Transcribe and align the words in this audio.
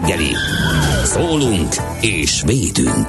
reggeli. 0.00 0.36
Szólunk 1.04 1.74
és 2.00 2.42
védünk. 2.46 3.08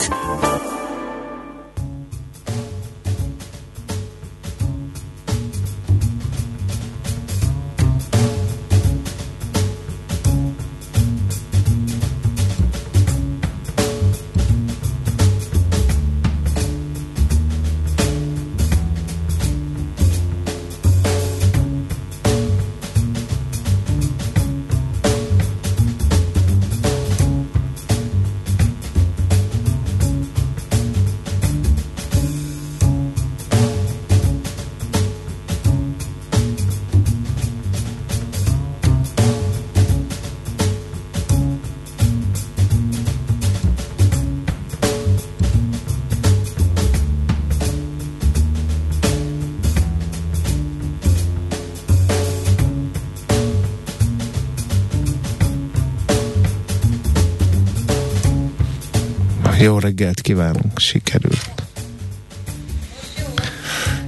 Jó 59.61 59.79
reggelt 59.79 60.22
kívánunk, 60.22 60.79
sikerült. 60.79 61.49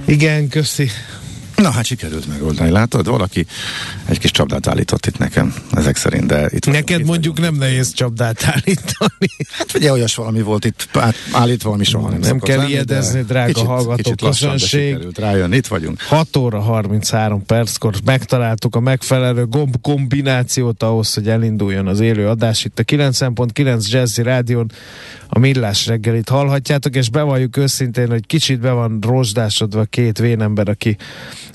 Igen, 0.04 0.48
köszi. 0.48 0.90
Na 1.64 1.70
hát 1.70 1.84
sikerült 1.84 2.26
megoldani, 2.26 2.70
látod? 2.70 3.06
Valaki 3.06 3.46
egy 4.04 4.18
kis 4.18 4.30
csapdát 4.30 4.66
állított 4.66 5.06
itt 5.06 5.18
nekem, 5.18 5.54
ezek 5.72 5.96
szerint, 5.96 6.26
de 6.26 6.48
itt 6.50 6.66
Neked 6.66 7.00
itt 7.00 7.06
mondjuk 7.06 7.40
nem 7.40 7.54
nehéz 7.54 7.92
csapdát 7.92 8.44
állítani. 8.44 9.28
Hát 9.50 9.74
ugye 9.74 9.92
olyas 9.92 10.14
valami 10.14 10.42
volt 10.42 10.64
itt 10.64 10.88
át, 10.92 11.14
állítva, 11.32 11.72
ami 11.72 11.84
soha 11.84 12.08
nem 12.08 12.20
Nem 12.20 12.38
kell 12.38 12.56
lenni, 12.56 12.70
ijedezni, 12.70 13.20
de 13.20 13.26
drága 13.26 13.52
kicsit, 13.52 13.66
hallgató 13.66 13.96
kicsit 13.96 14.20
közönség. 14.20 14.96
rájönni, 15.14 15.56
itt 15.56 15.66
vagyunk. 15.66 16.00
6 16.00 16.36
óra 16.36 16.60
33 16.60 17.46
perckor 17.46 17.94
megtaláltuk 18.04 18.76
a 18.76 18.80
megfelelő 18.80 19.46
gomb 19.46 19.80
kombinációt 19.80 20.82
ahhoz, 20.82 21.14
hogy 21.14 21.28
elinduljon 21.28 21.86
az 21.86 22.00
élő 22.00 22.28
adás. 22.28 22.64
Itt 22.64 22.78
a 22.78 22.82
90.9 22.82 23.90
Jazzy 23.90 24.22
Rádion 24.22 24.70
a 25.28 25.38
Millás 25.38 25.86
reggelit 25.86 26.28
hallhatjátok, 26.28 26.96
és 26.96 27.10
bevalljuk 27.10 27.56
őszintén, 27.56 28.08
hogy 28.08 28.26
kicsit 28.26 28.60
be 28.60 28.70
van 28.70 28.98
rozsdásodva 29.00 29.84
két 29.84 30.18
vénember, 30.18 30.68
aki 30.68 30.96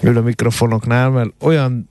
ül 0.01 0.17
a 0.17 0.21
mikrofonoknál, 0.21 1.09
mert 1.09 1.29
olyan 1.39 1.89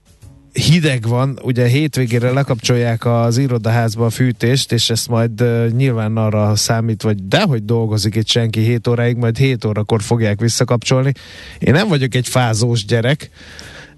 hideg 0.53 1.07
van, 1.07 1.39
ugye 1.43 1.67
hétvégére 1.67 2.31
lekapcsolják 2.31 3.05
az 3.05 3.37
irodaházba 3.37 4.05
a 4.05 4.09
fűtést, 4.09 4.71
és 4.71 4.89
ezt 4.89 5.07
majd 5.07 5.41
uh, 5.41 5.69
nyilván 5.69 6.17
arra 6.17 6.55
számít, 6.55 7.01
vagy 7.01 7.27
dehogy 7.27 7.65
dolgozik 7.65 8.15
itt 8.15 8.27
senki 8.27 8.59
7 8.59 8.87
óráig, 8.87 9.17
majd 9.17 9.37
7 9.37 9.65
órakor 9.65 10.01
fogják 10.01 10.39
visszakapcsolni. 10.39 11.11
Én 11.59 11.73
nem 11.73 11.87
vagyok 11.87 12.15
egy 12.15 12.27
fázós 12.27 12.85
gyerek, 12.85 13.29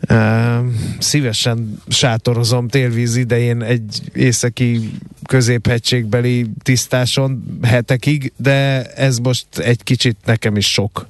Uh, 0.09 0.65
szívesen 0.99 1.81
sátorozom 1.87 2.67
télvíz 2.67 3.15
idején 3.15 3.61
egy 3.61 4.01
északi 4.13 4.91
középhegységbeli 5.27 6.49
tisztáson 6.63 7.43
hetekig, 7.61 8.33
de 8.37 8.83
ez 8.83 9.17
most 9.17 9.57
egy 9.57 9.83
kicsit 9.83 10.17
nekem 10.25 10.55
is 10.55 10.71
sok. 10.71 11.07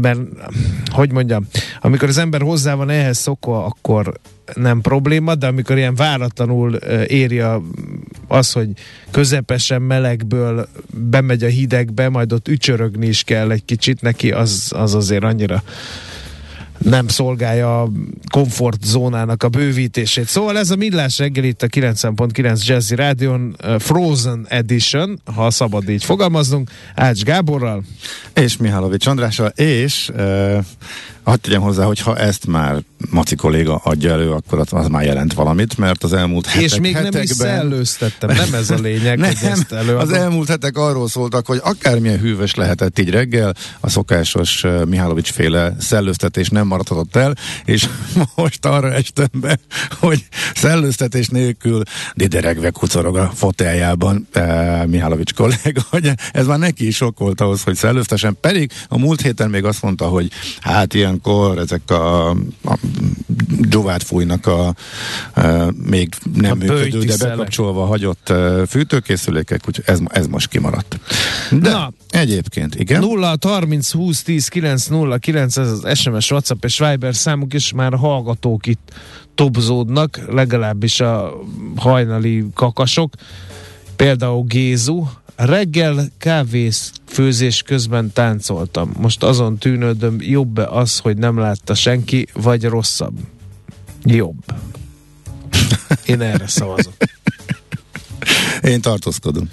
Mert, 0.00 0.20
hogy 0.86 1.12
mondjam, 1.12 1.46
amikor 1.80 2.08
az 2.08 2.18
ember 2.18 2.40
hozzá 2.40 2.74
van 2.74 2.90
ehhez 2.90 3.18
szokva, 3.18 3.64
akkor 3.64 4.20
nem 4.54 4.80
probléma, 4.80 5.34
de 5.34 5.46
amikor 5.46 5.76
ilyen 5.76 5.94
váratlanul 5.94 6.74
éri 7.06 7.42
az, 8.28 8.52
hogy 8.52 8.68
közepesen 9.10 9.82
melegből 9.82 10.68
bemegy 10.94 11.44
a 11.44 11.48
hidegbe, 11.48 12.08
majd 12.08 12.32
ott 12.32 12.48
ücsörögni 12.48 13.06
is 13.06 13.22
kell 13.22 13.50
egy 13.50 13.64
kicsit 13.64 14.00
neki, 14.00 14.32
az, 14.32 14.72
az 14.76 14.94
azért 14.94 15.24
annyira 15.24 15.62
nem 16.78 17.08
szolgálja 17.08 17.82
a 17.82 17.90
komfortzónának 18.30 19.42
a 19.42 19.48
bővítését. 19.48 20.26
Szóval 20.26 20.58
ez 20.58 20.70
a 20.70 20.76
Millás 20.76 21.18
reggel 21.18 21.44
itt 21.44 21.62
a 21.62 21.66
90.9 21.66 22.66
Jazzy 22.66 22.94
Rádion 22.94 23.56
uh, 23.64 23.78
Frozen 23.78 24.46
Edition, 24.48 25.20
ha 25.34 25.50
szabad 25.50 25.88
így 25.88 26.04
fogalmaznunk, 26.04 26.70
Ács 26.94 27.22
Gáborral. 27.22 27.82
És 28.34 28.56
Mihálovics 28.56 29.06
Andrással, 29.06 29.48
és 29.48 30.10
uh, 30.14 30.64
hadd 31.28 31.40
tegyem 31.40 31.60
hozzá, 31.60 31.84
hogy 31.84 32.00
ha 32.00 32.16
ezt 32.16 32.46
már 32.46 32.82
Maci 33.10 33.34
kolléga 33.34 33.76
adja 33.76 34.12
elő, 34.12 34.30
akkor 34.30 34.58
az, 34.58 34.66
az 34.70 34.86
már 34.86 35.04
jelent 35.04 35.32
valamit, 35.32 35.78
mert 35.78 36.04
az 36.04 36.12
elmúlt 36.12 36.46
hetek, 36.46 36.62
És 36.62 36.78
még 36.78 36.92
nem 36.92 37.04
is 37.04 37.14
hetekben... 37.14 37.36
szellőztettem, 37.36 38.36
nem 38.36 38.54
ez 38.54 38.70
a 38.70 38.74
lényeg, 38.74 39.18
Nem, 39.18 39.30
hogy 39.40 39.48
ezt 39.50 39.72
előadom. 39.72 40.00
az 40.00 40.12
elmúlt 40.12 40.48
hetek 40.48 40.76
arról 40.76 41.08
szóltak, 41.08 41.46
hogy 41.46 41.60
akármilyen 41.62 42.18
hűvös 42.18 42.54
lehetett 42.54 42.98
így 42.98 43.10
reggel, 43.10 43.54
a 43.80 43.90
szokásos 43.90 44.64
Mihálovics 44.86 45.32
féle 45.32 45.76
szellőztetés 45.78 46.48
nem 46.48 46.66
maradhatott 46.66 47.16
el, 47.16 47.34
és 47.64 47.88
most 48.36 48.64
arra 48.64 48.92
estem 48.92 49.28
be, 49.32 49.58
hogy 50.00 50.26
szellőztetés 50.54 51.28
nélkül 51.28 51.82
dideregve 52.14 52.70
kucorog 52.70 53.16
a 53.16 53.30
foteljában 53.34 54.28
uh, 54.34 54.86
Mihálovics 54.86 55.34
kolléga, 55.34 55.80
hogy 55.90 56.10
ez 56.32 56.46
már 56.46 56.58
neki 56.58 56.86
is 56.86 56.96
sok 56.96 57.18
volt 57.18 57.40
ahhoz, 57.40 57.62
hogy 57.62 57.74
szellőztesen, 57.74 58.36
pedig 58.40 58.70
a 58.88 58.98
múlt 58.98 59.20
héten 59.20 59.50
még 59.50 59.64
azt 59.64 59.82
mondta, 59.82 60.06
hogy 60.06 60.30
hát 60.60 60.94
ilyenkor 61.24 61.58
ezek 61.58 61.90
a, 61.90 62.30
a 62.64 62.78
dzsovát 63.60 64.02
fújnak 64.02 64.46
a, 64.46 64.66
a 64.66 64.74
még 65.82 66.14
nem 66.34 66.50
A 66.50 66.54
működő, 66.54 67.04
de 67.04 67.16
bekapcsolva 67.16 67.84
hagyott 67.84 68.32
fűtőkészülékek, 68.68 69.60
úgyhogy 69.68 69.84
ez, 69.86 70.00
ez 70.08 70.26
most 70.26 70.48
kimaradt. 70.48 70.98
De 71.50 71.70
Na. 71.70 71.92
egyébként, 72.10 72.74
igen. 72.74 73.00
0 73.00 73.36
30 73.40 73.92
20 73.92 74.22
10 74.22 74.48
9 74.48 74.86
0 74.86 75.18
9 75.18 75.56
ez 75.56 75.70
az 75.70 75.98
SMS, 75.98 76.30
WhatsApp 76.30 76.64
és 76.64 76.78
Viber 76.78 77.14
számuk, 77.14 77.54
és 77.54 77.72
már 77.72 77.94
hallgatók 77.94 78.66
itt 78.66 78.92
topzódnak, 79.34 80.20
legalábbis 80.30 81.00
a 81.00 81.32
hajnali 81.76 82.46
kakasok. 82.54 83.12
Például 83.96 84.44
Gézu, 84.44 85.06
reggel 85.44 86.08
kávész 86.18 86.92
főzés 87.06 87.62
közben 87.62 88.12
táncoltam. 88.12 88.92
Most 88.96 89.22
azon 89.22 89.58
tűnődöm, 89.58 90.16
jobb-e 90.20 90.66
az, 90.66 90.98
hogy 90.98 91.16
nem 91.16 91.38
látta 91.38 91.74
senki, 91.74 92.26
vagy 92.32 92.64
rosszabb? 92.64 93.18
Jobb. 94.04 94.44
Én 96.06 96.20
erre 96.20 96.46
szavazok. 96.46 96.94
Én 98.62 98.80
tartózkodom. 98.80 99.50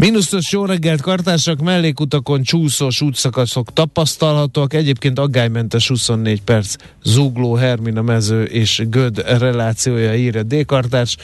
Minuszos 0.00 0.52
jó 0.52 0.64
reggelt, 0.64 1.00
kartársak, 1.00 1.60
mellékutakon 1.60 2.42
csúszós 2.42 3.00
útszakaszok 3.00 3.72
tapasztalhatóak, 3.72 4.74
egyébként 4.74 5.18
aggálymentes 5.18 5.88
24 5.88 6.42
perc 6.42 6.74
zugló, 7.02 7.54
Hermina 7.54 8.02
mező 8.02 8.44
és 8.44 8.82
Göd 8.88 9.38
relációja 9.38 10.14
írja 10.14 10.42
D-kartárs. 10.42 11.16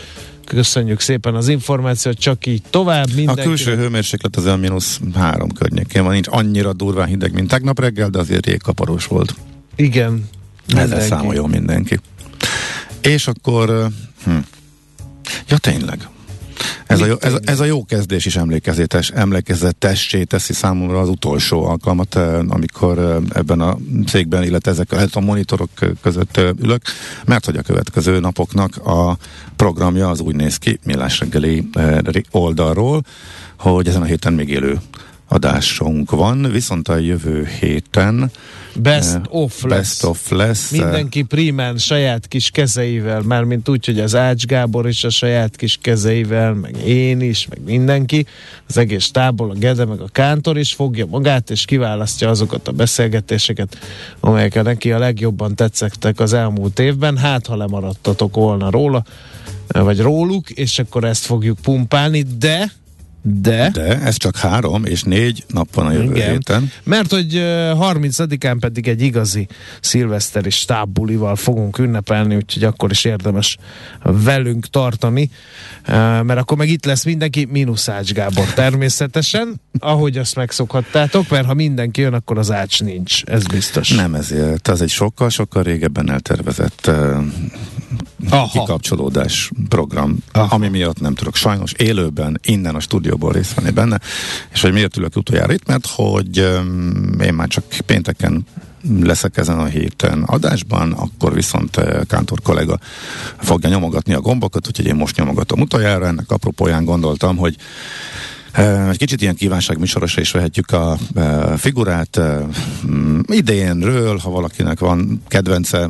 Köszönjük 0.44 1.00
szépen 1.00 1.34
az 1.34 1.48
információt, 1.48 2.18
csak 2.18 2.46
így 2.46 2.62
tovább. 2.70 3.08
A 3.26 3.34
külső 3.34 3.76
hőmérséklet 3.76 4.36
az 4.36 4.44
mínusz 4.60 5.00
három 5.14 5.52
környékén 5.52 6.02
van, 6.02 6.12
nincs 6.12 6.28
annyira 6.30 6.72
durván 6.72 7.06
hideg, 7.06 7.32
mint 7.32 7.48
tegnap 7.48 7.80
reggel, 7.80 8.08
de 8.08 8.18
azért 8.18 8.46
jégkaparós 8.46 9.06
volt. 9.06 9.34
Igen. 9.76 10.28
Ezzel 10.68 11.00
számoljon 11.00 11.50
mindenki. 11.50 12.00
És 13.00 13.26
akkor, 13.26 13.88
hm. 14.24 14.36
ja 15.48 15.58
tényleg, 15.58 16.08
ez 16.86 17.00
a, 17.00 17.06
jó, 17.06 17.14
ez, 17.20 17.34
ez 17.44 17.60
a 17.60 17.64
jó 17.64 17.84
kezdés 17.84 18.26
is 18.26 18.36
emlékezetes, 18.36 19.10
emlékezetessé 19.10 20.22
teszi 20.24 20.52
számomra 20.52 21.00
az 21.00 21.08
utolsó 21.08 21.64
alkalmat, 21.64 22.14
amikor 22.48 23.22
ebben 23.34 23.60
a 23.60 23.78
székben, 24.06 24.42
illetve 24.42 24.70
ezek 24.70 24.92
a 25.12 25.20
monitorok 25.20 25.70
között 26.02 26.40
ülök, 26.62 26.82
mert 27.24 27.44
hogy 27.44 27.56
a 27.56 27.62
következő 27.62 28.20
napoknak 28.20 28.76
a 28.76 29.16
programja 29.56 30.08
az 30.10 30.20
úgy 30.20 30.36
néz 30.36 30.56
ki, 30.56 30.78
millás 30.84 31.20
reggeli 31.20 31.68
oldalról, 32.30 33.02
hogy 33.58 33.88
ezen 33.88 34.02
a 34.02 34.04
héten 34.04 34.32
még 34.32 34.48
élő 34.48 34.80
adásunk 35.28 36.10
van, 36.10 36.50
viszont 36.52 36.88
a 36.88 36.96
jövő 36.96 37.48
héten 37.60 38.30
Best 38.78 39.20
of 39.28 39.62
lesz. 39.62 39.78
Best 39.78 40.04
of 40.04 40.30
lesz. 40.30 40.70
Mindenki 40.70 41.22
primán 41.22 41.78
saját 41.78 42.28
kis 42.28 42.50
kezeivel, 42.50 43.20
mármint 43.20 43.68
úgy, 43.68 43.86
hogy 43.86 44.00
az 44.00 44.14
Ács 44.14 44.44
Gábor 44.44 44.88
is 44.88 45.04
a 45.04 45.10
saját 45.10 45.56
kis 45.56 45.78
kezeivel, 45.82 46.54
meg 46.54 46.86
én 46.86 47.20
is, 47.20 47.46
meg 47.48 47.58
mindenki, 47.64 48.26
az 48.68 48.76
egész 48.76 49.10
tábor, 49.10 49.50
a 49.50 49.54
Gede, 49.54 49.84
meg 49.84 50.00
a 50.00 50.08
Kántor 50.12 50.58
is 50.58 50.72
fogja 50.72 51.06
magát, 51.06 51.50
és 51.50 51.64
kiválasztja 51.64 52.30
azokat 52.30 52.68
a 52.68 52.72
beszélgetéseket, 52.72 53.78
amelyek 54.20 54.62
neki 54.62 54.92
a 54.92 54.98
legjobban 54.98 55.54
tetszettek 55.54 56.20
az 56.20 56.32
elmúlt 56.32 56.78
évben, 56.78 57.16
hát 57.16 57.46
ha 57.46 57.56
lemaradtatok 57.56 58.34
volna 58.34 58.70
róla, 58.70 59.04
vagy 59.68 60.00
róluk, 60.00 60.50
és 60.50 60.78
akkor 60.78 61.04
ezt 61.04 61.24
fogjuk 61.24 61.58
pumpálni, 61.62 62.22
de 62.38 62.72
de... 63.28 63.70
De 63.72 64.00
ez 64.00 64.16
csak 64.16 64.36
három 64.36 64.84
és 64.84 65.02
négy 65.02 65.44
nap 65.48 65.74
van 65.74 65.86
a 65.86 65.92
jövő 65.92 66.14
Igen. 66.14 66.30
héten. 66.30 66.70
Mert 66.84 67.10
hogy 67.10 67.32
30-án 67.34 68.56
pedig 68.60 68.88
egy 68.88 69.02
igazi 69.02 69.46
szilveszteri 69.80 70.50
stábbulival 70.50 71.36
fogunk 71.36 71.78
ünnepelni, 71.78 72.36
úgyhogy 72.36 72.64
akkor 72.64 72.90
is 72.90 73.04
érdemes 73.04 73.56
velünk 74.02 74.66
tartani, 74.66 75.30
mert 76.22 76.38
akkor 76.38 76.56
meg 76.56 76.68
itt 76.68 76.84
lesz 76.84 77.04
mindenki, 77.04 77.44
mínusz 77.50 77.88
Ács 77.88 78.12
Gábor 78.12 78.44
természetesen, 78.44 79.60
ahogy 79.78 80.18
azt 80.18 80.36
megszokhattátok, 80.36 81.28
mert 81.28 81.46
ha 81.46 81.54
mindenki 81.54 82.00
jön, 82.00 82.14
akkor 82.14 82.38
az 82.38 82.50
Ács 82.50 82.82
nincs, 82.82 83.24
ez 83.24 83.46
biztos. 83.46 83.90
Nem 83.90 84.14
ezért, 84.14 84.68
az 84.68 84.82
egy 84.82 84.90
sokkal-sokkal 84.90 85.62
régebben 85.62 86.10
eltervezett 86.10 86.90
Aha. 88.30 88.60
kikapcsolódás 88.60 89.50
program, 89.68 90.16
Aha. 90.32 90.54
ami 90.54 90.68
miatt 90.68 91.00
nem 91.00 91.14
tudok 91.14 91.34
sajnos 91.34 91.72
élőben 91.72 92.40
innen 92.44 92.74
a 92.74 92.80
stúdióból 92.80 93.32
részt 93.32 93.54
venni 93.54 93.70
benne, 93.70 94.00
és 94.52 94.60
hogy 94.60 94.72
miért 94.72 94.96
ülök 94.96 95.16
utoljára 95.16 95.52
itt, 95.52 95.66
mert 95.66 95.86
hogy 95.86 96.40
um, 96.40 97.20
én 97.20 97.34
már 97.34 97.48
csak 97.48 97.64
pénteken 97.86 98.46
leszek 99.00 99.36
ezen 99.36 99.58
a 99.58 99.64
héten 99.64 100.22
adásban, 100.22 100.92
akkor 100.92 101.34
viszont 101.34 101.80
Kántor 102.08 102.40
kollega 102.42 102.78
fogja 103.38 103.68
nyomogatni 103.68 104.14
a 104.14 104.20
gombokat, 104.20 104.66
úgyhogy 104.66 104.86
én 104.86 104.94
most 104.94 105.16
nyomogatom 105.16 105.60
utoljára, 105.60 106.06
ennek 106.06 106.30
apropóján 106.30 106.84
gondoltam, 106.84 107.36
hogy 107.36 107.56
egy 108.90 108.98
kicsit 108.98 109.22
ilyen 109.22 109.34
kívánságműsorosra 109.34 110.20
is 110.20 110.30
vehetjük 110.30 110.70
a 110.70 110.98
figurát 111.56 112.20
idénről, 113.26 114.16
ha 114.18 114.30
valakinek 114.30 114.78
van 114.78 115.22
kedvence 115.28 115.88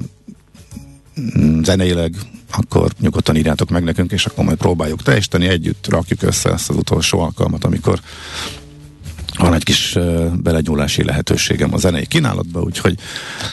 zeneileg, 1.63 2.15
akkor 2.51 2.91
nyugodtan 3.01 3.37
írjátok 3.37 3.71
meg 3.71 3.85
nekünk, 3.85 4.13
és 4.13 4.27
akkor 4.27 4.45
majd 4.45 4.57
próbáljuk 4.57 5.03
teljesíteni, 5.03 5.49
együtt 5.49 5.87
rakjuk 5.89 6.23
össze 6.23 6.53
ezt 6.53 6.69
az 6.71 6.77
utolsó 6.77 7.21
alkalmat, 7.21 7.65
amikor 7.65 8.01
van 9.39 9.55
egy 9.55 9.65
kis 9.65 9.95
uh, 9.95 10.33
belenyúlási 10.35 11.05
lehetőségem 11.05 11.75
a 11.75 11.79
zenei 11.79 12.07
kínálatba, 12.07 12.61
úgyhogy 12.61 12.99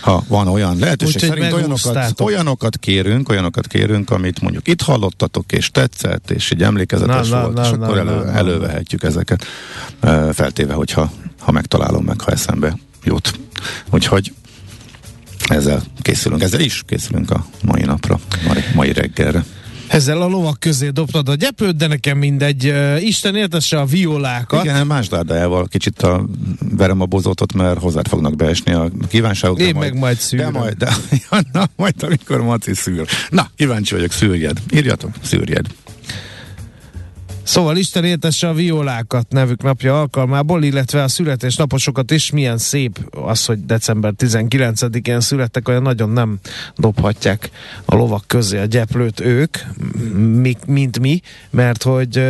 ha 0.02 0.24
van 0.28 0.48
olyan 0.48 0.80
lehetőség, 0.80 1.22
Úgy, 1.22 1.30
szerint 1.30 1.54
olyanokat, 1.54 2.22
olyanokat 2.22 2.78
kérünk, 2.78 3.30
olyanokat 3.30 3.68
kérünk, 3.68 4.10
amit 4.10 4.42
mondjuk 4.42 4.68
itt 4.68 4.82
hallottatok, 4.82 5.52
és 5.52 5.72
tetszett, 5.72 6.32
és 6.32 6.52
így 6.52 6.64
emlékezetes 6.64 7.30
na, 7.30 7.42
volt, 7.42 7.54
na, 7.54 7.64
és 7.64 7.70
na, 7.70 7.86
akkor 7.86 7.96
na, 7.96 8.02
elő, 8.02 8.24
na, 8.24 8.32
elővehetjük 8.32 9.04
ezeket, 9.04 9.46
uh, 10.04 10.30
feltéve, 10.30 10.74
hogyha 10.74 11.12
ha 11.40 11.52
megtalálom 11.52 12.04
meg, 12.04 12.22
ha 12.22 12.32
eszembe 12.32 12.78
jut. 13.04 13.40
Úgyhogy 13.90 14.34
ezzel 15.50 15.84
készülünk, 16.02 16.42
ezzel 16.42 16.60
is 16.60 16.84
készülünk 16.86 17.32
a 17.32 17.46
mai 17.62 17.82
napra, 17.82 18.20
mai, 18.48 18.64
mai 18.76 18.94
reggelre. 18.94 19.44
Ezzel 19.88 20.22
a 20.22 20.28
lovak 20.28 20.60
közé 20.60 20.90
dobtad 20.90 21.30
a 21.30 21.36
gyepőt, 21.36 21.76
de 21.76 21.88
nekem 21.88 22.18
mindegy. 22.18 22.74
Isten 23.00 23.36
értesse 23.36 23.80
a 23.80 23.86
violákat. 23.86 24.64
Igen, 24.64 24.88
más 24.88 25.08
dárdájával 25.08 25.68
kicsit 25.68 26.02
a, 26.02 26.26
verem 26.78 27.02
a 27.02 27.06
bozótot, 27.06 27.54
mert 27.54 27.80
hozzád 27.80 28.08
fognak 28.08 28.36
beesni 28.36 28.74
a 28.74 28.90
kívánságok. 29.08 29.60
Én 29.60 29.76
meg 29.76 29.98
majd 29.98 30.18
szűröm. 30.18 30.52
De 30.52 30.60
majd, 30.60 30.74
de, 30.74 30.94
ja, 31.30 31.40
na, 31.52 31.70
majd 31.76 31.96
amikor 32.04 32.42
Maci 32.42 32.74
szűr. 32.74 33.08
Na, 33.30 33.50
kíváncsi 33.56 33.94
vagyok, 33.94 34.12
szűrjed. 34.12 34.58
Írjatok, 34.74 35.12
szűrjed. 35.24 35.66
Szóval 37.44 37.78
Isten 37.78 38.04
értesse 38.04 38.48
a 38.48 38.54
violákat 38.54 39.26
nevük 39.30 39.64
napja 39.64 40.00
alkalmából, 40.00 40.64
illetve 40.64 41.04
a 41.04 41.08
születésnaposokat 41.08 42.12
is. 42.12 42.32
Milyen 42.32 42.58
szép 42.58 43.00
az, 43.12 43.46
hogy 43.46 43.66
december 43.66 44.14
19-én 44.18 45.20
születtek, 45.20 45.68
olyan 45.68 45.82
nagyon 45.82 46.10
nem 46.10 46.40
dobhatják 46.78 47.50
a 47.86 47.96
lovak 47.96 48.24
közé 48.28 48.58
a 48.58 48.66
gyeplőt 48.66 49.20
ők, 49.20 49.58
mi, 50.16 50.56
mint 50.68 51.00
mi, 51.00 51.22
mert 51.50 51.84
hogy 51.84 52.24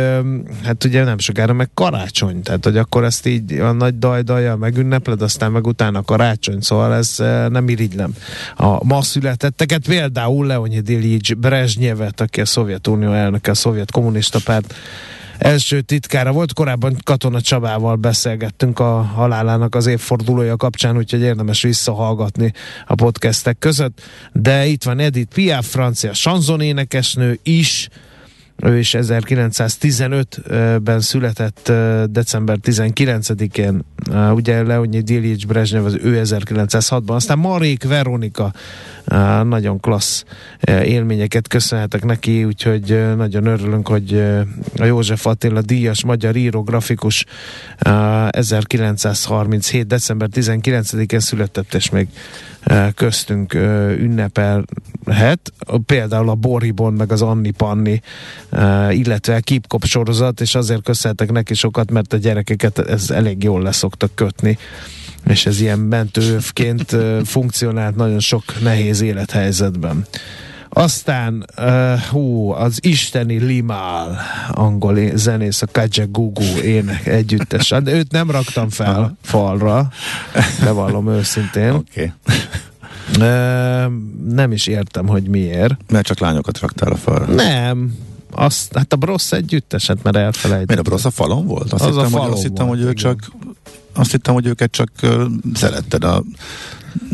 hát 0.64 0.84
ugye 0.84 1.04
nem 1.04 1.18
sokára 1.18 1.52
meg 1.52 1.70
karácsony, 1.74 2.42
tehát 2.42 2.64
hogy 2.64 2.76
akkor 2.76 3.04
ezt 3.04 3.26
így 3.26 3.52
a 3.52 3.72
nagy 3.72 3.98
dajdaja 3.98 4.56
megünnepled, 4.56 5.22
aztán 5.22 5.52
meg 5.52 5.66
utána 5.66 6.02
karácsony, 6.02 6.60
szóval 6.60 6.94
ez 6.94 7.14
nem 7.48 7.68
irigylem. 7.68 8.14
A 8.56 8.84
ma 8.84 9.02
születetteket 9.02 9.86
például 9.86 10.46
Leonid 10.46 10.88
Ilyich 10.88 11.34
Brezsnyevet, 11.34 12.20
aki 12.20 12.40
a 12.40 12.46
Szovjetunió 12.46 13.12
elnöke, 13.12 13.50
a 13.50 13.54
szovjet 13.54 13.90
kommunista 13.90 14.38
párt 14.44 14.74
első 15.38 15.80
titkára 15.80 16.32
volt. 16.32 16.52
Korábban 16.52 16.96
Katona 17.04 17.40
Csabával 17.40 17.96
beszélgettünk 17.96 18.78
a 18.78 19.02
halálának 19.02 19.74
az 19.74 19.86
évfordulója 19.86 20.56
kapcsán, 20.56 20.96
úgyhogy 20.96 21.20
érdemes 21.20 21.62
visszahallgatni 21.62 22.52
a 22.86 22.94
podcastek 22.94 23.58
között. 23.58 24.02
De 24.32 24.66
itt 24.66 24.82
van 24.82 24.98
Edith 24.98 25.34
Piaf, 25.34 25.70
francia 25.70 26.12
sanzonénekesnő 26.12 27.38
is, 27.42 27.88
ő 28.56 28.78
is 28.78 28.94
1915-ben 28.98 31.00
született 31.00 31.72
december 32.10 32.58
19-én, 32.62 33.84
ugye 34.34 34.62
Leonid 34.62 35.10
Ilyich 35.10 35.46
Brezsnyev 35.46 35.84
az 35.84 35.98
ő 36.02 36.20
1906-ban, 36.24 37.14
aztán 37.14 37.38
Marék 37.38 37.84
Veronika 37.84 38.52
nagyon 39.42 39.80
klassz 39.80 40.24
élményeket 40.84 41.48
köszönhetek 41.48 42.04
neki, 42.04 42.44
úgyhogy 42.44 43.14
nagyon 43.16 43.46
örülünk, 43.46 43.88
hogy 43.88 44.24
a 44.76 44.84
József 44.84 45.26
Attila 45.26 45.60
díjas 45.60 46.04
magyar 46.04 46.36
író, 46.36 46.62
grafikus 46.62 47.24
1937. 48.30 49.86
december 49.86 50.28
19-én 50.32 51.20
született, 51.20 51.74
és 51.74 51.90
még 51.90 52.08
köztünk 52.94 53.54
ünnepelhet. 53.98 55.52
Például 55.86 56.28
a 56.28 56.34
Boribon, 56.34 56.92
meg 56.92 57.12
az 57.12 57.22
Anni 57.22 57.50
Panni, 57.50 58.00
illetve 58.90 59.34
a 59.34 59.40
Kipkop 59.40 59.84
sorozat, 59.84 60.40
és 60.40 60.54
azért 60.54 60.82
köszönhetek 60.82 61.32
neki 61.32 61.54
sokat, 61.54 61.90
mert 61.90 62.12
a 62.12 62.16
gyerekeket 62.16 62.78
ez 62.78 63.10
elég 63.10 63.42
jól 63.42 63.62
leszoktak 63.94 64.14
kötni 64.14 64.58
és 65.26 65.46
ez 65.46 65.60
ilyen 65.60 65.78
mentőövként 65.78 66.96
funkcionált 67.24 67.96
nagyon 67.96 68.20
sok 68.20 68.42
nehéz 68.62 69.00
élethelyzetben. 69.00 70.06
Aztán, 70.68 71.46
uh, 71.58 71.98
hú, 72.00 72.50
az 72.50 72.78
isteni 72.82 73.38
Limal, 73.38 74.18
angol 74.50 74.98
zenész, 75.14 75.62
a 75.62 75.66
Kajagugu 75.72 76.58
ének 76.62 77.06
együttes. 77.06 77.68
De 77.68 77.92
őt 77.92 78.12
nem 78.12 78.30
raktam 78.30 78.68
fel 78.70 79.16
falra, 79.22 79.88
bevallom 80.64 81.08
őszintén. 81.08 81.70
Oké. 81.70 82.12
Okay. 82.26 82.38
Uh, 83.14 83.92
nem 84.34 84.52
is 84.52 84.66
értem, 84.66 85.06
hogy 85.06 85.28
miért. 85.28 85.76
Mert 85.88 86.06
csak 86.06 86.18
lányokat 86.18 86.58
raktál 86.58 86.92
a 86.92 86.96
falra. 86.96 87.34
Nem, 87.34 87.96
azt, 88.34 88.76
hát 88.76 88.92
a 88.92 88.96
Brossz 88.96 89.32
együtteset, 89.32 90.02
mert 90.02 90.16
elfelejtettem. 90.16 90.64
Miért 90.66 90.80
a 90.80 90.90
Brossz 90.90 91.04
a 91.04 91.10
falon 91.10 91.46
volt? 91.46 91.72
Azt 91.72 91.84
az 91.84 91.88
hittem, 91.88 92.04
a 92.04 92.08
falon 92.08 92.26
hogy, 92.26 92.32
azt 92.34 92.42
hittem, 92.42 92.66
volt, 92.66 92.78
hogy 92.78 92.88
ők 92.88 92.94
csak 92.94 93.30
azt 93.92 94.10
hittem, 94.10 94.34
hogy 94.34 94.46
őket 94.46 94.70
csak 94.70 94.90
uh, 95.02 95.24
szeretted 95.54 96.04
a 96.04 96.24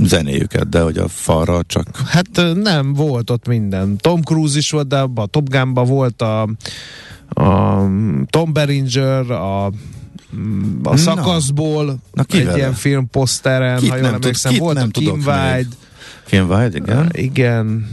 zenéjüket, 0.05 0.69
de 0.69 0.81
hogy 0.81 0.99
a 0.99 1.09
falra 1.09 1.62
csak... 1.67 1.97
Hát 2.07 2.29
nem, 2.55 2.95
volt 2.95 3.31
ott 3.31 3.47
minden. 3.47 3.97
Tom 3.97 4.23
Cruise 4.23 4.59
is 4.59 4.71
volt, 4.71 4.87
de 4.89 4.99
a 5.15 5.27
Top 5.27 5.49
Gun-ba 5.49 5.85
volt 5.85 6.23
a 6.23 6.49
a 7.35 7.85
Tom 8.31 8.53
Berenger, 8.53 9.31
a 9.31 9.73
a 10.83 10.97
szakaszból 10.97 11.97
Na, 12.12 12.25
ki 12.25 12.39
egy 12.39 12.45
vele? 12.45 12.57
ilyen 12.57 12.73
filmposzteren, 12.73 13.79
Kit 13.79 13.89
ha 13.89 13.97
jól 13.97 14.05
nem 14.05 14.12
tud- 14.12 14.23
emlékszem, 14.23 14.53
kit 14.53 14.61
volt 14.61 14.77
nem 14.77 14.87
a 14.87 14.99
Kim? 14.99 15.12
Wilde, 15.12 15.67
Kim 16.27 16.49
Wilde, 16.49 16.77
igen. 16.77 17.09
igen, 17.12 17.89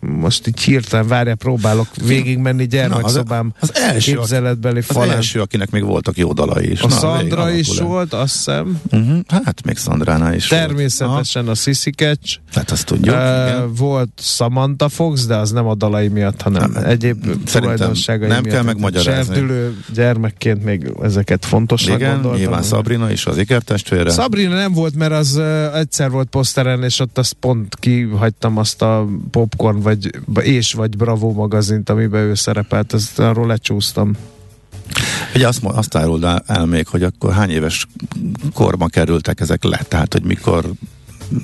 most 0.00 0.46
így 0.46 0.60
hirtelen 0.60 1.08
várja, 1.08 1.34
próbálok 1.34 1.86
végigmenni 2.06 2.66
gyermekszobám 2.66 3.52
az 3.60 3.74
első, 3.74 4.12
képzeletbeli 4.14 4.78
Az 4.78 4.84
falán. 4.84 5.10
első, 5.10 5.40
akinek 5.40 5.70
még 5.70 5.84
voltak 5.84 6.16
jó 6.16 6.32
dalai 6.32 6.70
is. 6.70 6.80
A 6.80 6.88
Na, 6.88 7.44
végig 7.44 7.58
is 7.60 7.78
volt, 7.78 8.12
azt 8.12 8.34
hiszem. 8.34 8.80
Uh-huh. 8.90 9.18
Hát 9.28 9.64
még 9.64 9.76
Szandránál 9.76 10.34
is 10.34 10.46
Természetesen 10.46 11.48
a 11.48 11.54
Sissy 11.54 11.90
Catch. 11.90 12.38
volt. 12.44 12.54
Hát 12.54 12.70
azt 12.70 12.86
tudjuk. 12.86 13.14
Uh, 13.14 13.20
igen. 13.22 13.74
volt 13.74 14.08
Samantha 14.18 14.88
Fox, 14.88 15.26
de 15.26 15.36
az 15.36 15.50
nem 15.50 15.66
a 15.66 15.74
dalai 15.74 16.08
miatt, 16.08 16.42
hanem 16.42 16.70
Nem, 16.70 16.84
egyéb 16.84 17.44
tulajdonságai 17.44 18.28
nem 18.28 18.42
miatt. 18.42 18.54
kell 18.54 18.62
megmagyarázni. 18.62 19.34
Serdülő 19.34 19.76
gyermekként 19.94 20.64
még 20.64 20.92
ezeket 21.02 21.44
fontosnak 21.44 21.96
Igen, 21.96 22.12
gondoltam. 22.12 22.40
nyilván 22.40 22.62
Sabrina 22.62 23.10
is 23.10 23.26
az 23.26 23.38
ikertestvére. 23.38 24.10
Sabrina 24.10 24.54
nem 24.54 24.72
volt, 24.72 24.94
mert 24.94 25.12
az 25.12 25.36
uh, 25.36 25.76
egyszer 25.78 26.10
volt 26.10 26.28
poszteren, 26.28 26.82
és 26.82 27.00
ott 27.00 27.18
azt 27.18 27.32
pont 27.32 27.76
kihagytam 27.76 28.56
azt 28.56 28.82
a 28.82 29.06
Popcorn 29.30 29.77
vagy, 29.82 30.10
és 30.40 30.72
vagy 30.72 30.96
Bravo 30.96 31.32
magazint, 31.32 31.90
amiben 31.90 32.22
ő 32.22 32.34
szerepelt, 32.34 32.94
ezt 32.94 33.18
arról 33.18 33.46
lecsúsztam. 33.46 34.16
Ugye 35.34 35.48
azt, 35.48 35.64
azt 35.64 35.96
áruld 35.96 36.26
el 36.46 36.66
még, 36.66 36.86
hogy 36.86 37.02
akkor 37.02 37.32
hány 37.32 37.50
éves 37.50 37.86
korban 38.54 38.88
kerültek 38.88 39.40
ezek 39.40 39.64
le, 39.64 39.80
tehát 39.88 40.12
hogy 40.12 40.22
mikor 40.22 40.70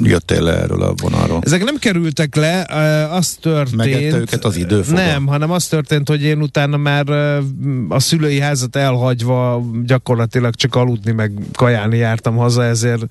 jöttél 0.02 0.42
le 0.42 0.52
erről 0.52 0.82
a 0.82 0.94
vonalról. 1.02 1.40
Ezek 1.42 1.64
nem 1.64 1.76
kerültek 1.76 2.34
le, 2.34 2.60
az 3.10 3.36
történt... 3.40 3.76
Megette 3.76 4.16
őket 4.16 4.44
az 4.44 4.56
időfoga? 4.56 5.00
Nem, 5.00 5.26
hanem 5.26 5.50
az 5.50 5.66
történt, 5.66 6.08
hogy 6.08 6.22
én 6.22 6.40
utána 6.40 6.76
már 6.76 7.08
a 7.88 8.00
szülői 8.00 8.40
házat 8.40 8.76
elhagyva 8.76 9.64
gyakorlatilag 9.84 10.54
csak 10.54 10.74
aludni, 10.74 11.12
meg 11.12 11.32
kajálni 11.52 11.96
jártam 11.96 12.36
haza, 12.36 12.64
ezért 12.64 13.02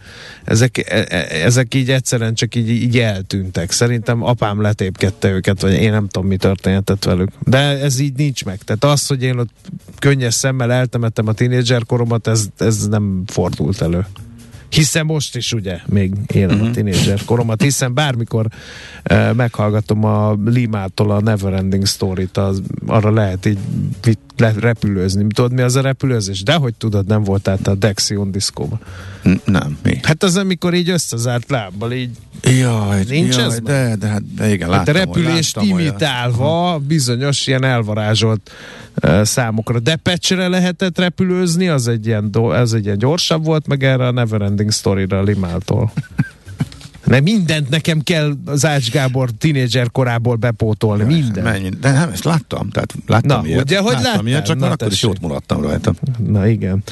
ezek, 0.44 0.77
e- 0.77 1.06
e- 1.10 1.27
ezek 1.44 1.74
így 1.74 1.89
egyszerűen 1.89 2.34
csak 2.34 2.56
így, 2.56 2.70
így 2.70 2.98
eltűntek. 2.98 3.72
Szerintem 3.72 4.24
apám 4.24 4.62
letépkedte 4.62 5.30
őket, 5.30 5.62
vagy 5.62 5.74
én 5.74 5.92
nem 5.92 6.08
tudom, 6.08 6.27
mi 6.27 6.38
történhetett 6.38 7.03
velük. 7.03 7.30
De 7.39 7.58
ez 7.58 8.00
így 8.00 8.13
nincs 8.15 8.46
meg. 8.46 8.58
Tehát 8.65 8.84
az, 8.84 9.08
hogy 9.08 9.24
én 9.24 9.38
ott 9.38 9.51
könnyes 10.00 10.34
szemmel 10.34 10.72
eltemettem 10.72 11.27
a 11.27 11.34
tínédzser 11.34 11.86
koromat, 11.86 12.27
ez, 12.27 12.46
ez 12.58 12.88
nem 12.88 13.24
fordult 13.25 13.82
elő. 13.82 14.06
Hiszen 14.74 15.06
most 15.06 15.36
is 15.36 15.53
ugye 15.53 15.80
még 15.86 16.13
uh-huh. 16.34 16.68
a 16.68 16.72
tínédzser 16.72 17.22
koromat, 17.25 17.62
hiszen 17.62 17.94
bármikor 17.94 18.48
uh, 19.12 19.34
meghallgatom 19.34 20.03
a 20.03 20.38
Limától 20.46 21.12
a 21.12 21.22
Neverending 21.22 21.88
Story-t, 21.88 22.38
az, 22.38 22.62
arra 22.86 23.12
lehet 23.12 23.46
így 23.46 23.58
vit, 24.03 24.20
le, 24.38 24.53
repülőzni. 24.60 25.27
Tudod 25.34 25.53
mi 25.53 25.62
az 25.62 25.75
a 25.75 25.82
repülőzés? 25.82 26.44
De 26.44 26.53
hogy 26.53 26.74
tudod, 26.74 27.08
nem 27.08 27.24
voltál 27.24 27.58
te 27.58 27.72
a 27.72 27.75
Dexion 27.75 28.32
diszkóban. 28.32 28.80
Nem, 29.46 29.77
mi? 29.84 30.00
Hát 30.03 30.24
az, 30.24 30.38
amikor 30.38 30.74
így 30.74 30.89
összezárt 30.89 31.50
lábbal, 31.50 31.92
így 31.92 32.10
Jaj, 32.44 33.03
Nincs 33.10 33.36
jaj 33.36 33.46
ez 33.46 33.60
de, 33.60 33.96
de, 33.96 34.08
hát, 34.08 34.34
de 34.36 34.53
igen, 34.53 34.72
hát 34.72 34.88
a 34.88 34.92
láttam, 34.92 35.13
repülést 35.13 35.56
láttam 35.56 35.80
imitálva 35.80 36.82
bizonyos 36.88 37.48
ilyen 37.48 37.63
elvarázsolt 37.63 38.51
uh, 39.03 39.24
számokra. 39.24 39.80
Depecsre 39.80 40.48
lehetett 40.48 40.98
repülőzni, 40.98 41.68
az 41.68 41.88
egy, 41.88 42.08
ilyen, 42.08 42.32
do, 42.32 42.44
az 42.44 42.74
egy 42.74 42.86
ilyen 42.86 42.98
gyorsabb 42.98 43.46
volt, 43.46 43.68
meg 43.68 43.84
erre 43.84 44.08
a 44.08 44.12
Neverending 44.12 44.62
Story-ra 44.72 45.20
a 45.20 45.24
Limától. 45.24 45.91
Mert 47.08 47.24
mindent 47.24 47.70
nekem 47.70 48.01
kell 48.01 48.34
az 48.46 48.65
Ács 48.65 48.91
Gábor 48.91 49.29
tínédzser 49.38 49.91
korából 49.91 50.36
bepótolni, 50.36 51.03
minden. 51.03 51.43
Mennyi, 51.43 51.70
de 51.70 51.91
nem, 51.91 52.10
ezt 52.10 52.24
láttam, 52.24 52.70
tehát 52.70 52.93
láttam 53.08 53.41
Na, 53.41 53.48
ilyet. 53.48 53.62
ugye, 53.62 53.79
hogy 53.79 53.93
láttam 53.93 54.12
láttál? 54.12 54.27
ilyet, 54.27 54.46
csak 54.46 54.55
Na, 54.55 54.62
már 54.62 54.72
akkor 54.72 54.91
is 54.91 55.01
jót 55.01 55.22
mulattam 55.22 55.62
rajta. 55.62 55.93
Na 56.27 56.48
igen. 56.48 56.84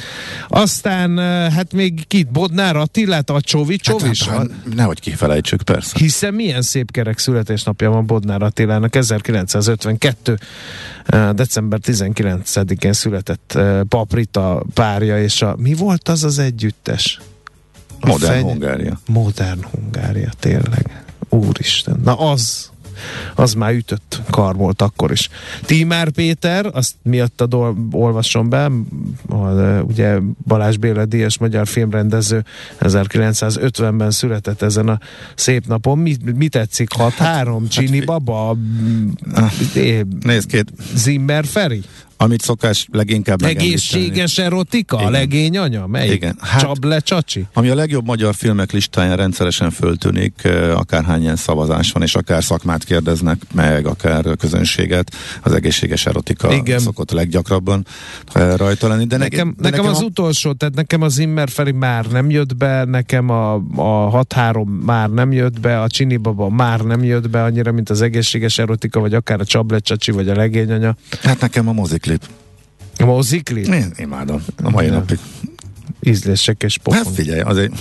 Aztán, 0.48 1.18
eh, 1.18 1.52
hát 1.52 1.72
még 1.72 2.06
kit? 2.06 2.30
Bodnár 2.30 2.76
Attilát, 2.76 3.30
a 3.30 3.40
Csovi 3.40 3.76
Csovis? 3.76 4.22
Hát, 4.22 4.36
hát, 4.38 4.74
nehogy 4.74 5.00
kifelejtsük, 5.00 5.62
persze. 5.62 5.96
Hiszen 5.98 6.34
milyen 6.34 6.62
szép 6.62 6.90
kerek 6.90 7.18
születésnapja 7.18 7.90
van 7.90 8.06
Bodnár 8.06 8.42
Attilának, 8.42 8.94
1952. 8.94 10.38
eh, 11.06 11.32
december 11.32 11.78
19-én 11.82 12.92
született 12.92 13.52
eh, 13.54 13.80
Paprita 13.88 14.62
párja, 14.74 15.22
és 15.22 15.42
a, 15.42 15.54
mi 15.58 15.74
volt 15.74 16.08
az 16.08 16.24
az 16.24 16.38
együttes? 16.38 17.20
Modern 18.06 18.32
feny- 18.32 18.42
Hungária. 18.42 19.00
Modern 19.06 19.60
Hungária, 19.70 20.30
tényleg. 20.40 21.02
Úristen. 21.28 22.00
Na 22.04 22.30
az, 22.30 22.70
az 23.34 23.54
már 23.54 23.72
ütött 23.74 24.20
kar 24.30 24.56
volt 24.56 24.82
akkor 24.82 25.10
is. 25.10 25.28
Tímár 25.64 26.10
Péter, 26.10 26.66
azt 26.72 26.94
miattad 27.02 27.54
ol, 27.54 27.76
olvasom 27.90 28.48
be, 28.48 28.70
a, 29.28 29.36
ugye 29.82 30.18
Balázs 30.46 30.76
Béla 30.76 31.04
Díjas 31.04 31.38
magyar 31.38 31.66
filmrendező 31.66 32.44
1950-ben 32.80 34.10
született 34.10 34.62
ezen 34.62 34.88
a 34.88 34.98
szép 35.34 35.66
napon. 35.66 35.98
Mi, 35.98 36.16
mi 36.34 36.48
tetszik? 36.48 36.88
6-3? 36.98 37.68
Csini 37.68 37.86
fi- 37.98 38.04
Baba? 38.04 38.56
Ah, 39.34 39.52
eh, 39.74 40.00
Nézd 40.20 40.48
két, 40.48 40.72
Zimmer 40.94 41.44
Feri? 41.44 41.82
Amit 42.22 42.40
szokás 42.40 42.86
leginkább. 42.92 43.42
Egészséges 43.42 44.38
erotika? 44.38 44.96
Igen. 45.00 45.10
Legény 45.10 45.58
anya? 45.58 45.86
Melyik? 45.86 46.12
Igen. 46.12 46.36
Hát- 46.40 46.60
Csable 46.60 47.00
Csacsi? 47.00 47.46
Ami 47.52 47.68
a 47.68 47.74
legjobb 47.74 48.06
magyar 48.06 48.34
filmek 48.34 48.72
listáján 48.72 49.16
rendszeresen 49.16 49.70
föltűnik, 49.70 50.34
eh, 50.44 50.78
akárhány 50.78 51.22
ilyen 51.22 51.36
szavazás 51.36 51.92
van, 51.92 52.02
és 52.02 52.14
akár 52.14 52.44
szakmát 52.44 52.84
kérdeznek 52.84 53.40
meg, 53.54 53.86
akár 53.86 54.24
közönséget, 54.38 55.14
az 55.42 55.52
egészséges 55.52 56.06
erotika 56.06 56.52
Igen. 56.52 56.78
szokott 56.78 57.10
leggyakrabban 57.10 57.86
eh, 58.32 58.56
rajta 58.56 58.88
lenni. 58.88 59.04
De 59.04 59.16
nekem, 59.16 59.54
de 59.58 59.68
nekem, 59.70 59.86
az 59.86 60.00
a- 60.00 60.04
utolsó, 60.04 60.52
tehát 60.52 60.74
nekem 60.74 61.02
az 61.02 61.12
Zimmer 61.12 61.48
Feri 61.48 61.72
már 61.72 62.06
nem 62.06 62.30
jött 62.30 62.56
be, 62.56 62.84
nekem 62.84 63.30
a, 63.30 63.54
a 63.76 64.24
6-3 64.26 64.66
már 64.84 65.10
nem 65.10 65.32
jött 65.32 65.60
be, 65.60 65.80
a 65.80 65.88
Csini 65.88 66.16
Baba 66.16 66.48
már 66.48 66.80
nem 66.80 67.04
jött 67.04 67.30
be 67.30 67.42
annyira, 67.42 67.72
mint 67.72 67.90
az 67.90 68.02
egészséges 68.02 68.58
erotika, 68.58 69.00
vagy 69.00 69.14
akár 69.14 69.40
a 69.40 69.44
Csable 69.44 69.78
Csacsi, 69.78 70.10
vagy 70.10 70.28
a 70.28 70.34
legényanya. 70.34 70.96
Hát 71.22 71.40
nekem 71.40 71.68
a 71.68 71.72
moziklip. 72.12 72.40
A 72.98 73.04
mozikli? 73.04 73.60
Én 73.66 73.92
imádom. 73.96 74.42
A 74.62 74.70
mai 74.70 74.86
Ja. 74.86 74.92
napig. 74.92 75.18
Ízlések 76.04 76.62
és 76.62 76.78
pofon. 76.78 77.04
Hát 77.04 77.14
figyelj, 77.14 77.40
azért, 77.40 77.72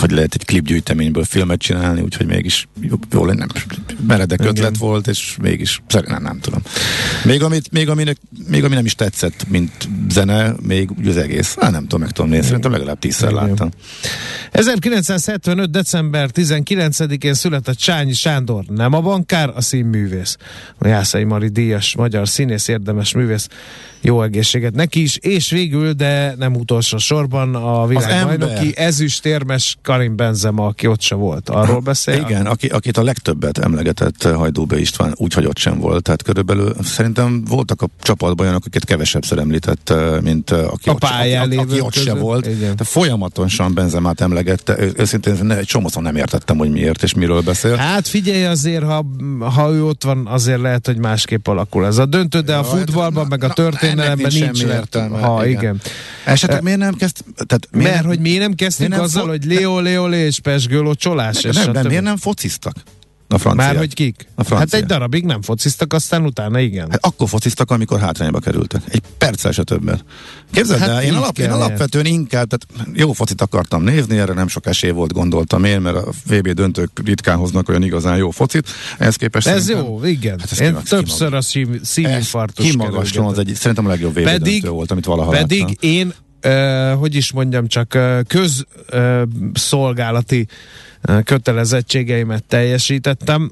vagy 0.00 0.10
lehet 0.10 0.34
egy 0.34 0.44
klipgyűjteményből 0.44 1.24
filmet 1.24 1.58
csinálni, 1.58 2.00
úgyhogy 2.00 2.26
mégis 2.26 2.68
jól, 3.12 3.32
nem, 3.32 3.48
meredek 4.06 4.40
Igen. 4.40 4.50
ötlet 4.50 4.76
volt, 4.76 5.06
és 5.06 5.36
mégis, 5.42 5.82
szerintem 5.86 6.22
nem, 6.22 6.38
tudom. 6.40 6.62
Még, 7.24 7.42
amit, 7.42 7.72
még, 7.72 7.88
aminek, 7.88 8.16
még 8.48 8.64
ami 8.64 8.74
nem 8.74 8.84
is 8.84 8.94
tetszett, 8.94 9.48
mint 9.48 9.88
zene, 10.08 10.54
még 10.66 10.90
az 11.06 11.16
egész, 11.16 11.56
hát 11.60 11.70
nem 11.70 11.82
tudom, 11.82 12.00
meg 12.00 12.10
tudom 12.10 12.30
nézni, 12.30 12.46
szerintem 12.46 12.72
legalább 12.72 12.98
tízszer 12.98 13.30
Igen. 13.30 13.46
láttam. 13.46 13.70
1975. 14.50 15.70
december 15.70 16.30
19-én 16.34 17.34
született 17.34 17.78
Sányi 17.78 18.12
Sándor, 18.12 18.64
nem 18.64 18.92
a 18.92 19.00
bankár, 19.00 19.52
a 19.54 19.60
színművész. 19.60 20.36
A 20.78 20.86
Jászai 20.86 21.24
Mari 21.24 21.48
díjas 21.48 21.96
magyar 21.96 22.28
színész, 22.28 22.68
érdemes 22.68 23.14
művész. 23.14 23.48
Jó 24.00 24.22
egészséget 24.22 24.74
neki 24.74 25.02
is, 25.02 25.16
és 25.16 25.50
végül, 25.50 25.92
de 25.92 26.34
nem 26.38 26.54
utolsó 26.54 26.98
sorban 26.98 27.54
a 27.54 27.86
világbajnoki 27.86 28.76
ezüstérmes 28.76 29.76
Karim 29.82 30.16
Benzema, 30.16 30.66
aki 30.66 30.86
ott 30.86 31.00
se 31.00 31.14
volt. 31.14 31.48
Arról 31.48 31.80
beszél? 31.80 32.14
Igen, 32.14 32.46
aki, 32.46 32.66
akit 32.66 32.96
a 32.96 33.02
legtöbbet 33.02 33.58
emlegetett 33.58 34.22
Hajdúbe 34.22 34.78
István, 34.78 35.12
úgyhogy 35.16 35.46
ott 35.46 35.58
sem 35.58 35.78
volt. 35.78 36.02
Tehát 36.02 36.22
körülbelül 36.22 36.74
szerintem 36.82 37.44
voltak 37.44 37.82
a 37.82 37.86
csapatban 38.02 38.38
olyanok, 38.46 38.60
akiket 38.60 38.84
kevesebbszer 38.84 39.38
említett, 39.38 39.90
eh, 39.90 40.20
mint 40.20 40.50
eh, 40.50 40.72
aki, 40.72 40.88
A 40.88 40.92
ott, 40.92 40.98
pályán 40.98 41.46
aki, 41.46 41.56
aki, 41.56 41.80
ott 41.80 41.92
se 41.92 42.14
volt. 42.14 42.46
Igen. 42.46 42.76
De 42.76 42.84
folyamatosan 42.84 43.74
Benzemát 43.74 44.20
emlegette. 44.20 44.76
Őszintén 44.96 45.38
ne, 45.42 45.56
egy 45.56 45.66
csomószor 45.66 46.02
nem 46.02 46.16
értettem, 46.16 46.56
hogy 46.56 46.70
miért 46.70 47.02
és 47.02 47.14
miről 47.14 47.40
beszél. 47.40 47.76
Hát 47.76 48.08
figyelj 48.08 48.44
azért, 48.44 48.84
ha, 48.84 49.04
ha 49.54 49.70
ő 49.70 49.84
ott 49.84 50.04
van, 50.04 50.26
azért 50.26 50.60
lehet, 50.60 50.86
hogy 50.86 50.98
másképp 50.98 51.46
alakul 51.46 51.86
ez 51.86 51.98
a 51.98 52.06
döntő, 52.06 52.40
de 52.40 52.56
a 52.56 52.64
futballban, 52.64 53.22
na, 53.22 53.28
meg 53.28 53.44
a 53.44 53.46
na, 53.46 53.52
történelemben 53.96 54.32
nincs 54.32 54.62
értelme, 54.62 55.18
Ha, 55.18 55.46
igen. 55.46 55.60
igen. 55.60 55.80
Esetleg 56.24 56.62
miért 56.62 56.78
nem 56.78 56.94
kezd... 56.94 57.16
Tehát 57.46 57.68
miért 57.70 57.90
Mert 57.90 58.00
nem- 58.02 58.10
hogy 58.10 58.20
mi 58.20 58.36
nem 58.36 58.54
kezdtük 58.54 58.78
miért 58.88 58.94
nem 58.94 59.02
azzal, 59.04 59.22
fo- 59.22 59.30
hogy 59.30 59.44
Léo, 59.44 59.80
Léo, 59.80 60.06
Lé 60.06 60.18
és 60.26 60.40
Pesgőló 60.40 60.94
csolás, 60.94 61.44
és 61.44 61.54
nem, 61.56 61.74
stb. 61.74 61.86
miért 61.86 62.02
nem 62.02 62.16
fociztak? 62.16 62.74
A 63.32 63.38
franciák. 63.38 63.66
Már 63.66 63.76
hogy 63.76 63.94
kik? 63.94 64.26
A 64.34 64.44
franciák. 64.44 64.70
Hát 64.72 64.80
egy 64.80 64.86
darabig 64.88 65.24
nem 65.24 65.42
fociztak, 65.42 65.92
aztán 65.92 66.24
utána 66.24 66.58
igen. 66.58 66.90
Hát 66.90 67.04
akkor 67.04 67.28
fociztak, 67.28 67.70
amikor 67.70 68.00
hátrányba 68.00 68.38
kerültek. 68.38 68.82
Egy 68.88 69.02
perccel 69.18 69.52
se 69.52 69.62
többet. 69.62 70.04
Képzeld 70.52 70.80
Hát 70.80 70.88
el, 70.88 71.02
én, 71.02 71.14
alap, 71.14 71.38
én 71.38 71.50
alapvetően 71.50 72.04
inkább, 72.06 72.48
tehát 72.48 72.66
jó 72.98 73.12
focit 73.12 73.40
akartam 73.40 73.82
nézni, 73.82 74.18
erre 74.18 74.32
nem 74.32 74.48
sok 74.48 74.66
esély 74.66 74.90
volt, 74.90 75.12
gondoltam 75.12 75.64
én, 75.64 75.80
mert 75.80 75.96
a 75.96 76.10
VB 76.26 76.48
döntők 76.48 76.90
ritkán 77.04 77.36
hoznak 77.36 77.68
olyan 77.68 77.82
igazán 77.82 78.16
jó 78.16 78.30
focit. 78.30 78.68
Ehhez 78.98 79.16
képest 79.16 79.46
Ez 79.46 79.68
jó, 79.68 80.04
igen. 80.04 80.38
Hát 80.38 80.52
ez 80.52 80.60
Én 80.60 80.66
kimag- 80.66 80.88
többször 80.88 81.34
a 81.34 81.40
szív, 81.40 81.68
Ez 81.72 81.88
szívinfarktus 81.88 82.70
kimagaslóan 82.70 83.28
az 83.30 83.38
egy, 83.38 83.54
szerintem 83.54 83.86
a 83.86 83.88
legjobb 83.88 84.12
VB 84.12 84.22
Pedig- 84.22 84.60
döntő 84.62 84.68
volt, 84.76 84.90
amit 84.90 85.04
valaha 85.04 85.30
Pedig 85.30 85.60
láttam. 85.60 85.74
én, 85.80 86.12
uh, 86.46 86.98
hogy 86.98 87.14
is 87.14 87.32
mondjam, 87.32 87.66
csak 87.66 87.92
uh, 87.94 88.20
közszolgálati 89.52 90.40
uh, 90.40 90.46
kötelezettségeimet 91.24 92.44
teljesítettem, 92.44 93.50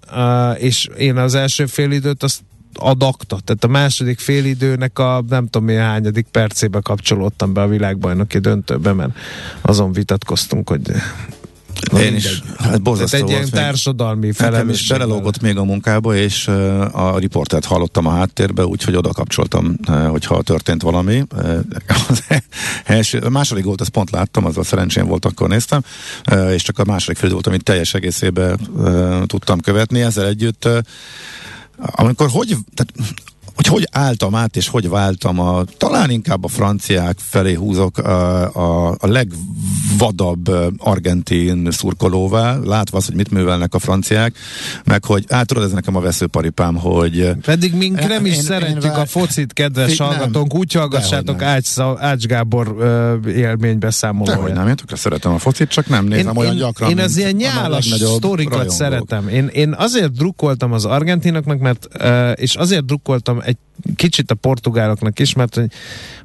és 0.56 0.88
én 0.98 1.16
az 1.16 1.34
első 1.34 1.66
fél 1.66 1.90
időt 1.90 2.22
azt 2.22 2.40
adakta, 2.74 3.38
tehát 3.44 3.64
a 3.64 3.68
második 3.68 4.18
félidőnek 4.18 4.98
a 4.98 5.24
nem 5.28 5.44
tudom 5.44 5.66
milyen 5.66 5.84
hányadik 5.84 6.26
percébe 6.30 6.80
kapcsolódtam 6.80 7.52
be 7.52 7.62
a 7.62 7.68
világbajnoki 7.68 8.38
döntőbe, 8.38 8.92
mert 8.92 9.18
azon 9.60 9.92
vitatkoztunk, 9.92 10.68
hogy 10.68 10.80
Na, 11.92 12.00
Én 12.00 12.14
is. 12.14 12.42
Hát 12.58 12.82
Tehát 12.82 13.12
egy 13.12 13.28
ilyen 13.28 13.50
társadalmi 13.50 14.32
felelősség. 14.32 14.88
belelógott 14.88 15.40
még 15.40 15.56
a 15.56 15.64
munkába, 15.64 16.16
és 16.16 16.47
uh, 16.47 17.04
a 17.06 17.18
riportert 17.18 17.64
hallottam 17.64 18.06
a 18.06 18.11
háttérbe, 18.11 18.64
úgyhogy 18.64 18.97
oda 18.97 19.12
kapcsoltam, 19.12 19.76
uh, 19.88 20.06
hogyha 20.06 20.42
történt 20.42 20.82
valami. 20.82 21.23
Uh, 21.37 21.58
az 22.08 22.25
első, 22.85 23.18
a 23.18 23.28
második 23.28 23.64
volt, 23.64 23.80
azt 23.80 23.90
pont 23.90 24.11
láttam, 24.11 24.44
az 24.44 24.56
a 24.56 24.62
szerencsém 24.62 25.06
volt, 25.06 25.25
akkor 25.25 25.49
néztem, 25.49 25.80
uh, 26.32 26.52
és 26.52 26.62
csak 26.62 26.78
a 26.78 26.85
második 26.85 27.18
fél 27.18 27.30
volt, 27.30 27.47
amit 27.47 27.62
teljes 27.62 27.94
egészében 27.94 28.58
uh, 28.73 29.23
tudtam 29.26 29.61
követni. 29.61 30.00
Ezzel 30.00 30.26
együtt 30.26 30.64
uh, 30.64 30.78
amikor 31.80 32.28
hogy, 32.30 32.56
tehát 32.75 33.12
hogy 33.58 33.66
hogy 33.66 33.88
álltam 33.92 34.34
át, 34.34 34.56
és 34.56 34.68
hogy 34.68 34.88
váltam 34.88 35.40
a, 35.40 35.64
talán 35.76 36.10
inkább 36.10 36.44
a 36.44 36.48
franciák 36.48 37.16
felé 37.18 37.54
húzok 37.54 37.98
a, 37.98 38.42
a, 38.54 38.96
a 38.98 39.06
legvadabb 39.06 40.50
argentin 40.78 41.68
szurkolóvá, 41.70 42.56
látva 42.64 42.96
azt, 42.96 43.06
hogy 43.06 43.16
mit 43.16 43.30
művelnek 43.30 43.74
a 43.74 43.78
franciák, 43.78 44.36
meg 44.84 45.04
hogy 45.04 45.24
át 45.28 45.46
tudod, 45.46 45.62
ez 45.62 45.72
nekem 45.72 45.96
a 45.96 46.00
veszőparipám, 46.00 46.76
hogy... 46.76 47.30
Pedig 47.44 47.74
mink 47.74 48.08
nem 48.08 48.26
is 48.26 48.36
én, 48.36 48.42
szeretjük 48.42 48.84
én 48.84 48.90
vár... 48.90 49.00
a 49.00 49.06
focit, 49.06 49.52
kedves 49.52 49.98
én, 49.98 50.06
hallgatónk, 50.06 50.54
úgy 50.54 50.72
hallgassátok 50.72 51.42
Ács, 51.42 51.78
Ács 51.96 52.24
Gábor 52.24 52.68
uh, 52.68 53.36
élménybeszámolója. 53.36 54.36
Dehogy 54.36 54.52
nem, 54.52 54.68
én 54.68 54.76
tökre 54.76 54.96
szeretem 54.96 55.32
a 55.32 55.38
focit, 55.38 55.68
csak 55.68 55.88
nem 55.88 56.04
nézem 56.04 56.32
én, 56.32 56.36
olyan 56.36 56.52
én, 56.52 56.58
gyakran. 56.58 56.90
Én 56.90 56.98
az 56.98 57.16
ilyen 57.16 57.34
nyálas 57.34 57.94
sztorikat 58.16 58.70
szeretem. 58.70 59.28
Én, 59.28 59.46
én 59.46 59.74
azért 59.78 60.12
drukkoltam 60.12 60.72
az 60.72 60.84
argentinoknak, 60.84 61.58
mert 61.58 61.88
uh, 62.00 62.32
és 62.34 62.54
azért 62.54 62.84
drukkoltam 62.84 63.40
egy 63.48 63.56
kicsit 63.96 64.30
a 64.30 64.34
portugáloknak 64.34 65.18
is, 65.18 65.34
mert 65.34 65.54
hogy, 65.54 65.72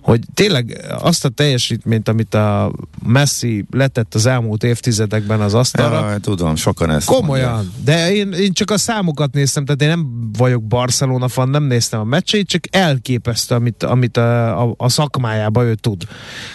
hogy 0.03 0.21
tényleg 0.33 0.85
azt 0.99 1.25
a 1.25 1.29
teljesítményt, 1.29 2.07
amit 2.07 2.33
a 2.33 2.71
Messi 3.05 3.65
letett 3.71 4.13
az 4.13 4.25
elmúlt 4.25 4.63
évtizedekben 4.63 5.41
az 5.41 5.53
asztalra. 5.53 6.09
Ja, 6.09 6.17
tudom, 6.17 6.55
sokan 6.55 6.89
ezt 6.89 7.05
Komolyan. 7.05 7.53
Mondják. 7.53 7.73
De 7.83 8.13
én, 8.13 8.31
én 8.31 8.53
csak 8.53 8.71
a 8.71 8.77
számokat 8.77 9.33
néztem, 9.33 9.65
tehát 9.65 9.81
én 9.81 9.87
nem 9.87 10.29
vagyok 10.37 10.63
Barcelona 10.63 11.27
fan, 11.27 11.49
nem 11.49 11.63
néztem 11.63 11.99
a 11.99 12.03
meccsét, 12.03 12.47
csak 12.47 12.63
elképesztő, 12.71 13.55
amit, 13.55 13.83
amit 13.83 14.17
a, 14.17 14.61
a, 14.63 14.73
a 14.77 14.89
szakmájába 14.89 15.63
ő 15.63 15.75
tud. 15.75 16.03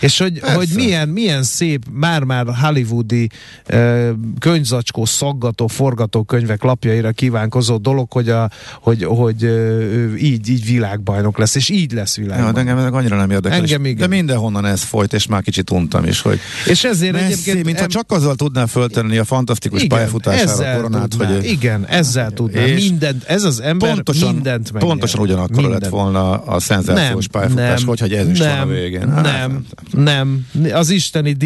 És 0.01 0.19
hogy, 0.19 0.41
hogy 0.41 0.69
milyen, 0.75 1.09
milyen 1.09 1.43
szép, 1.43 1.85
már-már 1.93 2.47
hollywoodi 2.63 3.29
uh, 3.73 4.09
könyvzacskó, 4.39 5.05
szaggató, 5.05 5.67
forgatókönyvek 5.67 6.63
lapjaira 6.63 7.11
kívánkozó 7.13 7.77
dolog, 7.77 8.13
hogy, 8.13 8.29
a, 8.29 8.51
hogy, 8.81 9.05
hogy 9.05 9.45
uh, 9.45 10.23
így, 10.23 10.49
így 10.49 10.65
világ 10.65 10.99
világbajnok 10.99 11.39
lesz, 11.39 11.55
és 11.55 11.69
így 11.69 11.93
lesz 11.93 12.17
világbajnok. 12.17 12.57
Ja, 12.57 12.65
de 12.65 12.71
engem 12.71 12.95
annyira 12.95 13.17
nem 13.17 13.31
érdekel. 13.45 13.59
Engem 13.59 13.85
igen. 13.85 13.97
De 13.97 14.17
mindenhonnan 14.17 14.65
ez 14.65 14.83
folyt, 14.83 15.13
és 15.13 15.27
már 15.27 15.43
kicsit 15.43 15.71
untam 15.71 16.05
is, 16.05 16.21
hogy 16.21 16.41
és 16.67 16.85
ezért 16.85 17.13
Messi, 17.13 17.25
egyébként... 17.25 17.65
Mintha 17.65 17.83
em... 17.83 17.89
csak 17.89 18.13
azzal 18.13 18.35
tudná 18.35 18.67
föltenni 18.67 19.19
a 19.19 19.25
fantasztikus 19.25 19.83
igen, 19.83 19.99
pályafutására 19.99 20.73
a 20.73 20.77
koronát, 20.77 21.09
tudná, 21.09 21.35
hogy... 21.35 21.45
Igen, 21.45 21.87
ezzel 21.87 22.31
tudná. 22.31 22.65
Mindent, 22.65 23.25
ez 23.25 23.43
az 23.43 23.61
ember 23.61 23.95
pontosan, 23.95 24.35
mindent 24.35 24.73
megnyer. 24.73 24.91
Pontosan 24.91 25.21
ugyanakkor 25.21 25.57
mindent. 25.57 25.83
lett 25.83 25.91
volna 25.91 26.31
a 26.31 26.61
szenzációs 26.61 27.27
nem, 27.27 27.43
pályafutás, 27.43 27.81
nem, 27.81 27.89
hogy, 27.99 28.13
ez 28.13 28.29
is 28.29 28.39
nem, 28.39 28.59
van 28.59 28.69
a 28.69 28.73
végén. 28.73 29.13
Hát, 29.13 29.23
nem, 29.23 29.65
nem, 29.91 30.47
nem. 30.53 30.77
Az 30.77 30.91
isteni 30.91 31.37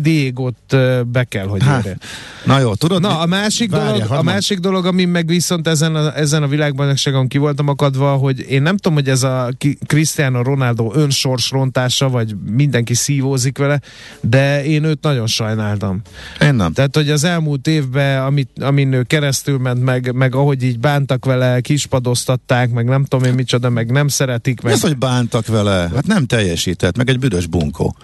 Diégot 0.00 0.76
be 1.06 1.24
kell, 1.24 1.46
hogy 1.46 1.62
hát, 1.62 1.84
érje. 1.84 1.96
Na 2.44 2.58
jó, 2.58 2.74
tudod? 2.74 3.00
Na, 3.00 3.20
a 3.20 3.26
másik, 3.26 3.70
Várja, 3.70 3.92
dolog, 3.92 4.10
a 4.10 4.22
másik 4.22 4.58
dolog, 4.58 4.86
ami 4.86 5.04
meg 5.04 5.26
viszont 5.26 5.68
ezen 5.68 5.94
a, 5.94 6.16
ezen 6.16 6.42
a 6.42 6.46
világbajnokságon 6.46 7.28
ki 7.28 7.38
voltam 7.38 7.68
akadva, 7.68 8.12
hogy 8.16 8.46
én 8.48 8.62
nem 8.62 8.76
tudom, 8.76 8.98
hogy 8.98 9.08
ez 9.08 9.22
a 9.22 9.50
Cristiano 9.86 10.42
Ronaldo 10.42 10.92
önsorsrontása, 11.38 12.08
vagy 12.08 12.36
mindenki 12.50 12.94
szívózik 12.94 13.58
vele, 13.58 13.80
de 14.20 14.64
én 14.64 14.84
őt 14.84 15.02
nagyon 15.02 15.26
sajnáltam. 15.26 16.00
Én 16.40 16.54
nem. 16.54 16.72
Tehát, 16.72 16.96
hogy 16.96 17.10
az 17.10 17.24
elmúlt 17.24 17.66
évben, 17.66 18.22
amit, 18.22 18.50
amin 18.60 18.92
ő 18.92 19.02
keresztül 19.02 19.58
ment, 19.58 19.84
meg, 19.84 20.14
meg 20.14 20.34
ahogy 20.34 20.62
így 20.62 20.78
bántak 20.78 21.24
vele, 21.24 21.60
kispadoztatták, 21.60 22.70
meg 22.70 22.84
nem 22.84 23.04
tudom 23.04 23.28
én 23.28 23.34
micsoda, 23.34 23.68
meg 23.68 23.90
nem 23.90 24.08
szeretik. 24.08 24.60
Meg... 24.60 24.72
Ez, 24.72 24.80
hogy 24.80 24.98
bántak 24.98 25.46
vele, 25.46 25.90
hát 25.94 26.06
nem 26.06 26.26
teljesített, 26.26 26.96
meg 26.96 27.08
egy 27.08 27.18
büdös 27.18 27.46
bunkó. 27.46 27.96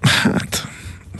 Hát 0.00 0.61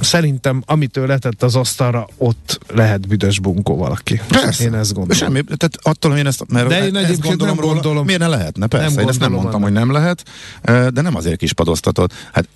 szerintem 0.03 0.63
amitől 0.67 1.07
letett 1.07 1.43
az 1.43 1.57
asztalra, 1.57 2.09
ott 2.17 2.59
lehet 2.69 3.09
büdös 3.09 3.39
bunkó 3.39 3.77
valaki. 3.77 4.21
Persze. 4.29 4.65
Én 4.65 4.75
ezt 4.75 4.93
gondolom. 4.93 5.19
Semmi, 5.19 5.43
tehát 5.43 5.79
attól 5.83 6.17
én 6.17 6.27
ezt, 6.27 6.45
mert 6.49 6.69
de 6.69 6.87
én 6.87 6.97
ezt 6.97 7.21
gondolom, 7.21 7.55
nem 7.57 7.65
gondolom 7.65 7.83
róla, 7.83 8.03
miért 8.03 8.21
ne 8.21 8.27
lehetne? 8.27 8.67
Persze, 8.67 8.89
nem 8.89 8.99
én 8.99 9.09
ezt 9.09 9.21
nem 9.21 9.33
mondtam, 9.33 9.63
hogy 9.63 9.73
nem 9.73 9.93
lehet, 9.93 10.25
de 10.65 11.01
nem 11.01 11.17
azért 11.17 11.37
kis 11.37 11.53
padoztatott. 11.53 12.13
Hát 12.33 12.49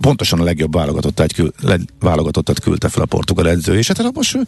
pontosan 0.00 0.40
a 0.40 0.44
legjobb 0.44 0.74
válogatottat, 0.74 1.32
kül, 1.32 1.52
válogatottat 2.00 2.60
küldte 2.60 2.88
fel 2.88 3.02
a 3.02 3.06
portugál 3.06 3.48
edző, 3.48 3.76
és 3.76 3.86
hát 3.86 4.14
most, 4.14 4.38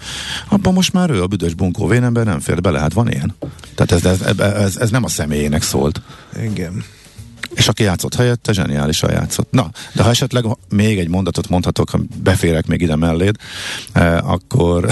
abban 0.49 0.73
most 0.73 0.93
már 0.93 1.11
ő 1.11 1.23
a 1.23 1.27
büdös 1.27 1.55
bunkó 1.55 1.87
vénemben 1.87 2.25
nem 2.25 2.41
fér 2.41 2.61
bele, 2.61 2.79
hát 2.79 2.93
van 2.93 3.11
ilyen. 3.11 3.35
Tehát 3.75 3.93
ez, 3.93 4.21
ez, 4.21 4.39
ez, 4.39 4.77
ez 4.77 4.91
nem 4.91 5.05
a 5.05 5.09
személyének 5.09 5.63
szólt. 5.63 6.01
Igen. 6.43 6.85
És 7.55 7.69
aki 7.69 7.83
játszott 7.83 8.15
helyette, 8.15 8.53
zseniálisan 8.53 9.11
játszott. 9.11 9.51
Na, 9.51 9.71
de 9.93 10.03
ha 10.03 10.11
esetleg 10.11 10.45
még 10.69 10.99
egy 10.99 11.09
mondatot 11.09 11.49
mondhatok, 11.49 11.91
ha 11.91 11.99
beférek 12.23 12.67
még 12.67 12.81
ide 12.81 12.97
melléd, 12.97 13.37
eh, 13.93 14.31
akkor 14.31 14.89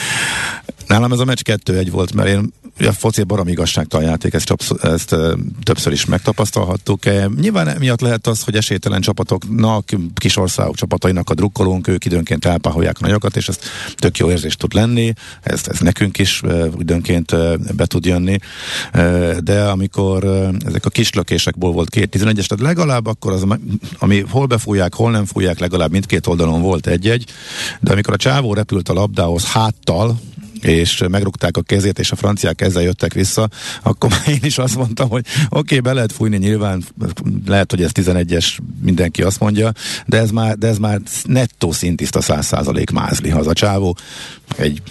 nálam 0.86 1.12
ez 1.12 1.18
a 1.18 1.24
meccs 1.24 1.40
2-1 1.44 1.88
volt, 1.90 2.14
mert 2.14 2.28
én 2.28 2.52
a 2.78 2.92
foci 2.92 3.22
barom 3.22 3.48
igazságtalan 3.48 4.06
játék, 4.06 4.34
ezt, 4.34 4.54
ezt, 4.82 5.16
többször 5.62 5.92
is 5.92 6.04
megtapasztalhattuk. 6.04 7.02
Nyilván 7.40 7.76
miatt 7.78 8.00
lehet 8.00 8.26
az, 8.26 8.42
hogy 8.42 8.56
esélytelen 8.56 9.00
csapatoknak, 9.00 9.88
kis 10.14 10.36
országok 10.36 10.74
csapatainak 10.74 11.30
a 11.30 11.34
drukkolónk, 11.34 11.88
ők 11.88 12.04
időnként 12.04 12.44
elpáholják 12.44 12.96
a 12.98 13.04
nagyokat, 13.04 13.36
és 13.36 13.48
ez 13.48 13.58
tök 13.94 14.18
jó 14.18 14.30
érzés 14.30 14.56
tud 14.56 14.74
lenni, 14.74 15.12
ez, 15.42 15.62
ez 15.68 15.78
nekünk 15.78 16.18
is 16.18 16.42
időnként 16.78 17.36
be 17.76 17.86
tud 17.86 18.04
jönni, 18.04 18.38
de 19.38 19.62
amikor 19.62 20.24
ezek 20.66 20.86
a 20.86 20.90
kis 20.90 21.12
lökésekból 21.12 21.72
volt 21.72 21.90
két 21.90 22.16
11-es, 22.18 22.46
tehát 22.46 22.60
legalább 22.60 23.06
akkor 23.06 23.32
az, 23.32 23.46
ami 23.98 24.24
hol 24.30 24.46
befújják, 24.46 24.94
hol 24.94 25.10
nem 25.10 25.24
fújják, 25.24 25.58
legalább 25.58 25.90
mindkét 25.90 26.26
oldalon 26.26 26.62
volt 26.62 26.86
egy-egy, 26.86 27.24
de 27.80 27.92
amikor 27.92 28.14
a 28.14 28.16
csávó 28.16 28.54
repült 28.54 28.88
a 28.88 28.92
labdához 28.92 29.44
háttal, 29.44 30.18
és 30.66 31.02
megrúgták 31.10 31.56
a 31.56 31.62
kezét, 31.62 31.98
és 31.98 32.10
a 32.10 32.16
franciák 32.16 32.60
ezzel 32.60 32.82
jöttek 32.82 33.12
vissza, 33.12 33.48
akkor 33.82 34.10
már 34.10 34.28
én 34.36 34.40
is 34.42 34.58
azt 34.58 34.76
mondtam, 34.76 35.08
hogy 35.08 35.24
oké, 35.48 35.58
okay, 35.58 35.80
be 35.80 35.92
lehet 35.92 36.12
fújni, 36.12 36.36
nyilván 36.36 36.84
lehet, 37.46 37.70
hogy 37.70 37.82
ez 37.82 37.90
11-es, 37.94 38.58
mindenki 38.82 39.22
azt 39.22 39.40
mondja, 39.40 39.72
de 40.06 40.18
ez 40.18 40.30
már, 40.30 40.58
de 40.58 40.66
ez 40.66 40.78
már 40.78 41.00
nettó 41.24 41.72
szintiszta 41.72 42.20
100% 42.22 42.92
mázli, 42.92 43.28
ha 43.28 43.38
az 43.38 43.46
a 43.46 43.52
csávó 43.52 43.96
egy 44.56 44.82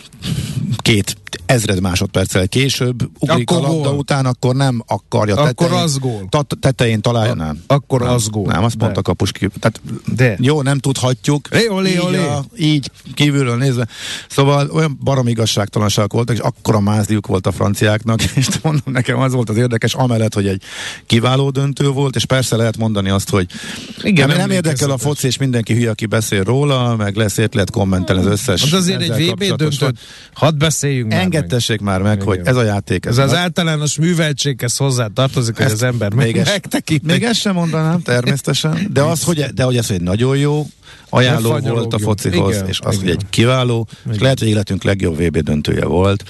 két 0.78 1.18
ezred 1.46 1.82
másodperccel 1.82 2.48
később 2.48 3.10
ugrik 3.20 3.50
akkor 3.50 3.66
a 3.66 3.68
labda 3.68 3.90
gól. 3.90 3.98
után, 3.98 4.26
akkor 4.26 4.56
nem 4.56 4.84
akarja 4.88 5.36
akkor 5.36 5.54
tetején, 5.54 5.84
az 5.84 5.98
gól. 5.98 6.28
Ta- 6.30 6.58
tetején 6.60 7.02
találja, 7.02 7.32
a, 7.32 7.36
nem. 7.36 7.64
Akkor 7.68 8.02
nem, 8.02 8.10
az 8.10 8.28
gól. 8.28 8.46
Nem, 8.46 8.64
azt 8.64 8.78
mondta 8.78 9.02
kapus 9.02 9.32
ki. 9.32 9.50
Tehát 9.60 9.82
de. 10.16 10.38
Jó, 10.40 10.62
nem 10.62 10.78
tudhatjuk. 10.78 11.48
Lé, 11.52 11.68
olé, 11.68 11.92
így, 11.92 11.98
olé. 11.98 12.18
A, 12.18 12.46
így 12.58 12.92
kívülről 13.14 13.58
nézve. 13.58 13.88
Szóval 14.30 14.70
olyan 14.70 15.00
barom 15.04 15.28
igazságtalanság 15.28 16.12
voltak, 16.12 16.36
és 16.36 16.42
akkora 16.42 16.80
mázdiuk 16.80 17.28
volt 17.28 17.48
a 17.48 17.52
franciáknak, 17.52 18.24
és 18.36 18.48
mondom, 18.62 18.94
nekem 18.94 19.20
az 19.20 19.34
volt 19.34 19.50
az 19.50 19.58
érdekes, 19.58 19.94
amellett, 19.94 20.34
hogy 20.34 20.48
egy 20.48 20.62
kiváló 21.06 21.50
döntő 21.50 21.90
volt, 21.90 22.16
és 22.16 22.26
persze 22.26 22.56
lehet 22.56 22.78
mondani 22.78 23.10
azt, 23.10 23.30
hogy 23.30 23.48
Igen, 24.04 24.28
nem, 24.28 24.38
nem 24.38 24.52
érdekel 24.52 24.90
a 24.90 24.98
foci, 24.98 25.28
és 25.28 25.38
mindenki 25.38 25.74
hülye, 25.74 25.90
aki 25.90 26.06
beszél 26.06 26.44
róla, 26.44 26.96
meg 26.96 27.16
lesz, 27.16 27.38
lehet 27.38 27.72
kommentelni 27.72 28.22
az 28.22 28.32
összes. 28.32 28.62
Az 28.64 28.74
azért 28.74 29.02
egy 29.02 29.30
VB 29.30 29.44
döntőt, 29.56 30.00
hadd 30.34 30.58
beszéljünk 30.58 31.12
már 31.12 31.22
Engedtessék 31.22 31.80
meg. 31.80 31.94
már 31.94 32.02
meg, 32.02 32.16
Igen. 32.16 32.28
hogy 32.28 32.40
ez 32.44 32.56
a 32.56 32.64
játék. 32.64 33.06
Ez, 33.06 33.18
ez 33.18 33.32
az 33.32 33.38
általános 33.38 33.98
műveltséghez 33.98 34.78
hozzá 34.78 35.08
tartozik, 35.08 35.58
hogy 35.58 35.72
az 35.72 35.84
ember 35.84 36.14
még 36.14 36.38
ez, 36.38 36.48
Még 37.04 37.24
ezt 37.24 37.40
sem 37.40 37.54
mondanám, 37.54 38.02
természetesen, 38.02 38.88
de 38.94 39.02
az, 39.02 39.24
hogy, 39.24 39.46
de 39.54 39.64
hogy 39.64 39.78
ez 39.78 39.90
egy 39.90 40.02
nagyon 40.02 40.38
jó 40.38 40.68
ajánló 41.10 41.58
volt 41.58 41.94
a 41.94 42.00
focihoz, 42.00 42.64
és 42.68 42.80
az, 42.80 42.98
hogy 42.98 43.10
egy 43.10 43.26
kiváló, 43.30 43.88
és 44.12 44.20
lehet, 44.20 44.40
hogy 44.40 44.48
életünk 44.48 44.84
legjobb 44.84 45.22
VB 45.22 45.38
döntője 45.38 45.86
volt, 45.86 46.24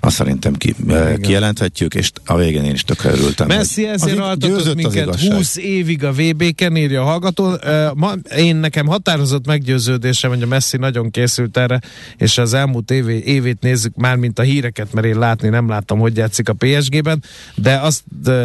azt 0.00 0.16
szerintem 0.16 0.54
ki, 0.54 0.74
Igen. 0.84 1.20
kijelenthetjük, 1.20 1.94
és 1.94 2.10
a 2.24 2.36
végén 2.36 2.64
én 2.64 2.72
is 2.72 2.82
tökre 2.82 3.10
örültem. 3.10 3.46
Messi 3.46 3.86
ezért 3.86 4.18
altatott 4.18 4.74
minket 4.74 5.20
20 5.20 5.56
évig 5.56 6.04
a 6.04 6.12
VB-ken, 6.12 6.76
írja 6.76 7.02
a 7.02 7.04
hallgató. 7.04 7.56
Ma, 7.94 8.12
én 8.36 8.56
nekem 8.56 8.86
határozott 8.86 9.46
meggyőződésem, 9.46 10.30
hogy 10.30 10.42
a 10.42 10.46
Messi 10.46 10.76
nagyon 10.76 11.10
készült 11.10 11.56
erre, 11.56 11.80
és 12.16 12.38
az 12.38 12.54
elmúlt 12.54 12.90
évi, 12.90 13.24
évét 13.24 13.60
nézzük 13.60 13.96
már, 13.96 14.16
mint 14.16 14.38
a 14.38 14.42
híreket, 14.42 14.92
mert 14.92 15.06
én 15.06 15.18
látni 15.18 15.48
nem 15.48 15.68
láttam, 15.68 15.98
hogy 15.98 16.16
játszik 16.16 16.48
a 16.48 16.52
PSG-ben, 16.52 17.22
de 17.54 17.76
azt 17.76 18.02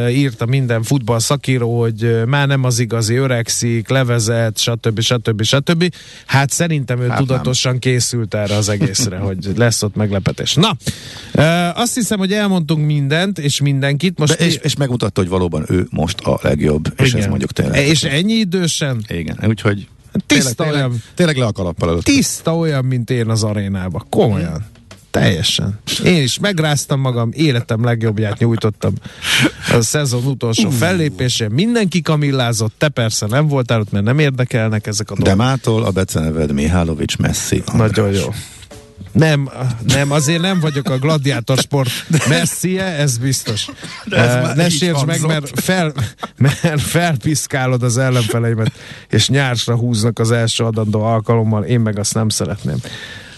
írta 0.10 0.46
minden 0.46 0.84
futball 0.84 1.20
szakíró, 1.20 1.80
hogy 1.80 2.24
már 2.26 2.48
nem 2.48 2.64
az 2.64 2.80
igazi, 2.80 3.16
öregszik, 3.16 3.90
levezet, 3.90 4.58
stb. 4.58 5.00
stb. 5.00 5.44
stb. 5.44 5.94
Hát 6.26 6.50
szerintem 6.50 7.02
ő 7.02 7.08
hát 7.08 7.18
tudatosan 7.18 7.72
nem. 7.72 7.80
készült 7.80 8.34
erre 8.34 8.56
az 8.56 8.70
egészre, 8.70 9.18
hogy 9.18 9.52
lesz 9.56 9.84
ott 9.84 9.96
meglepetés. 9.96 10.54
Na, 10.54 10.78
Uh, 11.44 11.80
azt 11.80 11.94
hiszem, 11.94 12.18
hogy 12.18 12.34
elmondtunk 12.34 12.86
mindent, 12.86 13.40
és 13.40 13.62
mindenkit. 13.62 14.20
Most 14.20 14.38
De 14.38 14.46
és, 14.46 14.56
és 14.56 14.76
megmutatta, 14.76 15.22
hogy 15.22 15.30
valóban 15.30 15.66
ő 15.68 15.88
most 15.90 16.20
a 16.20 16.40
legjobb, 16.42 16.94
és 16.98 17.08
Igen. 17.10 17.22
ez 17.22 17.28
mondjuk 17.28 17.52
tényleg. 17.52 17.88
És 17.88 18.04
ennyi 18.04 18.34
idősen? 18.34 19.04
Igen, 19.08 19.38
úgyhogy 19.48 19.88
Tiszta 20.26 20.64
tényleg, 20.64 20.76
olyan, 20.76 20.90
tényleg, 20.90 21.14
tényleg 21.16 21.38
le 21.38 21.46
a 21.46 21.52
kalappal 21.52 21.90
előtt. 21.90 22.04
tiszta 22.04 22.58
olyan, 22.58 22.86
mint 22.86 23.10
én 23.10 23.30
az 23.30 23.44
arénába. 23.44 24.06
Komolyan. 24.10 24.66
Teljesen. 25.12 25.80
Én 26.06 26.22
is 26.24 26.40
megráztam 26.40 27.00
magam, 27.00 27.30
életem 27.34 27.84
legjobbját 27.84 28.40
nyújtottam 28.40 28.94
a 29.72 29.82
szezon 29.82 30.26
utolsó 30.26 30.70
fellépésén. 30.70 31.50
Mindenki 31.52 32.02
kamillázott, 32.02 32.74
te 32.78 32.90
persze 32.90 33.26
nem 33.26 33.48
voltál 33.48 33.80
ott, 33.80 33.92
mert 33.92 34.06
nem 34.06 34.20
érdekelnek 34.20 34.88
ezek 34.88 35.12
a 35.12 35.16
De 35.16 35.22
dolgok. 35.24 35.44
mától 35.46 35.84
a 35.84 35.92
beceneved 35.92 36.52
Mihálovics 36.54 37.18
Messi. 37.18 37.64
Nagyon 37.74 38.12
jó. 38.12 38.34
Nem, 39.12 39.50
nem, 39.88 40.12
azért 40.12 40.42
nem 40.42 40.60
vagyok 40.60 40.90
a 40.90 40.98
gladiátor 40.98 41.58
sport 41.58 41.90
messie, 42.28 42.84
ez 42.84 43.18
biztos. 43.18 43.66
De 44.06 44.18
ez 44.18 44.56
ne 44.56 44.70
sérts 44.70 45.06
meg, 45.06 45.22
mert, 45.22 45.60
fel, 45.60 45.94
mert 46.38 46.82
felpiszkálod 46.82 47.84
az 47.84 47.98
ellenfeleimet, 47.98 48.72
és 49.10 49.30
nyársra 49.30 49.76
húznak 49.76 50.20
az 50.20 50.32
első 50.32 50.64
adandó 50.64 51.02
alkalommal, 51.02 51.64
én 51.64 51.80
meg 51.80 52.00
azt 52.00 52.14
nem 52.14 52.30
szeretném. 52.30 52.78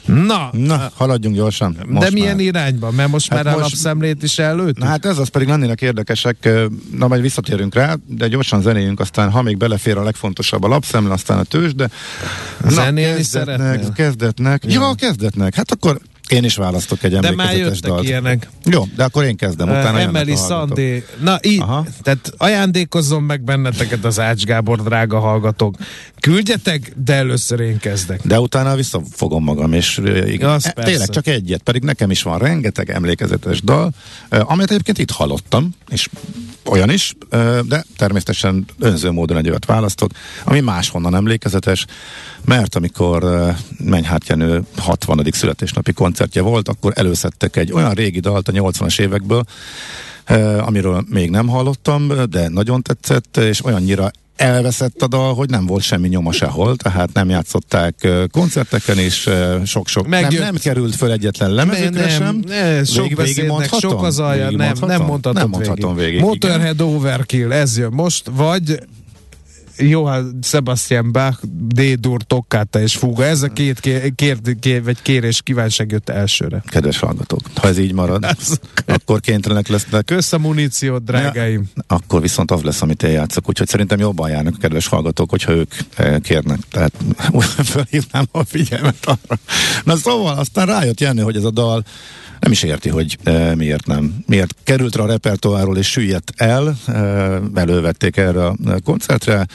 Na, 0.06 0.50
Na, 0.52 0.92
haladjunk 0.96 1.36
gyorsan. 1.36 1.74
de 1.74 1.86
Most 1.88 2.12
milyen 2.12 2.36
már. 2.36 2.46
irányba? 2.46 2.92
Mert 2.92 3.10
most 3.12 3.34
Hát 3.34 3.44
már 3.44 3.54
a 3.54 3.58
most- 3.58 3.72
lapszemlét 3.72 4.24
is 4.24 4.40
előtt? 4.40 4.78
Na 4.78 4.86
hát 4.86 5.06
ez 5.06 5.18
az 5.18 5.28
pedig 5.28 5.48
lennének 5.48 5.82
érdekesek, 5.82 6.50
na 6.92 7.08
majd 7.08 7.22
visszatérünk 7.22 7.74
rá, 7.76 7.96
de 8.08 8.28
gyorsan 8.28 8.62
zenéljünk, 8.62 9.00
aztán 9.00 9.32
ha 9.32 9.42
még 9.42 9.58
belefér 9.58 9.98
a 9.98 10.04
legfontosabb 10.04 10.64
a 10.64 10.68
lapszemle, 10.68 11.14
aztán 11.14 11.38
a 11.38 11.44
tőzs, 11.44 11.74
de 11.74 11.90
Zenélni 12.68 13.16
kezdetnek, 13.16 13.58
szeretnél? 13.58 13.92
kezdetnek, 13.94 14.64
ja, 14.68 14.94
kezdetnek, 14.98 15.56
hát 15.56 15.72
akkor 15.72 16.00
én 16.30 16.44
is 16.44 16.56
választok 16.56 17.04
egy 17.04 17.18
De 17.18 17.32
már 17.32 17.58
jöttek 17.58 17.80
dalt. 17.80 18.04
ilyenek. 18.04 18.50
Jó, 18.66 18.88
de 18.96 19.04
akkor 19.04 19.24
én 19.24 19.36
kezdem, 19.36 19.70
utána 19.70 19.98
Uh, 19.98 20.04
Emily. 20.04 20.36
Sunday. 20.36 21.04
Na 21.22 21.40
így, 21.44 21.62
Aha. 21.62 21.86
tehát 22.02 22.34
ajándékozzon 22.38 23.24
meg 23.24 23.42
benneteket 23.42 24.06
az 24.06 24.20
Ács 24.20 24.44
Gábor, 24.44 24.84
drága 24.84 25.20
hallgatók. 25.20 25.76
Küldjetek, 26.20 26.94
de 27.06 27.14
először 27.14 27.60
én 27.60 27.78
kezdek. 27.78 28.20
De 28.24 28.40
utána 28.40 28.76
visszafogom 28.76 29.44
magam, 29.44 29.74
és 29.74 29.98
ö, 29.98 30.26
igen, 30.26 30.50
Az 30.50 30.66
e, 30.66 30.72
persze. 30.72 30.90
tényleg 30.92 31.10
csak 31.10 31.28
egyet, 31.28 31.62
pedig 31.62 31.84
nekem 31.84 32.12
is 32.12 32.24
van 32.24 32.38
rengeteg 32.40 32.90
emlékezetes 32.90 33.62
dal, 33.62 33.92
amelyet 34.30 34.72
egyébként 34.72 34.98
itt 34.98 35.12
hallottam, 35.12 35.70
és 35.90 36.10
olyan 36.66 36.90
is, 36.90 37.16
de 37.68 37.86
természetesen 37.98 38.66
önző 38.80 39.12
módon 39.12 39.38
egy 39.38 39.50
olyat 39.50 39.66
választok, 39.66 40.12
ami 40.44 40.60
máshonnan 40.60 41.16
emlékezetes, 41.16 41.86
mert 42.46 42.76
amikor 42.76 43.24
ö, 43.24 43.50
Menyhárt 43.78 44.28
Jenő 44.28 44.64
60. 44.78 45.26
születésnapi 45.32 45.94
koncertje 46.16 46.42
volt, 46.42 46.68
akkor 46.68 46.92
előszedtek 46.96 47.56
egy 47.56 47.72
olyan 47.72 47.92
régi 47.92 48.20
dalt 48.20 48.48
a 48.48 48.52
80-as 48.52 49.00
évekből, 49.00 49.44
ö, 50.28 50.58
amiről 50.58 51.06
még 51.10 51.30
nem 51.30 51.48
hallottam, 51.48 52.12
de 52.30 52.48
nagyon 52.48 52.82
tetszett, 52.82 53.38
és 53.38 53.66
olyannyira 53.66 54.12
elveszett 54.36 55.02
a 55.02 55.08
dal, 55.08 55.34
hogy 55.34 55.50
nem 55.50 55.66
volt 55.66 55.84
semmi 55.84 56.08
nyoma 56.08 56.32
sehol, 56.32 56.76
tehát 56.76 57.14
nem 57.14 57.30
játszották 57.30 57.96
ö, 58.02 58.24
koncerteken 58.32 59.00
is, 59.00 59.26
ö, 59.28 59.58
sok-sok, 59.66 60.08
nem, 60.08 60.22
Megjött. 60.22 60.42
nem 60.44 60.56
került 60.56 60.96
föl 60.96 61.12
egyetlen 61.12 61.52
lemezükre 61.52 62.10
sem. 62.10 62.40
ne, 62.48 62.84
sok 62.84 63.02
Végig- 63.08 63.22
végigmondhatom? 63.22 63.90
sok 63.90 64.04
az 64.04 64.20
alja, 64.20 64.50
nem, 64.52 64.74
nem 64.82 65.02
mondhatod 65.02 65.34
Nem 65.34 65.50
mondhatom 65.50 65.96
végig. 65.96 66.20
Motorhead 66.20 66.82
Overkill, 66.82 67.52
ez 67.52 67.78
jön 67.78 67.92
most, 67.94 68.30
vagy 68.36 68.80
Johann 69.78 70.42
Sebastian 70.42 71.12
Bach, 71.12 71.40
D-dur, 71.68 72.24
Toccata 72.24 72.82
és 72.82 72.96
Fuga. 72.96 73.26
Ez 73.26 73.42
a 73.42 73.48
két 73.48 73.80
kér, 73.80 74.16
kér, 74.16 74.38
kér, 74.60 74.84
vagy 74.84 75.02
kérés 75.02 75.42
kívánság 75.42 75.92
jött 75.92 76.10
elsőre. 76.10 76.64
Kedves 76.66 77.00
hallgatók, 77.00 77.42
ha 77.56 77.68
ez 77.68 77.78
így 77.78 77.94
marad, 77.94 78.26
akkor 78.86 79.20
kénytelenek 79.20 79.68
lesznek 79.68 80.06
Kösz 80.06 80.34
a 80.34 80.38
muníciót, 80.38 81.04
drágáim. 81.04 81.70
akkor 81.88 82.22
viszont 82.22 82.52
az 82.52 82.62
lesz, 82.62 82.82
amit 82.82 83.04
én 83.04 83.12
játszok. 83.12 83.50
Úgyhogy 83.50 83.68
szerintem 83.68 84.00
jobban 84.00 84.30
járnak 84.30 84.54
a 84.56 84.60
kedves 84.62 84.88
hallgatók, 84.88 85.30
hogyha 85.30 85.52
ők 85.52 85.74
eh, 85.96 86.20
kérnek. 86.20 86.60
Tehát 86.72 86.94
felhívnám 87.74 88.26
a 88.32 88.44
figyelmet 88.44 89.06
arra. 89.06 89.40
Na 89.84 89.96
szóval 89.96 90.38
aztán 90.38 90.66
rájött 90.66 91.00
Jenő, 91.00 91.22
hogy 91.22 91.36
ez 91.36 91.44
a 91.44 91.52
dal 91.52 91.84
nem 92.40 92.52
is 92.52 92.64
érti, 92.64 92.90
hogy 92.90 93.18
e, 93.24 93.56
miért 93.56 93.86
nem. 93.86 94.24
Miért 94.28 94.56
került 94.64 94.96
rá 94.96 95.04
a 95.04 95.08
repertoáról 95.08 95.78
és 95.78 95.92
süllyedt 95.92 96.32
el, 96.36 96.78
e, 96.88 96.94
elővették 97.54 98.18
erre 98.18 98.46
a 98.46 98.56
koncertre, 98.84 99.46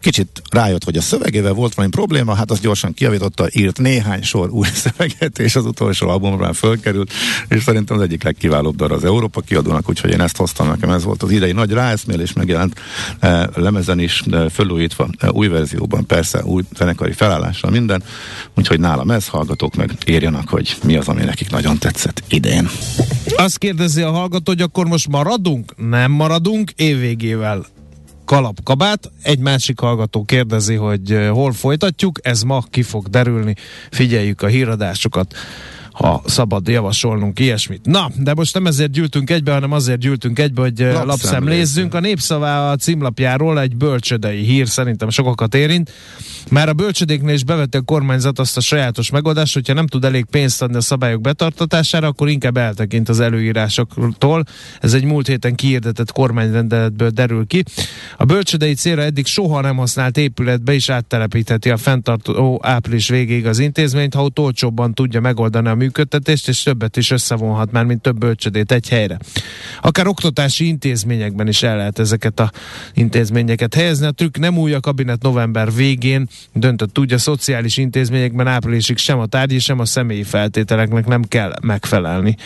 kicsit 0.00 0.42
rájött, 0.50 0.84
hogy 0.84 0.96
a 0.96 1.00
szövegével 1.00 1.52
volt 1.52 1.74
valami 1.74 1.92
probléma, 1.92 2.34
hát 2.34 2.50
azt 2.50 2.62
gyorsan 2.62 2.94
kiavította, 2.94 3.48
írt 3.52 3.78
néhány 3.78 4.22
sor 4.22 4.50
új 4.50 4.66
szöveget, 4.84 5.38
és 5.38 5.56
az 5.56 5.64
utolsó 5.64 6.08
albumra 6.08 6.52
fölkerült, 6.52 7.12
és 7.48 7.62
szerintem 7.62 7.96
az 7.96 8.02
egyik 8.02 8.22
legkiválóbb 8.22 8.76
dal 8.76 8.90
az 8.90 9.04
Európa 9.04 9.40
kiadónak, 9.40 9.88
úgyhogy 9.88 10.10
én 10.10 10.20
ezt 10.20 10.36
hoztam 10.36 10.68
nekem, 10.68 10.90
ez 10.90 11.04
volt 11.04 11.22
az 11.22 11.30
idei 11.30 11.52
nagy 11.52 11.70
ráeszmélés, 11.70 12.32
megjelent 12.32 12.80
e, 13.18 13.48
lemezen 13.54 13.98
is, 13.98 14.22
de 14.26 14.48
fölújítva, 14.48 15.08
e, 15.18 15.30
új 15.30 15.48
verzióban, 15.48 16.06
persze, 16.06 16.44
új 16.44 16.62
zenekari 16.76 17.12
felállással 17.12 17.70
minden, 17.70 18.02
úgyhogy 18.54 18.80
nálam 18.80 19.10
ez, 19.10 19.28
hallgatók 19.28 19.74
meg 19.74 19.90
írjanak, 20.06 20.48
hogy 20.48 20.76
mi 20.84 20.96
az, 20.96 21.08
ami 21.08 21.24
nekik 21.24 21.50
nagyon 21.50 21.78
tetszett 21.78 22.22
idén. 22.28 22.68
Azt 23.36 23.58
kérdezi 23.58 24.02
a 24.02 24.10
hallgató, 24.10 24.52
hogy 24.52 24.62
akkor 24.62 24.86
most 24.86 25.08
maradunk? 25.08 25.74
Nem 25.76 26.10
maradunk, 26.10 26.70
évvégével 26.76 27.66
kalap 28.26 28.62
kabát. 28.64 29.10
Egy 29.22 29.38
másik 29.38 29.80
hallgató 29.80 30.24
kérdezi, 30.24 30.74
hogy 30.74 31.12
eh, 31.12 31.28
hol 31.28 31.52
folytatjuk, 31.52 32.18
ez 32.22 32.42
ma 32.42 32.64
ki 32.70 32.82
fog 32.82 33.08
derülni, 33.08 33.54
figyeljük 33.90 34.42
a 34.42 34.46
híradásokat 34.46 35.34
ha 35.96 36.22
szabad 36.26 36.68
javasolnunk 36.68 37.38
ilyesmit. 37.38 37.86
Na, 37.86 38.10
de 38.16 38.34
most 38.34 38.54
nem 38.54 38.66
ezért 38.66 38.90
gyűltünk 38.90 39.30
egybe, 39.30 39.52
hanem 39.52 39.72
azért 39.72 39.98
gyűltünk 39.98 40.38
egybe, 40.38 40.60
hogy 40.60 40.78
lapszemlézzünk. 41.04 41.94
A 41.94 42.00
Népszavá 42.00 42.70
a 42.70 42.76
címlapjáról 42.76 43.60
egy 43.60 43.76
bölcsödei 43.76 44.42
hír 44.42 44.68
szerintem 44.68 45.08
sokakat 45.10 45.54
érint. 45.54 45.90
Már 46.50 46.68
a 46.68 46.72
bölcsödéknél 46.72 47.34
is 47.34 47.44
bevette 47.44 47.78
a 47.78 47.80
kormányzat 47.80 48.38
azt 48.38 48.56
a 48.56 48.60
sajátos 48.60 49.10
megoldást, 49.10 49.54
hogyha 49.54 49.72
nem 49.72 49.86
tud 49.86 50.04
elég 50.04 50.24
pénzt 50.24 50.62
adni 50.62 50.76
a 50.76 50.80
szabályok 50.80 51.20
betartatására, 51.20 52.06
akkor 52.06 52.28
inkább 52.28 52.56
eltekint 52.56 53.08
az 53.08 53.20
előírásoktól. 53.20 54.44
Ez 54.80 54.94
egy 54.94 55.04
múlt 55.04 55.26
héten 55.26 55.54
kiirdetett 55.54 56.12
kormányrendeletből 56.12 57.10
derül 57.10 57.46
ki. 57.46 57.62
A 58.16 58.24
bölcsödei 58.24 58.74
célra 58.74 59.02
eddig 59.02 59.26
soha 59.26 59.60
nem 59.60 59.76
használt 59.76 60.16
épületbe 60.16 60.74
is 60.74 60.88
áttelepítheti 60.88 61.70
a 61.70 61.76
fenntartó 61.76 62.60
április 62.62 63.08
végéig 63.08 63.46
az 63.46 63.58
intézményt, 63.58 64.14
ha 64.14 64.22
ott 64.22 64.38
olcsóbban 64.38 64.94
tudja 64.94 65.20
megoldani 65.20 65.68
a 65.68 65.74
működtetést, 65.86 66.48
és 66.48 66.62
többet 66.62 66.96
is 66.96 67.10
összevonhat 67.10 67.72
már, 67.72 67.84
mint 67.84 68.00
több 68.00 68.18
bölcsödét 68.18 68.72
egy 68.72 68.88
helyre. 68.88 69.18
Akár 69.80 70.06
oktatási 70.06 70.66
intézményekben 70.66 71.48
is 71.48 71.62
el 71.62 71.76
lehet 71.76 71.98
ezeket 71.98 72.40
a 72.40 72.50
intézményeket 72.94 73.74
helyezni. 73.74 74.06
A 74.06 74.10
trükk 74.10 74.36
nem 74.38 74.58
új, 74.58 74.72
a 74.72 74.80
kabinet 74.80 75.22
november 75.22 75.72
végén 75.72 76.28
döntött 76.52 76.98
úgy, 76.98 77.12
a 77.12 77.18
szociális 77.18 77.76
intézményekben 77.76 78.46
áprilisig 78.46 78.96
sem 78.96 79.18
a 79.18 79.26
tárgyi, 79.26 79.58
sem 79.58 79.78
a 79.78 79.84
személyi 79.84 80.22
feltételeknek 80.22 81.06
nem 81.06 81.22
kell 81.22 81.52
megfelelni. 81.62 82.36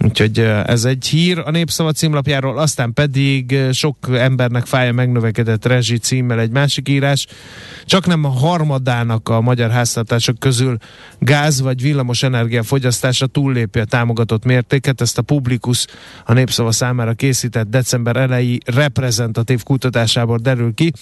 Úgyhogy 0.00 0.38
ez 0.66 0.84
egy 0.84 1.06
hír 1.06 1.38
a 1.38 1.50
Népszava 1.50 1.92
címlapjáról, 1.92 2.58
aztán 2.58 2.92
pedig 2.92 3.58
sok 3.72 3.96
embernek 4.12 4.66
fája 4.66 4.92
megnövekedett 4.92 5.66
rezsi 5.66 5.98
címmel 5.98 6.40
egy 6.40 6.50
másik 6.50 6.88
írás. 6.88 7.26
Csak 7.84 8.06
nem 8.06 8.24
a 8.24 8.28
harmadának 8.28 9.28
a 9.28 9.40
magyar 9.40 9.70
háztartások 9.70 10.38
közül 10.38 10.76
gáz 11.18 11.60
vagy 11.60 11.82
villamos 11.82 12.22
energia 12.22 12.62
fogyasztása 12.72 13.26
túllépi 13.26 13.78
a 13.78 13.84
támogatott 13.84 14.44
mértéket. 14.44 15.00
Ezt 15.00 15.18
a 15.18 15.22
Publikus 15.22 15.86
a 16.24 16.32
Népszava 16.32 16.72
számára 16.72 17.12
készített 17.12 17.68
december 17.68 18.16
elejé 18.16 18.58
reprezentatív 18.64 19.62
kutatásából 19.62 20.38
derül 20.38 20.74
ki. 20.74 20.92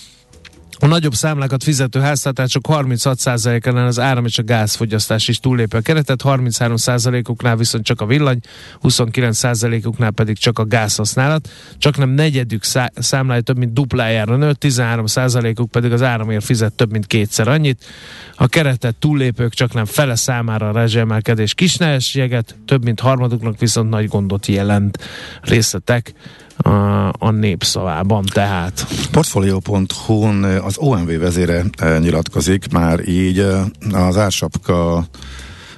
A 0.82 0.86
nagyobb 0.86 1.14
számlákat 1.14 1.62
fizető 1.62 2.00
háztartások 2.00 2.64
36% 2.68 3.66
ellen 3.66 3.86
az 3.86 3.98
áram 3.98 4.24
és 4.24 4.38
a 4.38 4.42
gázfogyasztás 4.42 5.28
is 5.28 5.38
túllépi 5.38 5.76
a 5.76 5.80
keretet, 5.80 6.20
33%-uknál 6.24 7.56
viszont 7.56 7.84
csak 7.84 8.00
a 8.00 8.06
villany, 8.06 8.38
29%-uknál 8.82 10.10
pedig 10.10 10.38
csak 10.38 10.58
a 10.58 10.64
gázhasználat. 10.64 11.48
Csak 11.78 11.96
nem 11.96 12.08
negyedük 12.08 12.64
szá- 12.64 13.02
számlája 13.02 13.40
több 13.40 13.58
mint 13.58 13.72
duplájára 13.72 14.36
nőtt, 14.36 14.64
13%-uk 14.64 15.70
pedig 15.70 15.92
az 15.92 16.02
áramért 16.02 16.44
fizet 16.44 16.72
több 16.72 16.90
mint 16.90 17.06
kétszer 17.06 17.48
annyit. 17.48 17.84
A 18.34 18.46
keretet 18.46 18.96
túllépők 18.96 19.54
csak 19.54 19.74
nem 19.74 19.84
fele 19.84 20.14
számára 20.14 20.68
a 20.68 20.72
rezsemelkedés 20.72 21.54
kisnejességet, 21.54 22.56
több 22.66 22.84
mint 22.84 23.00
harmaduknak 23.00 23.58
viszont 23.58 23.90
nagy 23.90 24.08
gondot 24.08 24.46
jelent 24.46 24.98
részletek 25.42 26.14
a, 27.18 27.30
népszavában 27.30 28.24
tehát. 28.32 28.86
Portfolio.hu-n 29.10 30.44
az 30.44 30.78
OMV 30.78 31.18
vezére 31.18 31.64
nyilatkozik, 31.98 32.72
már 32.72 33.08
így 33.08 33.38
az 33.92 34.16
ársapka 34.16 35.04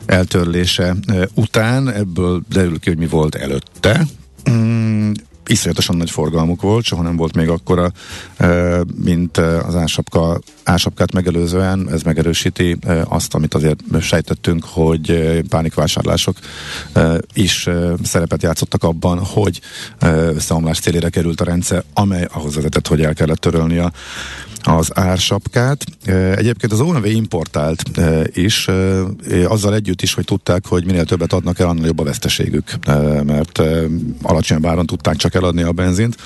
eltörlése 0.07 0.95
után, 1.35 1.91
ebből 1.93 2.43
derül 2.49 2.79
ki, 2.79 2.89
hogy 2.89 2.99
mi 2.99 3.07
volt 3.07 3.35
előtte. 3.35 4.07
Iszonyatosan 5.47 5.97
nagy 5.97 6.11
forgalmuk 6.11 6.61
volt, 6.61 6.85
soha 6.85 7.03
nem 7.03 7.17
volt 7.17 7.37
még 7.37 7.49
akkora, 7.49 7.93
mint 9.05 9.37
az 9.37 9.77
ásapka, 9.77 10.41
ásapkát 10.65 11.13
megelőzően, 11.13 11.89
ez 11.91 12.03
megerősíti 12.03 12.77
azt, 13.05 13.35
amit 13.35 13.55
azért 13.55 13.81
sejtettünk, 14.01 14.65
hogy 14.65 15.41
pánikvásárlások 15.49 16.37
is 17.35 17.69
szerepet 18.03 18.43
játszottak 18.43 18.83
abban, 18.83 19.19
hogy 19.19 19.61
összeomlás 20.35 20.79
célére 20.79 21.09
került 21.09 21.41
a 21.41 21.45
rendszer, 21.45 21.85
amely 21.95 22.29
ahhoz 22.33 22.55
vezetett, 22.55 22.87
hogy 22.87 23.03
el 23.03 23.15
kellett 23.15 23.41
törölni 23.41 23.79
a 23.79 23.93
az 24.63 24.91
ársapkát. 24.95 25.85
Egyébként 26.35 26.73
az 26.73 26.81
OMV 26.81 27.07
importált 27.07 27.83
is, 28.33 28.69
azzal 29.45 29.75
együtt 29.75 30.03
is, 30.03 30.15
hogy 30.15 30.25
tudták, 30.25 30.67
hogy 30.67 30.85
minél 30.85 31.05
többet 31.05 31.33
adnak 31.33 31.59
el, 31.59 31.69
annál 31.69 31.87
jobb 31.87 31.99
a 31.99 32.05
veszteségük, 32.05 32.75
mert 33.25 33.63
alacsony 34.23 34.67
áron 34.67 34.87
tudták 34.87 35.17
csak 35.17 35.35
eladni 35.35 35.63
a 35.63 35.73
benzint, 35.73 36.17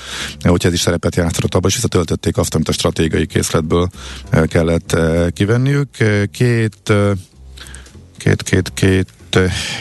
hogy 0.43 0.67
ez 0.67 0.73
is 0.73 0.81
szerepet 0.81 1.17
játszott 1.17 1.55
abban, 1.55 1.69
és 1.69 1.75
visszatöltötték 1.75 2.37
azt, 2.37 2.55
amit 2.55 2.69
a 2.69 2.73
stratégiai 2.73 3.27
készletből 3.27 3.89
kellett 4.47 4.97
kivenniük. 5.33 5.89
Két 6.31 6.93
két, 8.17 8.43
két, 8.43 8.73
két 8.75 9.09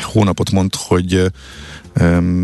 hónapot 0.03 0.51
mond, 0.51 0.75
hogy 0.75 1.31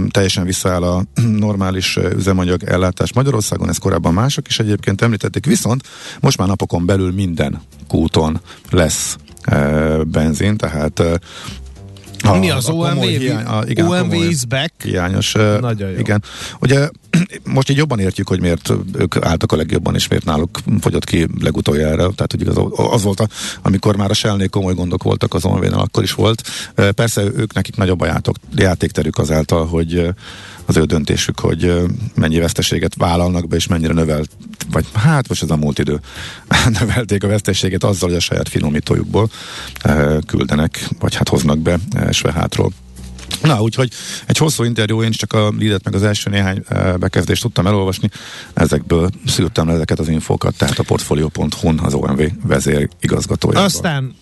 teljesen 0.09 0.45
visszaáll 0.45 0.83
a 0.83 1.03
normális 1.45 1.97
üzemanyag 2.15 2.63
ellátás 2.63 3.13
Magyarországon, 3.13 3.69
ez 3.69 3.77
korábban 3.77 4.13
mások 4.13 4.47
is 4.47 4.59
egyébként 4.59 5.01
említették, 5.01 5.45
viszont 5.45 5.83
most 6.19 6.37
már 6.37 6.47
napokon 6.47 6.85
belül 6.85 7.11
minden 7.13 7.61
kúton 7.87 8.41
lesz 8.69 9.17
benzin, 10.07 10.57
tehát 10.57 11.03
a, 12.23 12.37
Mi 12.37 12.49
az 12.49 12.69
OMV? 12.69 13.01
Hiány, 13.01 13.45
a, 13.45 13.63
igen, 13.65 13.87
OMV 13.87 14.13
is 14.13 14.45
back? 14.45 14.73
Hiányos. 14.83 15.31
Nagyon 15.61 15.89
jó. 15.89 15.97
Igen. 15.97 16.23
Ugye 16.59 16.89
most 17.43 17.69
így 17.69 17.77
jobban 17.77 17.99
értjük, 17.99 18.29
hogy 18.29 18.41
miért 18.41 18.73
ők 18.97 19.15
álltak 19.15 19.51
a 19.51 19.55
legjobban, 19.55 19.95
és 19.95 20.07
miért 20.07 20.25
náluk 20.25 20.59
fogyott 20.79 21.05
ki 21.05 21.27
legutoljára. 21.39 22.11
Tehát 22.11 22.33
ugye 22.33 22.49
az, 22.49 22.57
az 22.91 23.03
volt, 23.03 23.19
a, 23.19 23.27
amikor 23.61 23.95
már 23.95 24.09
a 24.09 24.13
shell 24.13 24.47
komoly 24.49 24.73
gondok 24.73 25.03
voltak 25.03 25.33
az 25.33 25.45
omv 25.45 25.63
akkor 25.73 26.03
is 26.03 26.13
volt. 26.13 26.49
Persze 26.95 27.21
ők 27.21 27.53
nekik 27.53 27.75
nagyobb 27.75 28.01
a 28.01 28.05
játok, 28.05 28.35
játékterük 28.55 29.17
azáltal, 29.17 29.65
hogy 29.65 30.13
az 30.71 30.77
ő 30.77 30.83
döntésük, 30.83 31.39
hogy 31.39 31.73
mennyi 32.15 32.39
veszteséget 32.39 32.95
vállalnak 32.95 33.47
be, 33.47 33.55
és 33.55 33.67
mennyire 33.67 33.93
növelt, 33.93 34.29
vagy 34.71 34.85
hát 34.93 35.27
most 35.27 35.43
ez 35.43 35.49
a 35.49 35.55
múlt 35.55 35.79
idő, 35.79 35.99
növelték 36.79 37.23
a 37.23 37.27
veszteséget 37.27 37.83
azzal, 37.83 38.09
hogy 38.09 38.17
a 38.17 38.21
saját 38.21 38.49
finomítójukból 38.49 39.29
küldenek, 40.27 40.87
vagy 40.99 41.15
hát 41.15 41.29
hoznak 41.29 41.59
be 41.59 41.79
Svehátról 42.11 42.71
Na, 43.41 43.61
úgyhogy 43.61 43.91
egy 44.25 44.37
hosszú 44.37 44.63
interjú, 44.63 45.03
én 45.03 45.11
csak 45.11 45.33
a 45.33 45.53
lidet 45.57 45.83
meg 45.83 45.95
az 45.95 46.03
első 46.03 46.29
néhány 46.29 46.63
bekezdést 46.99 47.41
tudtam 47.41 47.67
elolvasni, 47.67 48.09
ezekből 48.53 49.09
szültem 49.25 49.67
le 49.67 49.73
ezeket 49.73 49.99
az 49.99 50.07
infókat, 50.07 50.57
tehát 50.57 50.79
a 50.79 50.83
portfolio.hu 50.83 51.73
az 51.83 51.93
OMV 51.93 52.21
vezér 52.43 52.89
igazgatója. 52.99 53.63
Aztán 53.63 54.15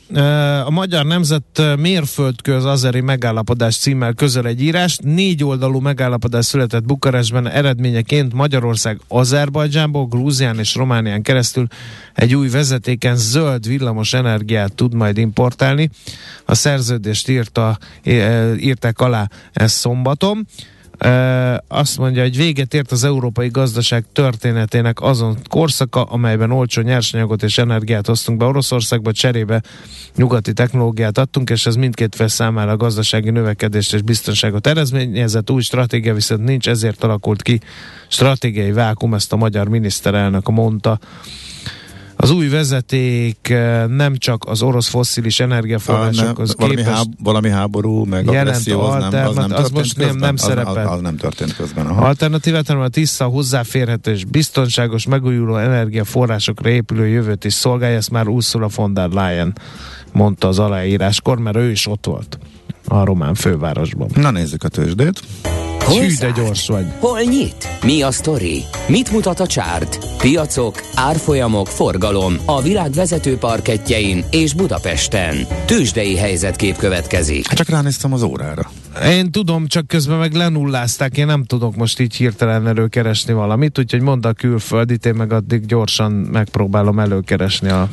a 0.65 0.69
Magyar 0.69 1.05
Nemzet 1.05 1.61
mérföldkő 1.77 2.53
az 2.53 2.65
azeri 2.65 3.01
megállapodás 3.01 3.77
címmel 3.77 4.13
közel 4.13 4.45
egy 4.45 4.61
írás. 4.61 4.97
Négy 5.01 5.43
oldalú 5.43 5.79
megállapodás 5.79 6.45
született 6.45 6.83
Bukarestben 6.83 7.47
eredményeként 7.47 8.33
Magyarország 8.33 8.99
Azerbajdzsánból, 9.07 10.05
Grúzián 10.05 10.59
és 10.59 10.75
Románián 10.75 11.21
keresztül 11.21 11.67
egy 12.15 12.35
új 12.35 12.49
vezetéken 12.49 13.15
zöld 13.15 13.67
villamos 13.67 14.13
energiát 14.13 14.73
tud 14.73 14.93
majd 14.93 15.17
importálni. 15.17 15.89
A 16.45 16.55
szerződést 16.55 17.29
írta, 17.29 17.77
írták 18.57 18.99
alá 18.99 19.29
ez 19.53 19.71
szombaton. 19.71 20.47
Azt 21.67 21.97
mondja, 21.97 22.21
hogy 22.21 22.37
véget 22.37 22.73
ért 22.73 22.91
az 22.91 23.03
európai 23.03 23.47
gazdaság 23.47 24.05
történetének 24.13 25.01
azon 25.01 25.37
korszaka, 25.49 26.03
amelyben 26.03 26.51
olcsó 26.51 26.81
nyersanyagot 26.81 27.43
és 27.43 27.57
energiát 27.57 28.07
hoztunk 28.07 28.37
be 28.37 28.45
Oroszországba, 28.45 29.11
cserébe 29.11 29.61
nyugati 30.15 30.53
technológiát 30.53 31.17
adtunk, 31.17 31.49
és 31.49 31.65
ez 31.65 31.75
mindkét 31.75 32.15
fel 32.15 32.27
számára 32.27 32.71
a 32.71 32.77
gazdasági 32.77 33.29
növekedést 33.29 33.93
és 33.93 34.01
biztonságot 34.01 34.67
eredményezett. 34.67 35.51
Új 35.51 35.61
stratégia 35.61 36.13
viszont 36.13 36.43
nincs, 36.43 36.67
ezért 36.67 37.03
alakult 37.03 37.41
ki 37.41 37.59
stratégiai 38.07 38.71
vákum, 38.71 39.13
ezt 39.13 39.33
a 39.33 39.35
magyar 39.35 39.67
miniszterelnök 39.67 40.49
mondta 40.49 40.99
az 42.21 42.31
új 42.31 42.47
vezeték 42.47 43.49
eh, 43.49 43.87
nem 43.87 44.17
csak 44.17 44.45
az 44.45 44.61
orosz 44.61 44.87
fosszilis 44.87 45.39
energiaforrásokhoz 45.39 46.55
valami, 46.57 46.75
képest 46.75 46.95
háb, 46.95 47.13
valami 47.23 47.49
háború, 47.49 48.03
meg 48.03 48.27
agresszió, 48.27 48.81
az 48.81 49.05
nem, 49.11 49.27
az 49.27 49.35
nem 49.35 49.51
az 49.53 49.69
most 49.69 49.97
nem, 49.97 50.15
nem 50.15 50.35
szerepel. 50.35 50.87
Az, 50.87 50.93
az, 50.93 51.01
nem 51.01 51.17
történt 51.17 51.55
közben. 51.55 51.85
Aha. 51.85 52.05
Alternatívát, 52.05 52.67
hanem 52.67 52.81
a 52.83 52.87
tiszta, 52.87 53.25
hozzáférhető 53.25 54.11
és 54.11 54.25
biztonságos 54.25 55.05
megújuló 55.05 55.55
energiaforrásokra 55.57 56.69
épülő 56.69 57.07
jövőt 57.07 57.45
is 57.45 57.53
szolgálja, 57.53 57.97
ezt 57.97 58.11
már 58.11 58.27
Ursula 58.27 58.67
von 58.75 58.93
der 58.93 59.09
Leyen 59.09 59.55
mondta 60.11 60.47
az 60.47 60.59
aláíráskor, 60.59 61.39
mert 61.39 61.57
ő 61.57 61.69
is 61.69 61.87
ott 61.87 62.05
volt 62.05 62.39
a 62.89 63.03
román 63.03 63.33
fővárosban. 63.33 64.09
Na 64.15 64.31
nézzük 64.31 64.63
a 64.63 64.67
tőzsdét. 64.67 65.21
Hol 65.89 66.01
Hű, 66.01 66.15
de 66.19 66.31
gyors 66.35 66.67
vagy. 66.67 66.85
Hol 66.99 67.19
nyit? 67.19 67.67
Mi 67.83 68.01
a 68.01 68.11
sztori? 68.11 68.63
Mit 68.87 69.11
mutat 69.11 69.39
a 69.39 69.47
csárt? 69.47 70.17
Piacok, 70.17 70.81
árfolyamok, 70.95 71.67
forgalom 71.67 72.33
a 72.45 72.61
világ 72.61 72.91
vezető 72.91 73.37
parketjein 73.37 74.23
és 74.31 74.53
Budapesten. 74.53 75.35
Tősdei 75.65 76.15
helyzetkép 76.15 76.77
következik. 76.77 77.47
Hát 77.47 77.57
csak 77.57 77.69
ránéztem 77.69 78.13
az 78.13 78.23
órára. 78.23 78.71
Én 79.05 79.31
tudom, 79.31 79.67
csak 79.67 79.87
közben 79.87 80.17
meg 80.17 80.33
lenullázták, 80.33 81.17
én 81.17 81.25
nem 81.25 81.43
tudok 81.43 81.75
most 81.75 81.99
így 81.99 82.15
hirtelen 82.15 82.67
előkeresni 82.67 83.33
valamit, 83.33 83.79
úgyhogy 83.79 84.01
mondd 84.01 84.25
a 84.25 84.33
külföldit, 84.33 85.05
én 85.05 85.15
meg 85.15 85.33
addig 85.33 85.65
gyorsan 85.65 86.11
megpróbálom 86.11 86.99
előkeresni 86.99 87.69
a 87.69 87.89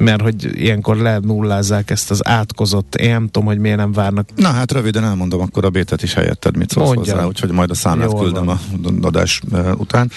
mert 0.00 0.20
hogy 0.20 0.60
ilyenkor 0.60 0.96
lenullázzák 0.96 1.90
ezt 1.90 2.10
az 2.10 2.26
átkozott, 2.26 2.94
én 2.94 3.10
nem 3.10 3.26
tudom, 3.26 3.48
hogy 3.48 3.58
miért 3.58 3.76
nem 3.76 3.92
várnak. 3.92 4.28
Na 4.36 4.48
hát 4.48 4.72
röviden 4.72 5.04
elmondom 5.04 5.40
akkor 5.40 5.64
a 5.64 5.70
bétet 5.70 6.02
is 6.02 6.14
helyetted, 6.14 6.56
mit 6.56 6.70
szólsz 6.70 6.94
Mondja. 6.94 7.12
hozzá, 7.12 7.26
úgyhogy 7.26 7.50
majd 7.50 7.70
a 7.70 7.74
számát 7.74 8.10
Jól 8.10 8.22
küldöm 8.22 8.44
van. 8.44 8.58
a 9.02 9.06
adás 9.06 9.42
után. 9.76 10.10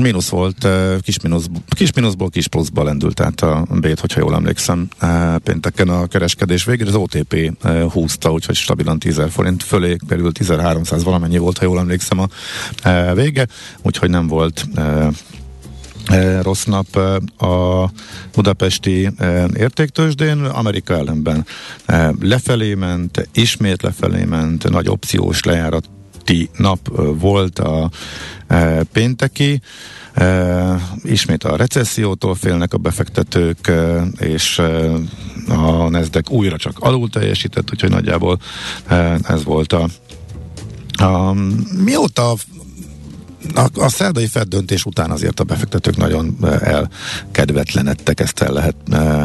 Mínusz 0.00 0.28
volt, 0.28 0.68
kis, 1.00 1.20
mínusz, 1.20 1.46
kis 1.68 1.92
mínuszból 1.92 2.28
kis 2.28 2.48
pluszba 2.48 2.82
lendült 2.82 3.20
át 3.20 3.40
a 3.40 3.66
bét, 3.80 4.00
hogyha 4.00 4.20
jól 4.20 4.34
emlékszem, 4.34 4.88
pénteken 5.42 5.88
a 5.88 6.06
kereskedés 6.06 6.64
végére 6.64 6.88
az 6.88 6.94
OTP 6.94 7.52
húzta, 7.90 8.32
úgyhogy 8.32 8.54
stabilan 8.54 8.98
10 8.98 9.20
forint 9.30 9.62
fölé 9.62 9.96
került, 10.08 10.38
1300 10.40 11.04
valamennyi 11.04 11.38
volt, 11.38 11.58
ha 11.58 11.64
jól 11.64 11.78
emlékszem 11.78 12.18
a 12.18 12.28
vége, 13.14 13.46
úgyhogy 13.82 14.10
nem 14.10 14.26
volt 14.26 14.66
rossz 16.42 16.64
nap 16.64 16.96
e, 16.96 17.20
a 17.46 17.90
budapesti 18.34 19.10
e, 19.16 19.48
értéktősdén, 19.56 20.44
Amerika 20.44 20.94
ellenben 20.94 21.46
lefelé 22.20 22.74
ment, 22.74 23.28
ismét 23.32 23.82
lefelé 23.82 24.24
ment, 24.24 24.70
nagy 24.70 24.88
opciós 24.88 25.42
lejárati 25.42 26.50
nap 26.56 26.78
volt 27.18 27.58
a 27.58 27.90
pénteki. 28.92 29.60
ismét 31.02 31.44
a 31.44 31.56
recessziótól 31.56 32.34
félnek 32.34 32.74
a 32.74 32.78
befektetők, 32.78 33.72
és 34.18 34.58
a 35.48 35.88
Nasdaq 35.88 36.30
újra 36.30 36.56
csak 36.56 36.78
alul 36.78 37.10
teljesített, 37.10 37.72
úgyhogy 37.72 37.90
nagyjából 37.90 38.38
ez 39.22 39.44
volt 39.44 39.72
a 39.72 39.88
a, 40.96 41.32
mióta 41.84 42.34
a, 43.54 43.68
a 43.74 43.88
szerdai 43.88 44.26
Fed 44.26 44.48
döntés 44.48 44.84
után 44.84 45.10
azért 45.10 45.40
a 45.40 45.44
befektetők 45.44 45.96
nagyon 45.96 46.36
elkedvetlenedtek, 46.60 48.20
ezt 48.20 48.40
el 48.40 48.52
lehet 48.52 48.76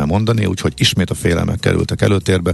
mondani, 0.05 0.45
úgyhogy 0.45 0.73
ismét 0.77 1.09
a 1.09 1.13
félelmek 1.13 1.59
kerültek 1.59 2.01
előtérbe. 2.01 2.53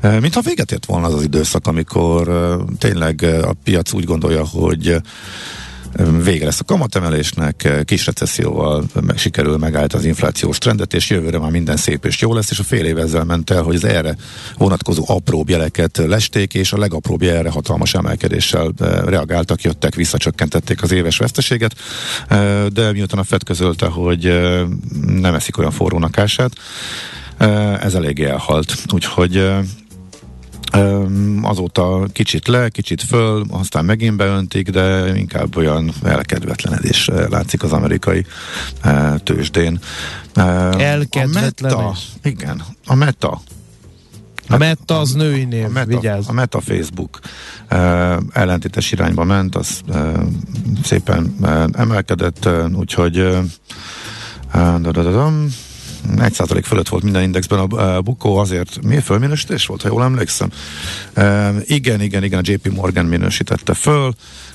Mintha 0.00 0.40
véget 0.40 0.72
ért 0.72 0.86
volna 0.86 1.06
az 1.06 1.14
az 1.14 1.22
időszak, 1.22 1.66
amikor 1.66 2.30
tényleg 2.78 3.22
a 3.42 3.52
piac 3.64 3.92
úgy 3.92 4.04
gondolja, 4.04 4.46
hogy 4.46 5.00
vége 6.22 6.44
lesz 6.44 6.60
a 6.60 6.64
kamatemelésnek, 6.64 7.82
kis 7.84 8.06
recesszióval 8.06 8.84
meg, 9.00 9.18
sikerül 9.18 9.56
megállítani 9.56 10.02
az 10.02 10.08
inflációs 10.08 10.58
trendet, 10.58 10.94
és 10.94 11.10
jövőre 11.10 11.38
már 11.38 11.50
minden 11.50 11.76
szép 11.76 12.04
és 12.04 12.20
jó 12.20 12.34
lesz, 12.34 12.50
és 12.50 12.58
a 12.58 12.62
fél 12.62 12.84
év 12.84 12.98
ezzel 12.98 13.24
ment 13.24 13.50
el, 13.50 13.62
hogy 13.62 13.74
az 13.74 13.84
erre 13.84 14.16
vonatkozó 14.56 15.04
apró 15.06 15.44
jeleket 15.48 15.96
lesték, 15.96 16.54
és 16.54 16.72
a 16.72 16.78
legapróbb 16.78 17.22
erre 17.22 17.50
hatalmas 17.50 17.94
emelkedéssel 17.94 18.72
reagáltak, 19.04 19.62
jöttek, 19.62 19.94
visszacsökkentették 19.94 20.82
az 20.82 20.92
éves 20.92 21.18
veszteséget, 21.18 21.74
de 22.72 22.92
miután 22.92 23.18
a 23.18 23.24
FED 23.24 23.44
közölte, 23.44 23.86
hogy 23.86 24.22
nem 25.06 25.34
eszik 25.34 25.58
olyan 25.58 25.70
forrónak 25.70 26.18
ását, 26.18 26.52
ez 27.80 27.94
eléggé 27.94 28.24
elhalt. 28.24 28.74
Úgyhogy 28.92 29.50
Azóta 31.42 32.06
kicsit 32.12 32.48
le, 32.48 32.68
kicsit 32.68 33.02
föl, 33.02 33.44
aztán 33.50 33.84
megint 33.84 34.16
beöntik, 34.16 34.70
de 34.70 35.16
inkább 35.16 35.56
olyan 35.56 35.92
elkedvetlenedés 36.02 37.08
eh, 37.08 37.28
látszik 37.28 37.62
az 37.62 37.72
amerikai 37.72 38.26
eh, 38.82 39.14
tőzsdén. 39.24 39.80
Elkedvetlenedés? 40.78 42.08
A 42.22 42.28
igen, 42.28 42.62
a 42.86 42.94
meta 42.94 43.40
a 44.50 44.56
Meta 44.56 44.98
az 44.98 45.12
női 45.12 45.44
név, 45.44 45.64
a 45.64 45.68
meta, 45.68 45.86
vigyázz. 45.86 46.28
A 46.28 46.32
Meta 46.32 46.60
Facebook 46.60 47.18
uh, 47.70 47.78
ellentétes 48.32 48.92
irányba 48.92 49.24
ment, 49.24 49.54
az 49.56 49.80
szépen 50.84 51.34
uh, 51.40 51.64
emelkedett, 51.72 52.48
úgyhogy 52.74 53.14
da, 54.52 54.78
da, 54.78 54.90
da, 54.90 55.02
da, 55.02 55.32
1% 56.16 56.62
fölött 56.64 56.88
volt 56.88 57.02
minden 57.02 57.22
indexben 57.22 57.58
a 57.58 58.00
Bukó, 58.00 58.36
azért 58.36 58.82
mi 58.82 58.96
a 58.96 59.02
fölminősítés 59.02 59.66
volt, 59.66 59.82
ha 59.82 59.88
jól 59.88 60.02
emlékszem. 60.02 60.50
Igen, 61.64 62.00
igen, 62.00 62.24
igen, 62.24 62.38
a 62.38 62.42
JP 62.44 62.72
Morgan 62.72 63.04
minősítette 63.04 63.74
föl, 63.74 64.14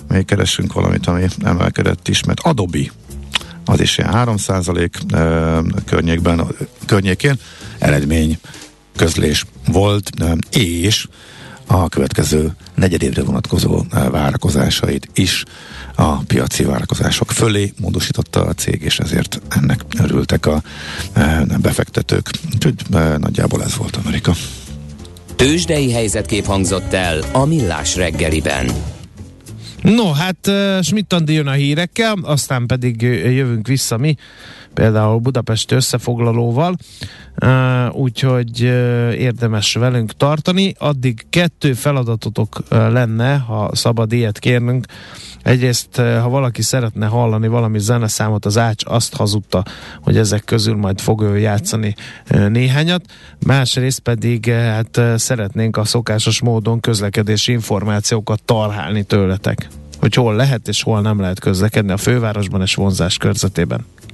még 0.09 0.25
keresünk 0.25 0.73
valamit, 0.73 1.07
ami 1.07 1.25
emelkedett 1.43 2.07
is, 2.07 2.23
mert 2.23 2.39
Adobe 2.39 2.91
az 3.65 3.81
is 3.81 3.97
ilyen 3.97 4.13
3 4.13 4.37
százalék 4.37 4.97
környékben, 5.85 6.47
környékén 6.85 7.39
eredmény 7.79 8.37
közlés 8.95 9.45
volt, 9.67 10.09
és 10.51 11.07
a 11.67 11.89
következő 11.89 12.55
negyedévre 12.75 13.23
vonatkozó 13.23 13.83
várakozásait 14.11 15.09
is 15.13 15.43
a 15.95 16.15
piaci 16.15 16.63
várakozások 16.63 17.31
fölé 17.31 17.73
módosította 17.79 18.41
a 18.41 18.53
cég, 18.53 18.81
és 18.81 18.99
ezért 18.99 19.41
ennek 19.49 19.81
örültek 19.99 20.45
a 20.45 20.61
befektetők. 21.61 22.29
Úgyhogy 22.53 22.75
nagyjából 23.17 23.63
ez 23.63 23.75
volt 23.75 23.95
Amerika. 23.95 24.33
Tőzsdei 25.35 25.91
helyzetkép 25.91 26.45
hangzott 26.45 26.93
el 26.93 27.23
a 27.31 27.45
Millás 27.45 27.95
reggeliben. 27.95 28.71
No, 29.81 30.11
hát 30.11 30.51
Schmidt 30.81 31.15
jön 31.25 31.47
a 31.47 31.51
hírekkel, 31.51 32.17
aztán 32.21 32.65
pedig 32.65 33.01
jövünk 33.01 33.67
vissza 33.67 33.97
mi, 33.97 34.15
például 34.75 35.19
Budapest 35.19 35.71
összefoglalóval, 35.71 36.75
úgyhogy 37.91 38.61
érdemes 39.17 39.73
velünk 39.73 40.11
tartani. 40.11 40.75
Addig 40.77 41.25
kettő 41.29 41.73
feladatotok 41.73 42.63
lenne, 42.69 43.35
ha 43.37 43.69
szabad 43.73 44.11
ilyet 44.11 44.39
kérnünk. 44.39 44.85
Egyrészt, 45.41 45.95
ha 45.95 46.29
valaki 46.29 46.61
szeretne 46.61 47.05
hallani 47.05 47.47
valami 47.47 47.79
zeneszámot, 47.79 48.45
az 48.45 48.57
Ács 48.57 48.83
azt 48.85 49.15
hazudta, 49.15 49.63
hogy 50.01 50.17
ezek 50.17 50.43
közül 50.43 50.75
majd 50.75 50.99
fog 50.99 51.21
ő 51.21 51.37
játszani 51.37 51.95
néhányat. 52.47 53.05
Másrészt 53.45 53.99
pedig 53.99 54.51
hát 54.51 55.01
szeretnénk 55.15 55.77
a 55.77 55.83
szokásos 55.83 56.41
módon 56.41 56.79
közlekedési 56.79 57.51
információkat 57.51 58.43
tarhálni 58.43 59.03
tőletek 59.03 59.67
hogy 59.99 60.13
hol 60.13 60.35
lehet 60.35 60.67
és 60.67 60.83
hol 60.83 61.01
nem 61.01 61.19
lehet 61.19 61.39
közlekedni 61.39 61.91
a 61.91 61.97
fővárosban 61.97 62.61
és 62.61 62.75
vonzás 62.75 63.17
körzetében. 63.17 63.85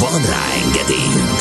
Van 0.00 0.22
rá 0.22 0.44
engedélyünk! 0.64 1.40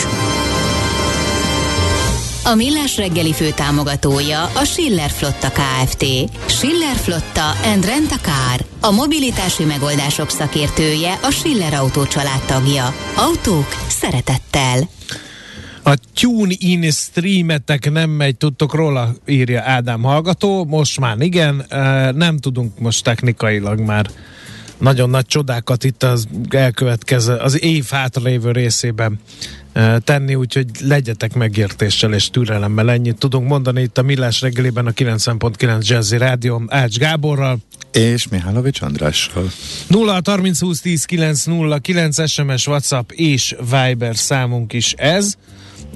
A 2.44 2.56
Millás 2.56 2.98
reggeli 2.98 3.34
fő 3.34 3.50
támogatója 3.50 4.44
a 4.44 4.64
Schiller 4.64 5.10
Flotta 5.10 5.52
KFT. 5.52 6.06
Schiller 6.46 6.96
Flotta 6.96 7.52
and 7.64 7.86
Rent 7.86 8.12
a 8.12 8.20
Car. 8.22 8.66
A 8.82 8.92
mobilitási 8.92 9.64
megoldások 9.64 10.30
szakértője 10.30 11.20
a 11.22 11.30
Schiller 11.32 11.74
Autó 11.74 12.04
tagja. 12.46 12.94
Autók 13.16 13.68
szeretettel. 13.88 14.90
A 15.84 15.98
tune-in 16.14 16.92
streametek 16.92 17.92
nem 17.92 18.10
megy, 18.10 18.38
tudtok 18.38 18.74
róla, 18.74 19.16
írja 19.26 19.62
Ádám 19.62 20.02
hallgató. 20.02 20.66
Most 20.66 21.00
már 21.00 21.20
igen, 21.20 21.66
nem 22.16 22.38
tudunk 22.38 22.80
most 22.80 23.04
technikailag 23.04 23.80
már 23.80 24.10
nagyon 24.78 25.10
nagy 25.10 25.26
csodákat 25.26 25.84
itt 25.84 26.04
az 26.04 26.28
elkövetkező, 26.50 27.34
az 27.34 27.64
év 27.64 27.86
hátralévő 27.90 28.52
részében 28.52 29.20
tenni, 30.04 30.36
úgyhogy 30.36 30.66
legyetek 30.82 31.34
megértéssel 31.34 32.14
és 32.14 32.30
türelemmel. 32.30 32.92
Ennyit 32.92 33.18
tudunk 33.18 33.48
mondani 33.48 33.82
itt 33.82 33.98
a 33.98 34.02
Millás 34.02 34.42
reggeliben 34.42 34.86
a 34.86 34.92
90.9 34.92 35.88
Jazzy 35.88 36.18
Rádió 36.18 36.64
Ács 36.68 36.98
Gáborral. 36.98 37.58
És 37.92 38.28
Mihálovics 38.28 38.82
Andrással. 38.82 39.52
0 39.88 40.22
30 40.24 40.60
20 40.60 40.82
10 40.82 41.06
9 41.06 41.44
0 41.44 41.78
9 41.78 42.30
SMS, 42.30 42.68
WhatsApp 42.68 43.12
és 43.12 43.56
Viber 43.60 44.16
számunk 44.16 44.74
is 44.74 44.94
ez. 44.94 45.34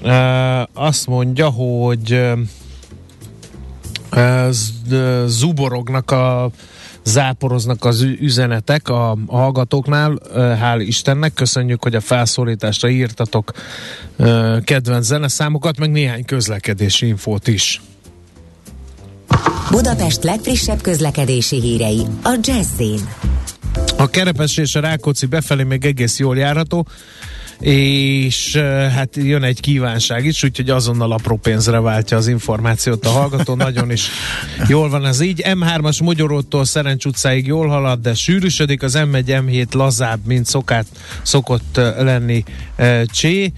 Uh, 0.03 0.83
azt 0.83 1.07
mondja, 1.07 1.49
hogy 1.49 2.21
uh, 4.11 4.49
zuborognak 5.25 6.11
a 6.11 6.51
záporoznak 7.09 7.85
az 7.85 8.01
üzenetek 8.01 8.89
a, 8.89 9.17
hallgatóknál. 9.27 10.19
Hál' 10.35 10.83
Istennek, 10.85 11.33
köszönjük, 11.33 11.83
hogy 11.83 11.95
a 11.95 12.01
felszólításra 12.01 12.89
írtatok 12.89 13.51
kedvenc 14.63 15.05
zeneszámokat, 15.05 15.77
meg 15.77 15.91
néhány 15.91 16.25
közlekedési 16.25 17.07
infót 17.07 17.47
is. 17.47 17.81
Budapest 19.71 20.23
legfrissebb 20.23 20.81
közlekedési 20.81 21.61
hírei 21.61 22.05
a 22.23 22.39
Jazzin. 22.41 22.99
A 23.97 24.09
Kerepes 24.09 24.57
és 24.57 24.75
a 24.75 24.79
Rákóczi 24.79 25.25
befelé 25.25 25.63
még 25.63 25.85
egész 25.85 26.19
jól 26.19 26.37
járható 26.37 26.87
és 27.59 28.55
hát 28.95 29.15
jön 29.15 29.43
egy 29.43 29.59
kívánság 29.59 30.25
is, 30.25 30.43
úgyhogy 30.43 30.69
azonnal 30.69 31.11
apró 31.11 31.37
pénzre 31.37 31.79
váltja 31.79 32.17
az 32.17 32.27
információt 32.27 33.05
a 33.05 33.09
hallgató, 33.09 33.55
nagyon 33.55 33.91
is 33.91 34.07
jól 34.67 34.89
van 34.89 35.05
ez 35.05 35.21
így. 35.21 35.41
M3-as 35.45 36.03
Mogyorótól 36.03 36.65
Szerencs 36.65 37.05
utcáig 37.05 37.45
jól 37.45 37.67
halad, 37.67 37.99
de 38.01 38.13
sűrűsödik, 38.13 38.83
az 38.83 38.97
M1 38.97 39.23
M7 39.25 39.71
lazább, 39.71 40.19
mint 40.25 40.45
szokát, 40.45 40.85
szokott 41.21 41.79
lenni 41.97 42.43
Csé. 43.05 43.51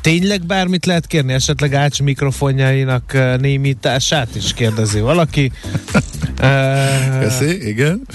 Tényleg 0.00 0.46
bármit 0.46 0.86
lehet 0.86 1.06
kérni? 1.06 1.32
Esetleg 1.32 1.74
Ács 1.74 2.02
mikrofonjainak 2.02 3.16
némítását 3.40 4.34
is 4.34 4.54
kérdezi 4.54 5.00
valaki. 5.00 5.52
Köszi, 7.20 7.68
igen. 7.68 8.06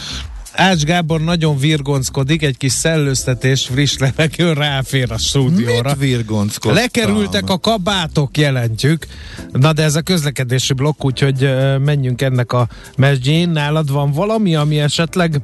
Ács 0.59 0.83
Gábor 0.83 1.21
nagyon 1.21 1.57
virgonckodik, 1.57 2.43
egy 2.43 2.57
kis 2.57 2.71
szellőztetés 2.71 3.65
friss 3.65 3.97
levegő 3.97 4.53
ráfér 4.53 5.11
a 5.11 5.17
stúdióra. 5.17 5.89
Mit 5.89 5.99
virgonckodtam? 5.99 6.73
Lekerültek 6.73 7.49
a 7.49 7.59
kabátok, 7.59 8.37
jelentjük. 8.37 9.05
Na 9.51 9.73
de 9.73 9.83
ez 9.83 9.95
a 9.95 10.01
közlekedési 10.01 10.73
blokk, 10.73 11.03
úgyhogy 11.03 11.49
menjünk 11.85 12.21
ennek 12.21 12.53
a 12.53 12.67
mesdjén. 12.97 13.49
Nálad 13.49 13.91
van 13.91 14.11
valami, 14.11 14.55
ami 14.55 14.79
esetleg 14.79 15.41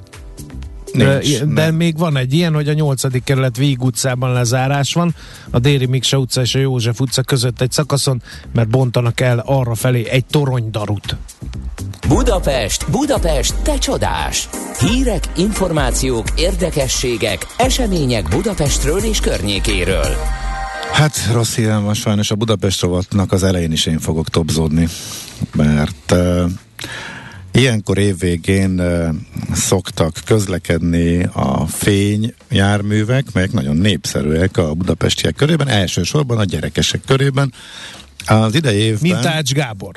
Nincs, 0.95 1.39
de 1.39 1.65
nem. 1.65 1.75
még 1.75 1.97
van 1.97 2.17
egy 2.17 2.33
ilyen, 2.33 2.53
hogy 2.53 2.69
a 2.69 2.73
8. 2.73 3.23
kerület 3.23 3.57
Víg 3.57 3.83
utcában 3.83 4.33
lezárás 4.33 4.93
van, 4.93 5.15
a 5.49 5.59
Déri 5.59 5.85
Miksa 5.85 6.17
utca 6.17 6.41
és 6.41 6.55
a 6.55 6.59
József 6.59 6.99
utca 6.99 7.21
között 7.21 7.61
egy 7.61 7.71
szakaszon, 7.71 8.21
mert 8.53 8.69
bontanak 8.69 9.19
el 9.19 9.43
arra 9.45 9.75
felé 9.75 10.07
egy 10.09 10.25
toronydarut. 10.25 11.15
Budapest, 12.07 12.91
Budapest, 12.91 13.55
te 13.55 13.77
csodás! 13.77 14.49
Hírek, 14.79 15.23
információk, 15.35 16.27
érdekességek, 16.35 17.45
események 17.57 18.29
Budapestről 18.29 18.99
és 18.99 19.19
környékéről. 19.19 20.15
Hát 20.91 21.29
rossz 21.31 21.55
hírem 21.55 21.83
van 21.83 21.93
sajnos 21.93 22.31
a 22.31 22.35
Budapest 22.35 22.81
rovatnak 22.81 23.31
az 23.31 23.43
elején 23.43 23.71
is 23.71 23.85
én 23.85 23.99
fogok 23.99 24.29
topzódni, 24.29 24.87
mert 25.55 26.11
uh, 26.11 26.43
Ilyenkor 27.55 27.97
évvégén 27.97 28.81
szoktak 29.53 30.19
közlekedni 30.25 31.23
a 31.33 31.67
fény 31.67 32.33
járművek, 32.49 33.25
melyek 33.33 33.51
nagyon 33.51 33.75
népszerűek 33.75 34.57
a 34.57 34.73
budapestiek 34.73 35.35
körében, 35.35 35.67
elsősorban 35.67 36.37
a 36.37 36.43
gyerekesek 36.43 37.01
körében. 37.05 37.53
Az 38.25 38.55
idei 38.55 38.77
évben... 38.77 38.99
Mint 39.01 39.25
Ács 39.25 39.51
Gábor. 39.51 39.95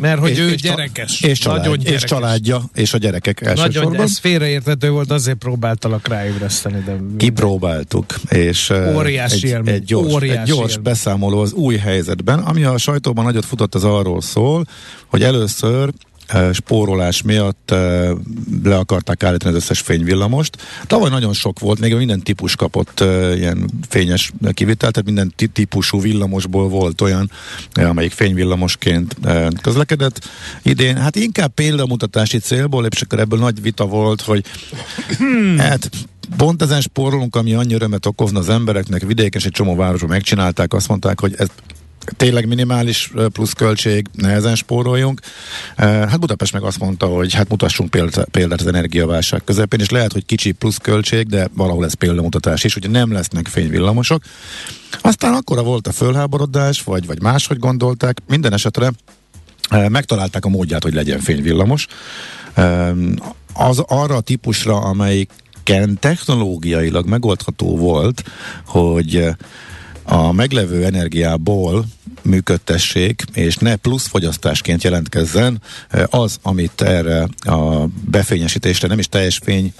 Mert 0.00 0.18
hogy 0.18 0.30
és, 0.30 0.38
ő 0.38 0.50
és 0.50 0.60
gyerekes. 0.60 1.20
És, 1.20 1.38
család, 1.38 1.58
nagyon 1.58 1.78
gyerekes. 1.78 2.02
és 2.02 2.08
családja, 2.08 2.62
és 2.74 2.94
a 2.94 2.98
gyerekek 2.98 3.40
elsősorban. 3.40 3.90
Nagyon, 3.90 4.06
ez 4.06 4.18
félreértető 4.18 4.90
volt, 4.90 5.10
azért 5.10 5.38
próbáltalak 5.38 6.08
ráébreszteni. 6.08 6.82
De 6.86 6.96
Kipróbáltuk, 7.16 8.14
és 8.28 8.72
óriási 8.94 9.52
egy, 9.52 9.68
egy 9.68 9.84
gyors, 9.84 10.12
óriási 10.12 10.38
egy 10.38 10.46
gyors 10.46 10.76
beszámoló 10.76 11.40
az 11.40 11.52
új 11.52 11.76
helyzetben, 11.76 12.38
ami 12.38 12.64
a 12.64 12.78
sajtóban 12.78 13.24
nagyot 13.24 13.44
futott, 13.44 13.74
az 13.74 13.84
arról 13.84 14.20
szól, 14.20 14.66
hogy 15.06 15.22
először 15.22 15.92
spórolás 16.52 17.22
miatt 17.22 17.70
le 18.64 18.76
akarták 18.76 19.22
állítani 19.22 19.54
az 19.54 19.62
összes 19.62 19.80
fényvillamost. 19.80 20.56
Tavaly 20.86 21.10
nagyon 21.10 21.32
sok 21.32 21.58
volt, 21.58 21.80
még 21.80 21.94
minden 21.94 22.20
típus 22.20 22.56
kapott 22.56 23.00
ilyen 23.34 23.70
fényes 23.88 24.32
kivitelt, 24.52 24.92
tehát 24.92 25.04
minden 25.04 25.32
típusú 25.52 26.00
villamosból 26.00 26.68
volt 26.68 27.00
olyan, 27.00 27.30
amelyik 27.72 28.12
fényvillamosként 28.12 29.16
közlekedett. 29.62 30.28
Idén, 30.62 30.96
hát 30.96 31.16
inkább 31.16 31.54
példamutatási 31.54 32.38
célból, 32.38 32.86
és 32.86 33.02
akkor 33.02 33.18
ebből 33.18 33.38
nagy 33.38 33.62
vita 33.62 33.86
volt, 33.86 34.20
hogy 34.20 34.44
hát 35.58 35.90
pont 36.36 36.62
ezen 36.62 36.80
spórolunk, 36.80 37.36
ami 37.36 37.54
annyi 37.54 37.74
örömet 37.74 38.06
okozna 38.06 38.38
az 38.38 38.48
embereknek, 38.48 39.02
vidéken 39.02 39.40
és 39.40 39.46
egy 39.46 39.52
csomó 39.52 39.76
városban 39.76 40.08
megcsinálták, 40.08 40.72
azt 40.72 40.88
mondták, 40.88 41.20
hogy 41.20 41.34
ez 41.38 41.48
tényleg 42.16 42.48
minimális 42.48 43.12
pluszköltség, 43.32 44.06
nehezen 44.12 44.54
spóroljunk. 44.54 45.20
Hát 45.76 46.20
Budapest 46.20 46.52
meg 46.52 46.62
azt 46.62 46.78
mondta, 46.78 47.06
hogy 47.06 47.34
hát 47.34 47.48
mutassunk 47.48 47.90
példát, 47.90 48.28
példát 48.28 48.60
az 48.60 48.66
energiaválság 48.66 49.44
közepén, 49.44 49.80
és 49.80 49.90
lehet, 49.90 50.12
hogy 50.12 50.26
kicsi 50.26 50.52
pluszköltség, 50.52 51.26
de 51.26 51.48
valahol 51.54 51.84
ez 51.84 51.94
példamutatás 51.94 52.64
is, 52.64 52.72
hogy 52.72 52.90
nem 52.90 53.12
lesznek 53.12 53.46
fényvillamosok. 53.46 54.22
Aztán 55.00 55.34
akkora 55.34 55.62
volt 55.62 55.86
a 55.86 55.92
fölháborodás, 55.92 56.82
vagy, 56.82 57.06
vagy 57.06 57.22
máshogy 57.22 57.58
gondolták, 57.58 58.18
minden 58.26 58.52
esetre 58.52 58.92
megtalálták 59.88 60.44
a 60.44 60.48
módját, 60.48 60.82
hogy 60.82 60.94
legyen 60.94 61.20
fényvillamos. 61.20 61.86
Az 63.54 63.78
arra 63.86 64.16
a 64.16 64.20
típusra, 64.20 64.76
amelyiken 64.76 65.98
technológiailag 66.00 67.06
megoldható 67.06 67.76
volt, 67.76 68.22
hogy 68.66 69.28
a 70.02 70.32
meglevő 70.32 70.84
energiából 70.84 71.84
működtessék, 72.22 73.22
és 73.32 73.56
ne 73.56 73.76
plusz 73.76 74.06
fogyasztásként 74.06 74.82
jelentkezzen 74.82 75.62
az, 76.06 76.38
amit 76.42 76.80
erre 76.80 77.28
a 77.38 77.86
befényesítésre, 78.10 78.88
nem 78.88 78.98
is 78.98 79.08
teljes 79.08 79.40
fény 79.44 79.72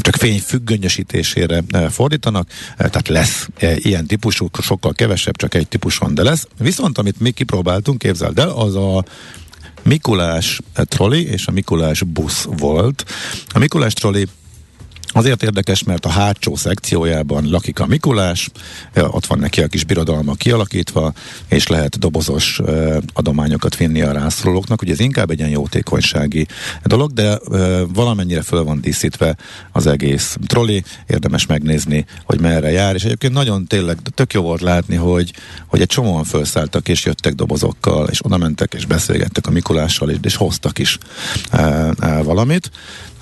csak 0.00 0.16
fény 0.16 0.40
függönyösítésére 0.40 1.62
fordítanak, 1.90 2.48
tehát 2.76 3.08
lesz 3.08 3.48
ilyen 3.56 4.06
típusú, 4.06 4.48
sokkal 4.62 4.92
kevesebb, 4.92 5.36
csak 5.36 5.54
egy 5.54 5.68
típus 5.68 5.98
van, 5.98 6.14
de 6.14 6.22
lesz. 6.22 6.46
Viszont 6.58 6.98
amit 6.98 7.20
mi 7.20 7.30
kipróbáltunk, 7.30 7.98
képzeld 7.98 8.38
el, 8.38 8.48
az 8.48 8.74
a 8.74 9.04
Mikulás 9.82 10.60
troli 10.74 11.26
és 11.26 11.46
a 11.46 11.50
Mikulás 11.50 12.02
busz 12.02 12.46
volt. 12.58 13.04
A 13.48 13.58
Mikulás 13.58 13.92
troli 13.92 14.26
Azért 15.12 15.42
érdekes, 15.42 15.82
mert 15.82 16.04
a 16.04 16.08
hátsó 16.08 16.56
szekciójában 16.56 17.50
lakik 17.50 17.80
a 17.80 17.86
Mikulás, 17.86 18.50
ott 18.94 19.26
van 19.26 19.38
neki 19.38 19.62
a 19.62 19.66
kis 19.66 19.84
birodalma 19.84 20.34
kialakítva, 20.34 21.12
és 21.48 21.66
lehet 21.66 21.98
dobozos 21.98 22.60
adományokat 23.12 23.76
vinni 23.76 24.02
a 24.02 24.12
rászorulóknak. 24.12 24.82
Ugye 24.82 24.92
ez 24.92 25.00
inkább 25.00 25.30
egy 25.30 25.38
ilyen 25.38 25.50
jótékonysági 25.50 26.46
dolog, 26.84 27.12
de 27.12 27.38
valamennyire 27.94 28.42
föl 28.42 28.64
van 28.64 28.80
díszítve 28.80 29.36
az 29.72 29.86
egész 29.86 30.36
troli, 30.46 30.84
érdemes 31.06 31.46
megnézni, 31.46 32.04
hogy 32.24 32.40
merre 32.40 32.70
jár, 32.70 32.94
és 32.94 33.04
egyébként 33.04 33.32
nagyon 33.32 33.66
tényleg 33.66 33.98
tök 34.14 34.32
jó 34.32 34.42
volt 34.42 34.60
látni, 34.60 34.96
hogy, 34.96 35.32
hogy 35.66 35.80
egy 35.80 35.86
csomóan 35.86 36.24
felszálltak 36.24 36.88
és 36.88 37.04
jöttek 37.04 37.34
dobozokkal, 37.34 38.08
és 38.08 38.24
oda 38.24 38.36
mentek 38.36 38.74
és 38.74 38.86
beszélgettek 38.86 39.46
a 39.46 39.50
Mikulással, 39.50 40.10
és, 40.10 40.16
és 40.22 40.36
hoztak 40.36 40.78
is 40.78 40.98
valamit. 42.22 42.70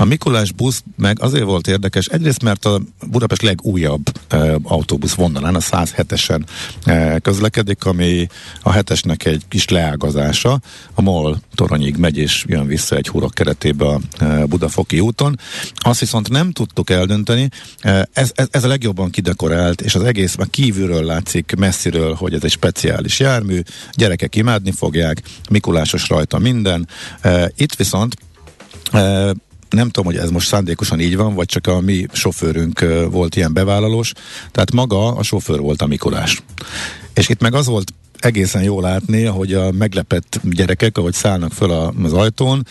A 0.01 0.05
Mikulás 0.05 0.53
busz 0.53 0.82
meg 0.96 1.22
azért 1.22 1.44
volt 1.44 1.66
érdekes, 1.66 2.07
egyrészt 2.07 2.42
mert 2.42 2.64
a 2.64 2.80
Budapest 3.07 3.42
legújabb 3.42 4.03
e, 4.28 4.59
autóbusz 4.62 5.14
vonalán, 5.14 5.55
a 5.55 5.59
107-esen 5.59 6.42
e, 6.84 7.18
közlekedik, 7.18 7.84
ami 7.84 8.26
a 8.62 8.72
hetesnek 8.72 9.24
egy 9.24 9.42
kis 9.49 9.68
leágazása. 9.68 10.61
A 10.94 11.03
MOL 11.03 11.38
toronyig 11.55 11.96
megy 11.96 12.16
és 12.16 12.44
jön 12.49 12.66
vissza 12.66 12.96
egy 12.96 13.09
hurok 13.09 13.34
keretébe 13.34 13.86
a 13.86 14.01
e, 14.18 14.46
Budafoki 14.46 15.01
úton. 15.01 15.38
Azt 15.74 16.01
viszont 16.01 16.28
nem 16.28 16.53
tudtuk 16.53 16.90
eldönteni, 16.90 17.49
e, 17.80 18.09
ez, 18.12 18.30
ez, 18.34 18.46
ez 18.51 18.64
a 18.64 18.68
legjobban 18.68 19.11
kidekorált, 19.11 19.80
és 19.80 19.94
az 19.94 20.03
egész 20.03 20.36
már 20.36 20.51
kívülről 20.51 21.05
látszik 21.05 21.55
messziről, 21.59 22.14
hogy 22.14 22.34
ez 22.34 22.44
egy 22.44 22.51
speciális 22.51 23.20
jármű, 23.20 23.61
gyerekek 23.92 24.36
imádni 24.36 24.72
fogják, 24.72 25.22
Mikulásos 25.51 26.09
rajta 26.09 26.38
minden. 26.38 26.88
E, 27.20 27.53
itt 27.57 27.74
viszont 27.74 28.16
e, 28.92 29.34
nem 29.70 29.88
tudom, 29.88 30.12
hogy 30.12 30.22
ez 30.22 30.30
most 30.30 30.48
szándékosan 30.48 31.00
így 31.00 31.16
van, 31.16 31.34
vagy 31.34 31.46
csak 31.46 31.66
a 31.66 31.80
mi 31.80 32.06
sofőrünk 32.12 32.84
volt 33.10 33.36
ilyen 33.36 33.52
bevállalós, 33.52 34.12
tehát 34.50 34.72
maga 34.72 35.14
a 35.14 35.22
sofőr 35.22 35.60
volt 35.60 35.82
a 35.82 35.86
Mikulás. 35.86 36.42
És 37.14 37.28
itt 37.28 37.40
meg 37.40 37.54
az 37.54 37.66
volt 37.66 37.92
egészen 38.20 38.62
jól 38.62 38.82
látni, 38.82 39.24
hogy 39.24 39.54
a 39.54 39.72
meglepett 39.72 40.40
gyerekek, 40.42 40.98
ahogy 40.98 41.14
szállnak 41.14 41.52
föl 41.52 41.70
az 42.02 42.12
ajtón, 42.12 42.66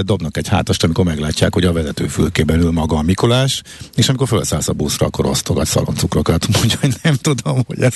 dobnak 0.00 0.36
egy 0.36 0.48
hátast, 0.48 0.84
amikor 0.84 1.04
meglátják, 1.04 1.54
hogy 1.54 1.64
a 1.64 1.72
vezetőfülkében 1.72 2.60
ül 2.60 2.70
maga 2.70 2.96
a 2.96 3.02
Mikulás, 3.02 3.62
és 3.94 4.08
amikor 4.08 4.28
felszállsz 4.28 4.68
a 4.68 4.72
buszra, 4.72 5.06
akkor 5.06 5.26
osztogat 5.26 5.66
szaloncukrokat. 5.66 6.46
Úgyhogy 6.62 6.94
nem 7.02 7.14
tudom, 7.14 7.62
hogy 7.66 7.80
ez 7.80 7.94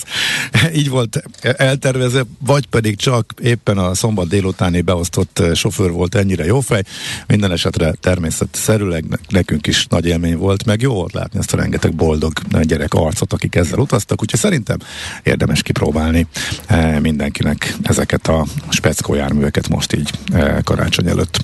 így 0.74 0.88
volt 0.88 1.22
eltervezve, 1.40 2.24
vagy 2.38 2.66
pedig 2.66 2.96
csak 2.96 3.34
éppen 3.42 3.78
a 3.78 3.94
szombat 3.94 4.28
délutáni 4.28 4.80
beosztott 4.80 5.42
sofőr 5.54 5.90
volt 5.90 6.14
ennyire 6.14 6.44
jó 6.44 6.60
fej. 6.60 6.82
Minden 7.26 7.52
esetre 7.52 7.92
természetszerűleg 8.00 9.04
nekünk 9.28 9.66
is 9.66 9.86
nagy 9.86 10.06
élmény 10.06 10.36
volt, 10.36 10.64
meg 10.64 10.80
jó 10.80 10.92
volt 10.92 11.12
látni 11.12 11.38
ezt 11.38 11.52
a 11.52 11.56
rengeteg 11.56 11.94
boldog 11.94 12.32
gyerek 12.62 12.94
arcot, 12.94 13.32
akik 13.32 13.54
ezzel 13.54 13.78
utaztak, 13.78 14.22
úgyhogy 14.22 14.40
szerintem 14.40 14.78
érdemes 15.22 15.62
kipróbálni 15.62 16.26
mindenkinek 17.00 17.74
ezeket 17.82 18.28
a 18.28 18.46
speckó 18.68 19.14
járműveket 19.14 19.68
most 19.68 19.92
így 19.92 20.10
e, 20.32 20.60
karácsony 20.64 21.08
előtt. 21.08 21.40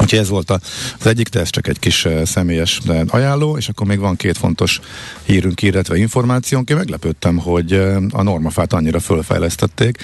Úgyhogy 0.00 0.18
ez 0.18 0.28
volt 0.28 0.50
az 0.50 1.06
egyik, 1.06 1.28
de 1.28 1.40
ez 1.40 1.50
csak 1.50 1.68
egy 1.68 1.78
kis 1.78 2.04
uh, 2.04 2.24
személyes 2.24 2.80
ajánló, 3.08 3.56
és 3.56 3.68
akkor 3.68 3.86
még 3.86 3.98
van 3.98 4.16
két 4.16 4.38
fontos 4.38 4.80
hírünk, 5.24 5.62
illetve 5.62 5.96
információnk. 5.96 6.70
Én 6.70 6.76
meglepődtem, 6.76 7.36
hogy 7.36 7.72
uh, 7.72 8.02
a 8.12 8.22
normafát 8.22 8.72
annyira 8.72 9.00
fölfejlesztették, 9.00 9.98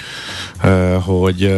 uh, 0.64 0.95
hogy 1.03 1.55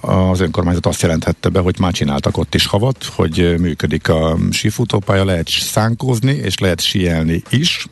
az 0.00 0.40
önkormányzat 0.40 0.86
azt 0.86 1.02
jelenthette 1.02 1.48
be, 1.48 1.60
hogy 1.60 1.78
már 1.78 1.92
csináltak 1.92 2.36
ott 2.36 2.54
is 2.54 2.66
havat, 2.66 3.04
hogy 3.04 3.54
működik 3.58 4.08
a 4.08 4.38
sífutópálya, 4.50 5.24
lehet 5.24 5.48
szánkózni, 5.48 6.32
és 6.32 6.58
lehet 6.58 6.80
síelni 6.80 7.42
is, 7.50 7.86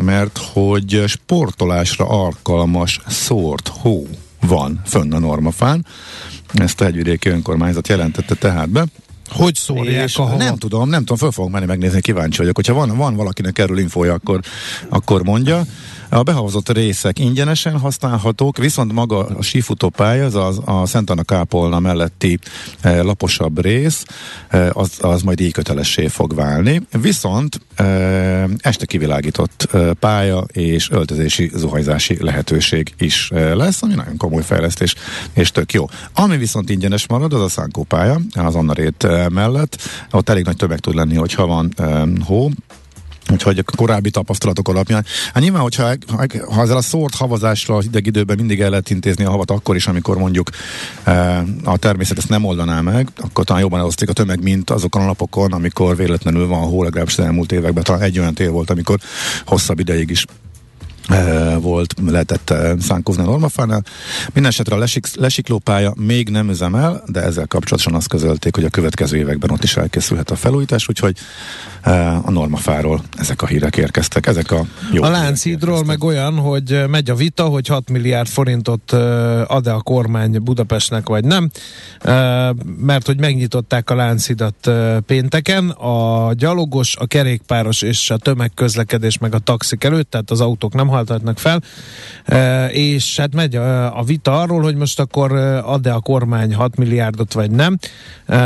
mert 0.00 0.38
hogy 0.52 1.04
sportolásra 1.06 2.08
alkalmas 2.08 3.00
szórt 3.06 3.68
hó 3.68 4.08
van 4.40 4.82
fönn 4.84 5.12
a 5.12 5.18
normafán, 5.18 5.86
ezt 6.54 6.80
a 6.80 6.84
hegyvidéki 6.84 7.28
önkormányzat 7.28 7.88
jelentette 7.88 8.34
tehát 8.34 8.68
be. 8.68 8.84
Hogy 9.30 9.54
szórják 9.54 10.08
a 10.16 10.22
havat? 10.22 10.38
Nem 10.38 10.56
tudom, 10.56 10.88
nem 10.88 11.00
tudom, 11.00 11.16
föl 11.16 11.30
fogok 11.30 11.50
menni 11.50 11.66
megnézni, 11.66 12.00
kíváncsi 12.00 12.38
vagyok. 12.38 12.56
Hogyha 12.56 12.74
van, 12.74 12.96
van 12.96 13.14
valakinek 13.14 13.58
erről 13.58 13.78
infója, 13.78 14.12
akkor, 14.12 14.40
akkor 14.88 15.22
mondja. 15.22 15.62
A 16.08 16.22
behavazott 16.22 16.68
részek 16.72 17.18
ingyenesen 17.18 17.78
használhatók, 17.78 18.56
viszont 18.56 18.92
maga 18.92 19.18
a 19.18 19.42
sífutópálya, 19.42 20.24
az 20.24 20.34
a, 20.34 20.80
a 20.80 20.86
Szent 20.86 21.10
Anna 21.10 21.22
Kápolna 21.22 21.78
melletti 21.78 22.38
e, 22.80 23.02
laposabb 23.02 23.60
rész, 23.60 24.04
e, 24.48 24.70
az, 24.72 24.90
az 25.00 25.22
majd 25.22 25.40
így 25.40 25.52
kötelessé 25.52 26.06
fog 26.06 26.34
válni. 26.34 26.82
Viszont 27.00 27.60
e, 27.74 27.84
este 28.60 28.86
kivilágított 28.86 29.68
e, 29.72 29.92
pálya 29.92 30.44
és 30.52 30.90
öltözési, 30.90 31.50
zuhanyzási 31.54 32.22
lehetőség 32.22 32.94
is 32.98 33.30
e, 33.30 33.54
lesz, 33.54 33.82
ami 33.82 33.94
nagyon 33.94 34.16
komoly 34.16 34.42
fejlesztés, 34.42 34.94
és 35.32 35.50
tök 35.50 35.72
jó. 35.72 35.84
Ami 36.14 36.36
viszont 36.36 36.70
ingyenes 36.70 37.08
marad, 37.08 37.32
az 37.32 37.40
a 37.40 37.48
Szánkó 37.48 37.82
pálya, 37.82 38.20
az 38.34 38.54
Annarét 38.54 39.04
e, 39.04 39.28
mellett. 39.28 39.78
Ott 40.10 40.28
elég 40.28 40.44
nagy 40.44 40.56
tömeg 40.56 40.78
tud 40.78 40.94
lenni, 40.94 41.14
hogyha 41.14 41.46
van 41.46 41.72
e, 41.76 42.02
hó, 42.24 42.50
Úgyhogy 43.32 43.58
a 43.58 43.76
korábbi 43.76 44.10
tapasztalatok 44.10 44.68
alapján. 44.68 45.04
Hát 45.32 45.42
nyilván, 45.42 45.62
hogyha 45.62 45.92
ha 46.48 46.60
ezzel 46.62 46.76
a 46.76 46.82
szórt 46.82 47.14
havazásra 47.14 47.76
az 47.76 47.84
ideg 47.84 48.06
időben 48.06 48.36
mindig 48.36 48.60
el 48.60 48.70
lehet 48.70 48.90
intézni 48.90 49.24
a 49.24 49.30
havat, 49.30 49.50
akkor 49.50 49.76
is, 49.76 49.86
amikor 49.86 50.18
mondjuk 50.18 50.50
e, 51.04 51.44
a 51.64 51.76
természet 51.76 52.18
ezt 52.18 52.28
nem 52.28 52.44
oldaná 52.44 52.80
meg, 52.80 53.08
akkor 53.16 53.44
talán 53.44 53.62
jobban 53.62 53.78
elosztik 53.78 54.08
a 54.08 54.12
tömeg, 54.12 54.42
mint 54.42 54.70
azokon 54.70 55.02
a 55.02 55.04
napokon, 55.04 55.52
amikor 55.52 55.96
véletlenül 55.96 56.46
van 56.46 56.62
hó, 56.62 56.82
legalábbis 56.82 57.18
az 57.18 57.24
elmúlt 57.24 57.52
években. 57.52 57.84
Talán 57.84 58.02
egy 58.02 58.18
olyan 58.18 58.34
tél 58.34 58.50
volt, 58.50 58.70
amikor 58.70 58.98
hosszabb 59.44 59.78
ideig 59.78 60.10
is 60.10 60.24
volt, 61.60 61.94
lehetett 62.06 62.54
szánkozni 62.80 63.22
a 63.22 63.26
normafánál. 63.26 63.82
Mindenesetre 64.26 64.74
a 64.74 64.78
lesik, 64.78 65.06
lesiklópálya 65.14 65.92
még 65.96 66.28
nem 66.28 66.50
üzemel, 66.50 67.02
de 67.06 67.22
ezzel 67.22 67.46
kapcsolatosan 67.46 67.94
azt 67.94 68.08
közölték, 68.08 68.54
hogy 68.54 68.64
a 68.64 68.68
következő 68.68 69.16
években 69.16 69.50
ott 69.50 69.62
is 69.62 69.76
elkészülhet 69.76 70.30
a 70.30 70.36
felújítás, 70.36 70.88
úgyhogy 70.88 71.16
a 72.22 72.30
normafáról 72.30 73.02
ezek 73.18 73.42
a 73.42 73.46
hírek 73.46 73.76
érkeztek. 73.76 74.26
Ezek 74.26 74.50
a 74.50 74.64
jó 74.92 75.02
A 75.02 75.08
Lánchídról 75.08 75.84
meg 75.84 76.04
olyan, 76.04 76.34
hogy 76.34 76.84
megy 76.88 77.10
a 77.10 77.14
vita, 77.14 77.44
hogy 77.44 77.66
6 77.66 77.90
milliárd 77.90 78.28
forintot 78.28 78.92
ad-e 79.46 79.74
a 79.74 79.80
kormány 79.80 80.42
Budapestnek, 80.42 81.08
vagy 81.08 81.24
nem, 81.24 81.50
mert 82.76 83.06
hogy 83.06 83.20
megnyitották 83.20 83.90
a 83.90 83.94
Lánchidat 83.94 84.70
pénteken, 85.06 85.68
a 85.68 86.32
gyalogos, 86.34 86.96
a 86.96 87.06
kerékpáros 87.06 87.82
és 87.82 88.10
a 88.10 88.16
tömegközlekedés 88.16 89.18
meg 89.18 89.34
a 89.34 89.38
taxik 89.38 89.84
előtt, 89.84 90.10
tehát 90.10 90.30
az 90.30 90.40
autók 90.40 90.74
nem 90.74 90.88
haltatnak 90.96 91.38
fel, 91.38 91.62
e, 92.24 92.66
és 92.66 93.16
hát 93.16 93.34
megy 93.34 93.56
a, 93.56 93.98
a 93.98 94.02
vita 94.02 94.40
arról, 94.40 94.62
hogy 94.62 94.74
most 94.74 95.00
akkor 95.00 95.32
ad-e 95.64 95.94
a 95.94 96.00
kormány 96.00 96.54
6 96.54 96.76
milliárdot, 96.76 97.32
vagy 97.32 97.50
nem. 97.50 97.78
E, 98.26 98.36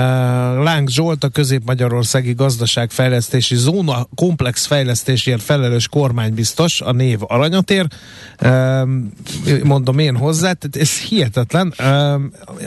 Láng 0.52 0.88
Zsolt, 0.88 1.24
a 1.24 1.28
Közép-Magyarországi 1.28 2.32
Gazdaságfejlesztési 2.32 3.56
Zóna 3.56 4.06
komplex 4.14 4.66
fejlesztésért 4.66 5.42
felelős 5.42 5.88
kormánybiztos, 5.88 6.80
a 6.80 6.92
név 6.92 7.18
aranyatér, 7.20 7.86
e, 8.36 8.84
mondom 9.62 9.98
én 9.98 10.16
hozzá, 10.16 10.52
tehát 10.52 10.76
ez 10.76 10.98
hihetetlen. 10.98 11.72
E, 11.76 12.18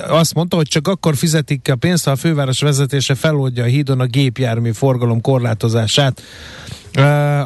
azt 0.08 0.34
mondta, 0.34 0.56
hogy 0.56 0.68
csak 0.68 0.88
akkor 0.88 1.16
fizetik 1.16 1.62
ki 1.62 1.72
a 1.72 1.76
pénzt, 1.76 2.06
ha 2.06 2.12
a 2.12 2.16
főváros 2.16 2.62
vezetése 2.62 3.16
feloldja 3.16 3.64
a 3.64 3.68
hídon 3.68 4.00
a 4.00 4.06
gépjármű 4.06 4.72
forgalom 4.72 5.22
korlátozását. 5.22 6.22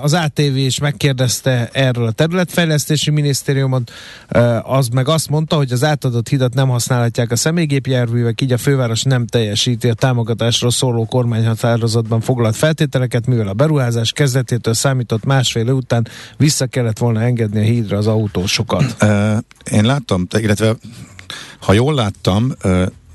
Az 0.01 0.13
ATV 0.13 0.55
is 0.55 0.79
megkérdezte 0.79 1.69
erről 1.71 2.05
a 2.05 2.11
területfejlesztési 2.11 3.11
minisztériumot, 3.11 3.91
az 4.61 4.87
meg 4.87 5.07
azt 5.07 5.29
mondta, 5.29 5.55
hogy 5.55 5.71
az 5.71 5.83
átadott 5.83 6.27
hidat 6.27 6.53
nem 6.53 6.69
használhatják 6.69 7.31
a 7.31 7.35
személygépjárművek, 7.35 8.41
így 8.41 8.51
a 8.51 8.57
főváros 8.57 9.03
nem 9.03 9.25
teljesíti 9.25 9.89
a 9.89 9.93
támogatásról 9.93 10.71
szóló 10.71 11.05
kormányhatározatban 11.05 12.21
foglalt 12.21 12.55
feltételeket, 12.55 13.27
mivel 13.27 13.47
a 13.47 13.53
beruházás 13.53 14.11
kezdetétől 14.11 14.73
számított 14.73 15.23
másfél 15.23 15.69
után 15.69 16.07
vissza 16.37 16.65
kellett 16.65 16.97
volna 16.97 17.21
engedni 17.21 17.59
a 17.59 17.63
hídra 17.63 17.97
az 17.97 18.07
autósokat. 18.07 18.95
Én 19.71 19.83
láttam, 19.83 20.27
illetve 20.37 20.75
ha 21.59 21.73
jól 21.73 21.93
láttam, 21.93 22.53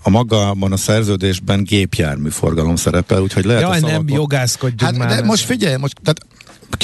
a 0.03 0.11
magában 0.11 0.73
a 0.73 0.77
szerződésben 0.77 1.65
gépjármű 1.65 2.29
forgalom 2.29 2.77
szerepel, 2.77 3.23
úgyhogy 3.23 3.45
lehet 3.45 3.63
Jaj, 3.63 3.79
a 3.79 3.87
nem 3.87 4.09
jogászkodjunk 4.09 4.81
hát, 4.81 4.97
már. 4.97 5.09
De 5.09 5.27
most 5.27 5.45
figyelj, 5.45 5.77
most, 5.77 5.95
tehát 6.03 6.27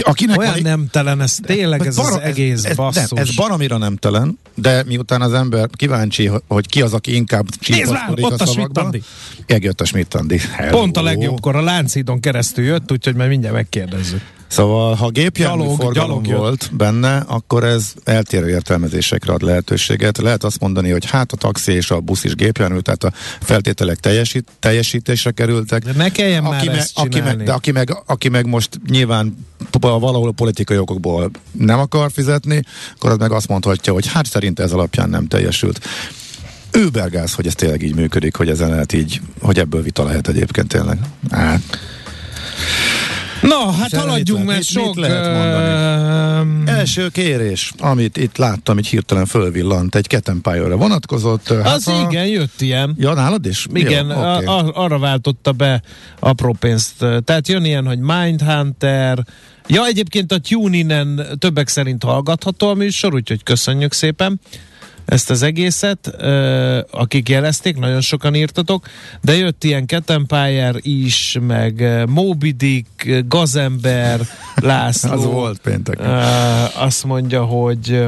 akinek 0.03 0.39
Olyan 0.39 0.63
van, 0.63 0.89
telen, 0.91 1.21
ez 1.21 1.39
tényleg 1.43 1.87
ez 1.87 1.97
barom, 1.97 2.19
az 2.19 2.21
egész 2.21 2.65
ez, 2.65 2.77
basszus. 2.77 3.11
Nem, 3.11 3.23
ez 3.23 3.35
baromira 3.35 3.93
telen, 3.99 4.39
de 4.55 4.83
miután 4.87 5.21
az 5.21 5.33
ember 5.33 5.69
kíváncsi, 5.73 6.31
hogy 6.49 6.67
ki 6.67 6.83
az, 6.83 6.93
aki 6.93 7.15
inkább 7.15 7.49
csípaszkodik 7.49 8.25
a, 8.25 8.33
a 8.33 8.47
szavakban. 8.47 9.03
Megjött 9.47 9.81
a 9.81 9.85
Schmidt-Andi. 9.85 10.41
Pont 10.71 10.97
a 10.97 11.03
legjobbkor 11.03 11.57
a 11.57 11.61
Láncidon 11.61 12.21
keresztül 12.21 12.65
jött, 12.65 12.93
úgyhogy 12.93 13.15
majd 13.15 13.29
mindjárt 13.29 13.55
megkérdezzük. 13.55 14.21
Szóval, 14.49 14.95
ha 14.95 15.09
gépjármű 15.09 15.63
gyalog, 15.63 15.81
forgalom 15.81 16.23
gyalog 16.23 16.41
volt 16.41 16.71
benne, 16.73 17.17
akkor 17.27 17.65
ez 17.65 17.93
eltérő 18.05 18.49
értelmezésekre 18.49 19.33
ad 19.33 19.43
lehetőséget. 19.43 20.19
Lehet 20.19 20.45
azt 20.45 20.61
mondani, 20.61 20.91
hogy 20.91 21.11
hát 21.11 21.33
a 21.33 21.37
taxi 21.37 21.73
és 21.73 21.91
a 21.91 22.01
busz 22.01 22.25
is 22.25 22.35
gépjármű, 22.35 22.79
tehát 22.79 23.05
a 23.05 23.13
feltételek 23.41 23.97
teljesít, 23.97 24.49
teljesítésre 24.59 25.31
kerültek. 25.31 25.83
De 25.83 25.93
ne 25.93 26.09
kelljen 26.09 26.45
aki 26.45 26.67
már 26.67 26.67
meg, 26.67 26.77
ezt 26.77 26.99
aki 26.99 27.21
meg, 27.21 27.43
De 27.43 27.53
aki 27.53 27.71
meg, 27.73 28.03
aki 28.07 28.29
meg 28.29 28.47
most 28.47 28.81
nyilván 28.89 29.47
valahol 29.81 30.29
a 30.29 30.33
politikai 30.33 30.79
okokból 30.79 31.31
nem 31.53 31.79
akar 31.79 32.11
fizetni, 32.13 32.63
akkor 32.97 33.11
az 33.11 33.19
meg 33.19 33.33
azt 33.33 33.49
mondhatja, 33.49 33.93
hogy 33.93 34.07
hát 34.07 34.27
szerint 34.27 34.61
ez 34.61 34.73
alapján 34.73 35.11
nem 35.11 35.27
teljesült. 35.27 35.87
Ő 36.71 36.89
bergáz, 36.89 37.35
hogy 37.35 37.47
ez 37.47 37.55
tényleg 37.55 37.83
így 37.83 37.95
működik, 37.95 38.37
hogy 38.37 38.49
ezen 38.49 38.69
lehet 38.69 38.93
így, 38.93 39.21
hogy 39.41 39.59
ebből 39.59 39.83
vita 39.83 40.05
lehet 40.05 40.29
egyébként 40.29 40.69
tényleg. 40.69 40.99
Hát. 41.31 41.61
Na, 43.43 43.71
hát 43.73 43.89
Semmi 43.89 44.03
haladjunk, 44.03 44.47
mert 44.47 44.65
sok... 44.65 44.95
Mit 44.95 44.97
lehet 44.97 45.27
mondani? 45.27 46.67
Uh, 46.67 46.79
Első 46.79 47.09
kérés, 47.09 47.73
amit 47.79 48.17
itt 48.17 48.37
láttam, 48.37 48.79
így 48.79 48.87
hirtelen 48.87 49.27
fölvillant, 49.27 49.95
egy 49.95 50.07
ketempályóra 50.07 50.77
vonatkozott. 50.77 51.49
Hát 51.49 51.75
az 51.75 51.89
a... 51.89 52.07
igen, 52.11 52.27
jött 52.27 52.61
ilyen. 52.61 52.95
Ja, 52.99 53.15
nálad 53.15 53.47
is? 53.47 53.67
Igen, 53.73 54.07
Jó, 54.07 54.13
okay. 54.13 54.45
a, 54.45 54.71
arra 54.75 54.99
váltotta 54.99 55.53
be 55.53 55.83
apró 56.19 56.57
pénzt. 56.61 57.05
Tehát 57.25 57.49
jön 57.49 57.65
ilyen, 57.65 57.87
hogy 57.87 57.99
Mindhunter, 57.99 59.25
Ja, 59.71 59.87
egyébként 59.87 60.33
a 60.33 60.39
TuneIn-en 60.39 61.27
többek 61.39 61.69
szerint 61.69 62.03
hallgatható 62.03 62.69
a 62.69 62.75
műsor, 62.75 63.15
úgyhogy 63.15 63.43
köszönjük 63.43 63.93
szépen 63.93 64.41
ezt 65.09 65.31
az 65.31 65.43
egészet, 65.43 66.07
akik 66.91 67.29
jelezték, 67.29 67.79
nagyon 67.79 68.01
sokan 68.01 68.35
írtatok, 68.35 68.87
de 69.21 69.37
jött 69.37 69.65
ilyen 69.65 69.87
Ketempályár 69.87 70.75
is, 70.81 71.37
meg 71.47 72.05
Moby 72.09 72.51
Dick, 72.51 73.25
Gazember, 73.29 74.21
László. 74.57 75.13
az 75.13 75.25
volt 75.25 75.59
péntek. 75.59 75.99
Azt 76.75 77.05
mondja, 77.05 77.45
hogy 77.45 78.07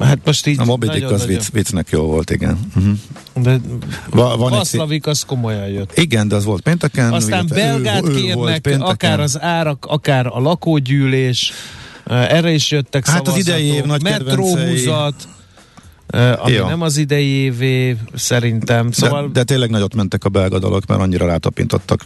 Hát 0.00 0.18
most 0.24 0.46
így 0.46 0.60
A 0.60 0.64
Moby 0.64 0.88
Dick 0.88 1.10
az 1.10 1.26
vicc, 1.26 1.50
viccnek 1.52 1.88
jó 1.90 2.02
volt, 2.02 2.30
igen. 2.30 2.58
Uh-huh. 2.76 2.92
De 3.42 3.60
Va, 4.10 4.36
van 4.36 4.50
Vaszlavik 4.50 5.06
az 5.06 5.22
komolyan 5.22 5.66
jött. 5.66 5.98
Igen, 5.98 6.28
de 6.28 6.34
az 6.34 6.44
volt 6.44 6.62
pénteken. 6.62 7.12
Aztán 7.12 7.46
belgát 7.48 8.08
ő, 8.08 8.14
kérnek, 8.14 8.66
ő 8.66 8.76
akár 8.78 9.20
az 9.20 9.40
árak, 9.40 9.86
akár 9.88 10.26
a 10.26 10.40
lakógyűlés, 10.40 11.52
erre 12.06 12.52
is 12.52 12.70
jöttek 12.70 13.08
Hát 13.08 13.28
az 13.28 13.36
idei 13.36 13.66
év 13.66 13.84
nagy 13.84 14.02
metróhúzat, 14.02 15.28
ami 16.12 16.52
Jó. 16.52 16.66
nem 16.66 16.80
az 16.82 16.96
idejévé 16.96 17.96
szerintem. 18.14 18.90
Szóval... 18.90 19.22
De, 19.22 19.28
de 19.32 19.44
tényleg 19.44 19.70
nagyot 19.70 19.94
mentek 19.94 20.24
a 20.24 20.28
belga 20.28 20.58
dalok, 20.58 20.86
mert 20.86 21.00
annyira 21.00 21.26
rátapintottak 21.26 22.04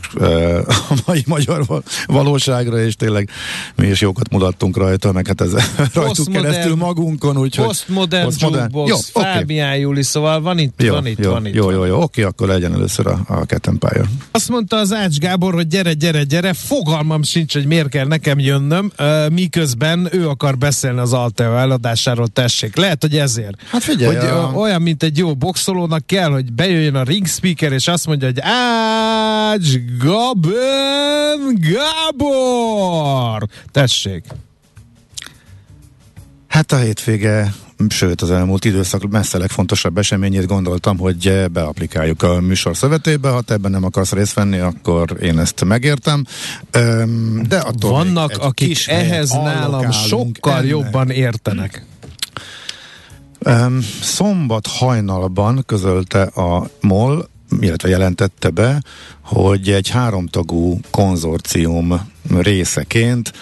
a 0.89 0.95
mai 1.07 1.23
magyar 1.27 1.65
valóságra, 2.07 2.79
és 2.79 2.97
tényleg 2.97 3.31
mi 3.75 3.87
is 3.87 4.01
jókat 4.01 4.31
mutattunk 4.31 4.77
rajta, 4.77 5.13
meg 5.13 5.27
hát 5.27 5.41
ez 5.41 5.53
rajtuk 5.95 6.33
keresztül 6.33 6.75
magunkon, 6.75 7.39
úgyhogy... 7.39 7.67
Postmodern, 7.67 8.25
postmodern. 8.25 8.63
Jukebox, 8.63 8.91
jó, 8.91 9.23
Fábián. 9.23 9.77
Júli, 9.77 10.03
szóval 10.03 10.41
van 10.41 10.59
itt, 10.59 10.83
jó, 10.83 10.93
van 10.93 11.07
itt, 11.07 11.19
jó, 11.19 11.31
van 11.31 11.47
itt. 11.47 11.55
Jó, 11.55 11.71
jó, 11.71 11.85
jó, 11.85 12.03
oké, 12.03 12.23
akkor 12.23 12.49
legyen 12.49 12.73
először 12.73 13.07
a, 13.07 13.21
a 13.29 13.45
Empire. 13.63 14.05
Azt 14.31 14.49
mondta 14.49 14.77
az 14.77 14.93
Ács 14.93 15.19
Gábor, 15.19 15.55
hogy 15.55 15.67
gyere, 15.67 15.93
gyere, 15.93 16.23
gyere, 16.23 16.53
fogalmam 16.53 17.23
sincs, 17.23 17.53
hogy 17.53 17.67
miért 17.67 17.89
kell 17.89 18.07
nekem 18.07 18.39
jönnöm, 18.39 18.93
miközben 19.33 20.09
ő 20.11 20.29
akar 20.29 20.59
beszélni 20.59 20.99
az 20.99 21.13
Alteo 21.13 21.57
eladásáról, 21.57 22.27
tessék. 22.29 22.77
Lehet, 22.77 23.03
hogy 23.03 23.17
ezért. 23.19 23.63
Hát 23.71 23.83
figyelj, 23.83 23.96
hogy 24.05 24.17
a... 24.17 24.53
olyan, 24.55 24.83
mint 24.83 25.03
egy 25.03 25.19
jó 25.19 25.35
boxolónak 25.35 26.07
kell, 26.07 26.31
hogy 26.31 26.53
bejöjjön 26.53 26.95
a 26.95 27.03
ring 27.03 27.27
speaker, 27.27 27.73
és 27.73 27.89
azt 27.89 28.07
mondja, 28.07 28.27
hogy 28.27 28.41
Ács 28.41 29.69
Gaben 29.99 31.59
Gábor! 31.61 33.47
Tessék! 33.73 34.25
Hát 36.49 36.73
a 36.73 36.77
hétvége 36.77 37.55
sőt 37.89 38.23
az 38.23 38.31
elmúlt 38.31 38.65
időszak 38.65 39.09
messze 39.09 39.39
legfontosabb 39.39 39.99
eseményét 39.99 40.47
gondoltam, 40.47 40.99
hogy 40.99 41.45
beaplikáljuk 41.53 42.23
a 42.23 42.41
műsor 42.41 42.77
szövetébe, 42.77 43.29
ha 43.29 43.41
te 43.41 43.55
ebben 43.55 43.71
nem 43.71 43.85
akarsz 43.85 44.13
részt 44.13 44.35
venni, 44.35 44.59
akkor 44.59 45.17
én 45.23 45.39
ezt 45.39 45.65
megértem. 45.65 46.25
De 47.49 47.59
attól 47.59 47.91
Vannak, 47.91 48.33
akik 48.39 48.79
ehhez 48.87 49.31
nálam 49.31 49.91
sokkal 49.91 50.53
ennek. 50.53 50.69
jobban 50.69 51.11
értenek. 51.11 51.85
Szombat 54.03 54.67
hajnalban 54.67 55.63
közölte 55.67 56.23
a 56.23 56.69
MOL, 56.81 57.29
illetve 57.61 57.89
jelentette 57.89 58.51
be, 58.51 58.83
hogy 59.21 59.71
egy 59.71 59.89
háromtagú 59.89 60.81
konzorcium 60.91 62.11
részeként 62.39 63.33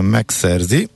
megszerzi, 0.00 0.88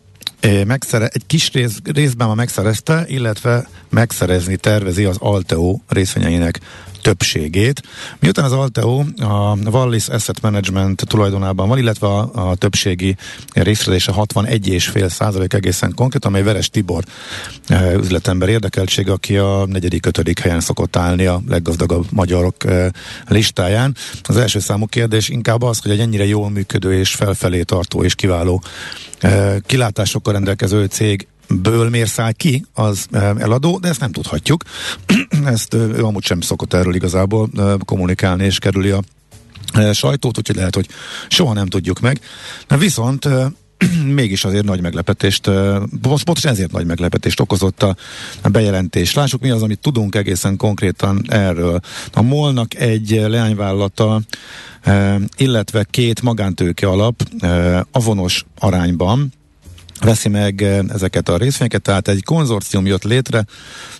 megszere, 0.67 1.07
egy 1.13 1.27
kis 1.27 1.53
rész, 1.53 1.79
részben 1.85 2.27
már 2.27 2.37
megszerezte, 2.37 3.05
illetve 3.07 3.69
megszerezni 3.89 4.57
tervezi 4.57 5.05
az 5.05 5.17
Alteo 5.19 5.79
részvényeinek 5.89 6.61
többségét. 7.07 7.83
Miután 8.21 8.45
az 8.45 8.53
Alteo 8.53 9.05
a 9.19 9.57
Wallis 9.71 10.09
Asset 10.09 10.41
Management 10.41 11.03
tulajdonában 11.07 11.69
van, 11.69 11.79
illetve 11.79 12.07
a, 12.07 12.51
a 12.51 12.55
többségi 12.55 13.17
részfedése 13.53 14.13
61,5 14.17 15.09
százalék 15.09 15.53
egészen 15.53 15.93
konkrét, 15.95 16.25
amely 16.25 16.43
Veres 16.43 16.71
Tibor 16.71 17.05
e, 17.69 17.93
üzletember 17.93 18.49
érdekeltsége, 18.49 19.13
aki 19.13 19.37
a 19.37 19.67
negyedik, 19.67 20.07
ötödik 20.07 20.39
helyen 20.39 20.61
szokott 20.61 20.97
állni 20.97 21.27
a 21.27 21.43
leggazdagabb 21.49 22.07
magyarok 22.11 22.65
e, 22.65 22.93
listáján. 23.29 23.97
Az 24.23 24.37
első 24.37 24.59
számú 24.59 24.87
kérdés 24.87 25.29
inkább 25.29 25.63
az, 25.63 25.79
hogy 25.79 25.91
egy 25.91 26.01
ennyire 26.01 26.27
jól 26.27 26.51
működő 26.51 26.99
és 26.99 27.15
felfelé 27.15 27.63
tartó 27.63 28.05
és 28.05 28.15
kiváló 28.15 28.63
e, 29.19 29.61
kilátásokkal 29.67 30.33
rendelkező 30.33 30.85
cég 30.85 31.27
ből 31.49 31.91
miért 31.91 32.11
száll 32.11 32.33
ki 32.33 32.65
az 32.73 33.07
eladó, 33.13 33.79
de 33.79 33.89
ezt 33.89 34.01
nem 34.01 34.13
tudhatjuk. 34.13 34.63
ezt 35.45 35.75
ő 35.75 36.05
amúgy 36.05 36.25
sem 36.25 36.41
szokott 36.41 36.73
erről 36.73 36.95
igazából 36.95 37.51
kommunikálni, 37.85 38.45
és 38.45 38.59
kerüli 38.59 38.91
a 38.91 39.03
sajtót, 39.93 40.39
úgyhogy 40.39 40.57
lehet, 40.57 40.75
hogy 40.75 40.89
soha 41.29 41.53
nem 41.53 41.67
tudjuk 41.67 42.01
meg. 42.01 42.21
Na 42.69 42.77
viszont 42.77 43.29
mégis 44.15 44.45
azért 44.45 44.65
nagy 44.65 44.81
meglepetést, 44.81 45.51
pontosan 46.01 46.53
ezért 46.53 46.73
nagy 46.73 46.87
meglepetést 46.87 47.41
okozott 47.41 47.83
a 47.83 47.97
bejelentés. 48.43 49.15
Lássuk 49.15 49.41
mi 49.41 49.51
az, 49.51 49.63
amit 49.63 49.81
tudunk 49.81 50.15
egészen 50.15 50.57
konkrétan 50.57 51.23
erről. 51.29 51.81
A 52.13 52.23
Molnak 52.23 52.75
egy 52.75 53.11
leányvállalata, 53.29 54.21
illetve 55.37 55.85
két 55.91 56.23
magántőke 56.23 56.87
alap 56.87 57.23
avonos 57.91 58.45
arányban 58.59 59.33
veszi 60.01 60.29
meg 60.29 60.63
ezeket 60.89 61.29
a 61.29 61.37
részvényeket, 61.37 61.83
tehát 61.83 62.09
egy 62.09 62.25
konzorcium 62.25 62.87
jött 62.87 63.05
létre, 63.05 63.45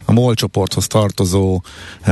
a 0.05 0.13
MOL 0.13 0.35
csoporthoz 0.35 0.87
tartozó 0.87 1.63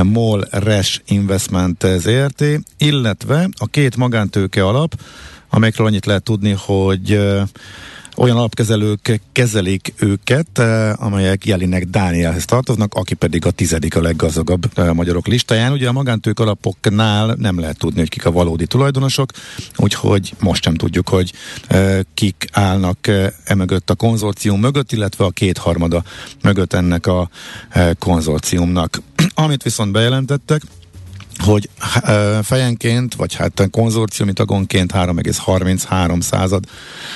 MOL 0.03 0.47
Res 0.51 1.01
Investment 1.05 1.87
ZRT, 1.97 2.43
illetve 2.77 3.49
a 3.57 3.65
két 3.65 3.95
magántőke 3.95 4.65
alap, 4.65 4.93
amelyekről 5.49 5.87
annyit 5.87 6.05
lehet 6.05 6.23
tudni, 6.23 6.55
hogy 6.57 7.19
olyan 8.15 8.37
alapkezelők 8.37 9.21
kezelik 9.31 9.93
őket, 9.99 10.59
amelyek 10.95 11.45
Jelinek 11.45 11.83
Dánielhez 11.83 12.45
tartoznak, 12.45 12.93
aki 12.93 13.13
pedig 13.13 13.45
a 13.45 13.51
tizedik 13.51 13.95
a 13.95 14.01
leggazdagabb 14.01 14.93
magyarok 14.93 15.27
listáján. 15.27 15.71
Ugye 15.71 15.87
a 15.87 15.91
magántők 15.91 16.39
alapoknál 16.39 17.35
nem 17.39 17.59
lehet 17.59 17.77
tudni, 17.77 17.99
hogy 17.99 18.09
kik 18.09 18.25
a 18.25 18.31
valódi 18.31 18.65
tulajdonosok, 18.65 19.31
úgyhogy 19.77 20.33
most 20.39 20.63
sem 20.63 20.75
tudjuk, 20.75 21.09
hogy 21.09 21.33
kik 22.13 22.47
állnak 22.51 23.11
emögött 23.43 23.89
a 23.89 23.95
konzorcium 23.95 24.59
mögött, 24.59 24.91
illetve 24.91 25.25
a 25.25 25.29
kétharmada 25.29 26.03
mögött 26.41 26.73
ennek 26.73 27.07
a 27.07 27.29
konzorciumnak. 27.99 29.01
Amit 29.33 29.63
viszont 29.63 29.91
bejelentettek, 29.91 30.61
hogy 31.37 31.69
fejenként, 32.41 33.15
vagy 33.15 33.35
hát 33.35 33.67
konzorciumi 33.71 34.33
tagonként 34.33 34.91
3,33 34.93 36.21
század 36.21 36.63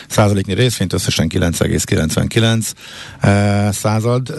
százaléknyi 0.07 0.53
részvényt, 0.53 0.93
összesen 0.93 1.27
9,99 1.29 3.71
század. 3.71 4.29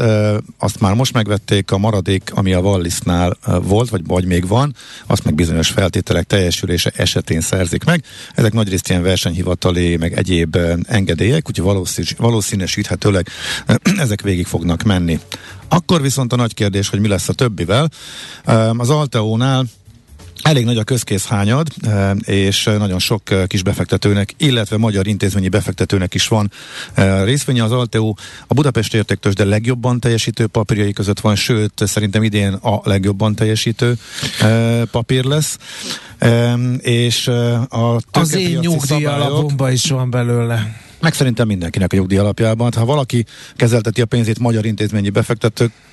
Azt 0.59 0.81
már 0.81 0.95
most 0.95 1.13
megvették, 1.13 1.71
a 1.71 1.79
maradék, 1.79 2.31
ami 2.35 2.53
a 2.53 2.61
Wallisnál 2.61 3.37
volt, 3.63 3.89
vagy, 3.89 4.07
vagy 4.07 4.25
még 4.25 4.47
van, 4.47 4.75
azt 5.07 5.25
meg 5.25 5.35
bizonyos 5.35 5.69
feltételek 5.69 6.27
teljesülése 6.27 6.93
esetén 6.97 7.41
szerzik 7.41 7.85
meg. 7.85 8.05
Ezek 8.35 8.53
nagyrészt 8.53 8.89
ilyen 8.89 9.03
versenyhivatali, 9.03 9.97
meg 9.97 10.19
egyéb 10.19 10.59
engedélyek, 10.83 11.49
úgyhogy 11.49 11.87
valószínűsíthetőleg 12.17 13.29
ezek 13.99 14.23
végig 14.23 14.47
fognak 14.47 14.83
menni. 14.83 15.21
Akkor 15.73 16.03
viszont 16.03 16.33
a 16.33 16.37
nagy 16.37 16.55
kérdés, 16.55 16.89
hogy 16.89 17.01
mi 17.01 17.09
lesz 17.09 17.29
a 17.29 17.33
többivel. 17.33 17.91
Az 18.77 18.91
Alteónál 18.91 19.65
Elég 20.43 20.65
nagy 20.65 20.77
a 20.77 20.85
közkészhányad, 20.85 21.67
és 22.21 22.65
nagyon 22.65 22.99
sok 22.99 23.23
kis 23.47 23.63
befektetőnek, 23.63 24.35
illetve 24.37 24.77
magyar 24.77 25.07
intézményi 25.07 25.49
befektetőnek 25.49 26.15
is 26.15 26.29
van 26.29 26.51
részvénye. 27.25 27.65
Az 27.65 27.73
Alteo 27.73 28.15
a 28.47 28.55
Budapest 28.55 28.95
értéktős, 28.95 29.35
de 29.35 29.45
legjobban 29.45 30.01
teljesítő 30.01 30.47
papírjai 30.47 30.93
között 30.93 31.21
van, 31.21 31.35
sőt, 31.35 31.73
szerintem 31.87 32.23
idén 32.23 32.53
a 32.53 32.81
legjobban 32.85 33.35
teljesítő 33.35 33.99
papír 34.91 35.25
lesz. 35.25 35.59
És 36.79 37.29
a 37.69 38.01
Az 38.11 38.35
én 38.35 38.59
nyugdíj 38.59 39.05
alapomban 39.05 39.73
is 39.73 39.91
van 39.91 40.11
belőle 40.11 40.89
meg 41.01 41.15
szerintem 41.15 41.47
mindenkinek 41.47 41.93
a 41.93 41.97
nyugdíj 41.97 42.19
alapjában. 42.19 42.65
Hát, 42.65 42.75
ha 42.75 42.85
valaki 42.85 43.25
kezelteti 43.57 44.01
a 44.01 44.07
pénzét 44.07 44.39
magyar 44.39 44.65
intézményi 44.65 45.11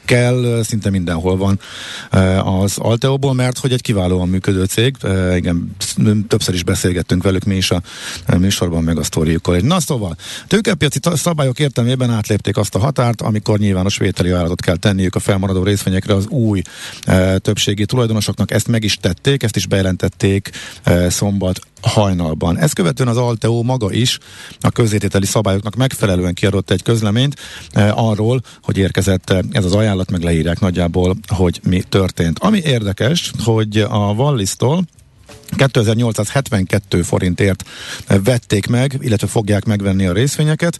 befektetőkkel, 0.07 0.63
szinte 0.63 0.89
mindenhol 0.89 1.37
van 1.37 1.59
az 2.43 2.77
Alteóból, 2.77 3.33
mert 3.33 3.57
hogy 3.57 3.71
egy 3.71 3.81
kiválóan 3.81 4.29
működő 4.29 4.63
cég. 4.63 4.95
Igen, 5.35 5.75
többször 6.27 6.53
is 6.53 6.63
beszélgettünk 6.63 7.23
velük 7.23 7.43
mi 7.43 7.55
is 7.55 7.71
a 7.71 7.81
műsorban, 8.37 8.83
meg 8.83 8.97
a 8.97 9.03
sztoriukkal. 9.03 9.57
Na 9.57 9.79
szóval, 9.79 10.15
tőkepiaci 10.47 10.99
szabályok 11.13 11.59
értelmében 11.59 12.09
átlépték 12.09 12.57
azt 12.57 12.75
a 12.75 12.79
határt, 12.79 13.21
amikor 13.21 13.59
nyilvános 13.59 13.97
vételi 13.97 14.29
ajánlatot 14.29 14.61
kell 14.61 14.75
tenniük 14.75 15.15
a 15.15 15.19
felmaradó 15.19 15.63
részvényekre 15.63 16.13
az 16.13 16.27
új 16.27 16.61
többségi 17.37 17.85
tulajdonosoknak. 17.85 18.51
Ezt 18.51 18.67
meg 18.67 18.83
is 18.83 18.95
tették, 18.95 19.43
ezt 19.43 19.55
is 19.55 19.67
bejelentették 19.67 20.49
szombat 21.09 21.59
hajnalban. 21.81 22.57
Ezt 22.57 22.73
követően 22.73 23.09
az 23.09 23.17
Alteo 23.17 23.63
maga 23.63 23.91
is 23.91 24.19
a 24.59 24.69
közzétételi 24.69 25.25
szabályoknak 25.25 25.75
megfelelően 25.75 26.33
kiadott 26.33 26.71
egy 26.71 26.83
közleményt 26.83 27.35
arról, 27.91 28.41
hogy 28.61 28.77
érkezett 28.77 29.33
ez 29.51 29.65
az 29.65 29.73
ajánlat, 29.73 29.96
meg 30.11 30.21
leírják 30.21 30.59
nagyjából, 30.59 31.15
hogy 31.27 31.59
mi 31.63 31.81
történt. 31.89 32.39
Ami 32.39 32.61
érdekes, 32.63 33.31
hogy 33.43 33.77
a 33.77 34.13
Wallis-tól 34.13 34.83
2872 35.55 37.01
forintért 37.01 37.63
vették 38.23 38.67
meg, 38.67 38.97
illetve 38.99 39.27
fogják 39.27 39.65
megvenni 39.65 40.05
a 40.05 40.13
részvényeket. 40.13 40.79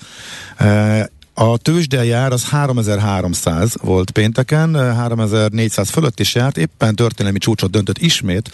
Eh, 0.58 1.06
a 1.40 1.58
tőzsdejár 1.58 2.32
az 2.32 2.44
3300 2.44 3.76
volt 3.82 4.12
pénteken, 4.12 4.96
3400 4.96 5.90
fölött 5.90 6.20
is 6.20 6.36
járt, 6.36 6.58
éppen 6.58 6.96
történelmi 6.96 7.38
csúcsot 7.38 7.72
döntött 7.72 7.98
ismét 7.98 8.52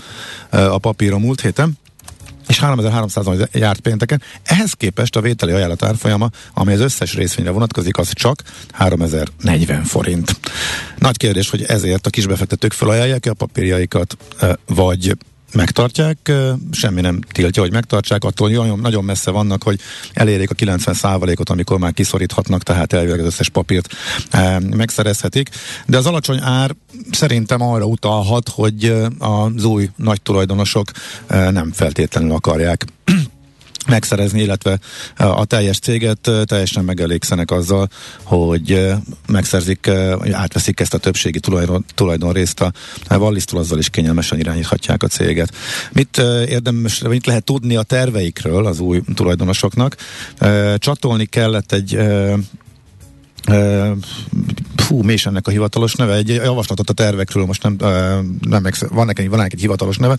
a 0.49 0.77
papír 0.77 1.13
a 1.13 1.17
múlt 1.17 1.41
héten 1.41 1.77
és 2.47 2.59
3300 2.59 3.47
járt 3.51 3.79
pénteken. 3.79 4.21
Ehhez 4.43 4.73
képest 4.73 5.15
a 5.15 5.21
vételi 5.21 5.51
ajánlat 5.51 5.83
árfolyama, 5.83 6.29
ami 6.53 6.73
az 6.73 6.79
összes 6.79 7.13
részvényre 7.13 7.51
vonatkozik, 7.51 7.97
az 7.97 8.11
csak 8.13 8.41
3040 8.71 9.83
forint. 9.83 10.39
Nagy 10.97 11.17
kérdés, 11.17 11.49
hogy 11.49 11.63
ezért 11.63 12.07
a 12.07 12.09
kisbefektetők 12.09 12.73
felajánlják-e 12.73 13.29
a 13.29 13.33
papírjaikat, 13.33 14.17
vagy 14.65 15.15
megtartják, 15.53 16.31
semmi 16.71 17.01
nem 17.01 17.19
tiltja, 17.31 17.61
hogy 17.61 17.71
megtartsák, 17.71 18.23
attól 18.23 18.49
nagyon, 18.49 18.79
nagyon 18.79 19.03
messze 19.03 19.31
vannak, 19.31 19.63
hogy 19.63 19.79
elérjék 20.13 20.49
a 20.49 20.55
90%-ot, 20.55 21.49
amikor 21.49 21.79
már 21.79 21.93
kiszoríthatnak, 21.93 22.63
tehát 22.63 22.93
elvileg 22.93 23.19
az 23.19 23.25
összes 23.25 23.49
papírt 23.49 23.95
megszerezhetik. 24.75 25.49
De 25.85 25.97
az 25.97 26.05
alacsony 26.05 26.39
ár 26.41 26.75
szerintem 27.11 27.61
arra 27.61 27.85
utalhat, 27.85 28.49
hogy 28.49 28.95
az 29.19 29.63
új 29.63 29.89
nagy 29.95 30.21
tulajdonosok 30.21 30.91
nem 31.27 31.71
feltétlenül 31.71 32.31
akarják 32.31 32.85
megszerezni, 33.87 34.41
illetve 34.41 34.79
a 35.17 35.45
teljes 35.45 35.79
céget 35.79 36.29
teljesen 36.45 36.83
megelégszenek 36.83 37.51
azzal, 37.51 37.89
hogy 38.23 38.93
megszerzik, 39.27 39.89
átveszik 40.31 40.79
ezt 40.79 40.93
a 40.93 40.97
többségi 40.97 41.39
tulajdon, 41.39 41.85
tulajdon 41.95 42.33
részt 42.33 42.61
a 42.61 42.71
Wallis-tól, 43.09 43.59
azzal 43.59 43.79
is 43.79 43.89
kényelmesen 43.89 44.39
irányíthatják 44.39 45.03
a 45.03 45.07
céget. 45.07 45.53
Mit 45.91 46.17
érdemes, 46.47 47.01
mit 47.01 47.25
lehet 47.25 47.43
tudni 47.43 47.75
a 47.75 47.83
terveikről 47.83 48.65
az 48.65 48.79
új 48.79 49.01
tulajdonosoknak? 49.15 49.95
Csatolni 50.77 51.25
kellett 51.25 51.71
egy 51.71 51.99
fú, 54.75 55.01
mi 55.01 55.13
is 55.13 55.25
ennek 55.25 55.47
a 55.47 55.51
hivatalos 55.51 55.95
neve, 55.95 56.13
egy 56.13 56.27
javaslatot 56.27 56.89
a 56.89 56.93
tervekről, 56.93 57.45
most 57.45 57.63
nem, 57.63 57.75
nem 57.79 58.63
van 58.89 59.05
nekem, 59.05 59.29
van 59.29 59.37
nekem 59.37 59.39
egy 59.39 59.59
hivatalos 59.59 59.97
neve, 59.97 60.17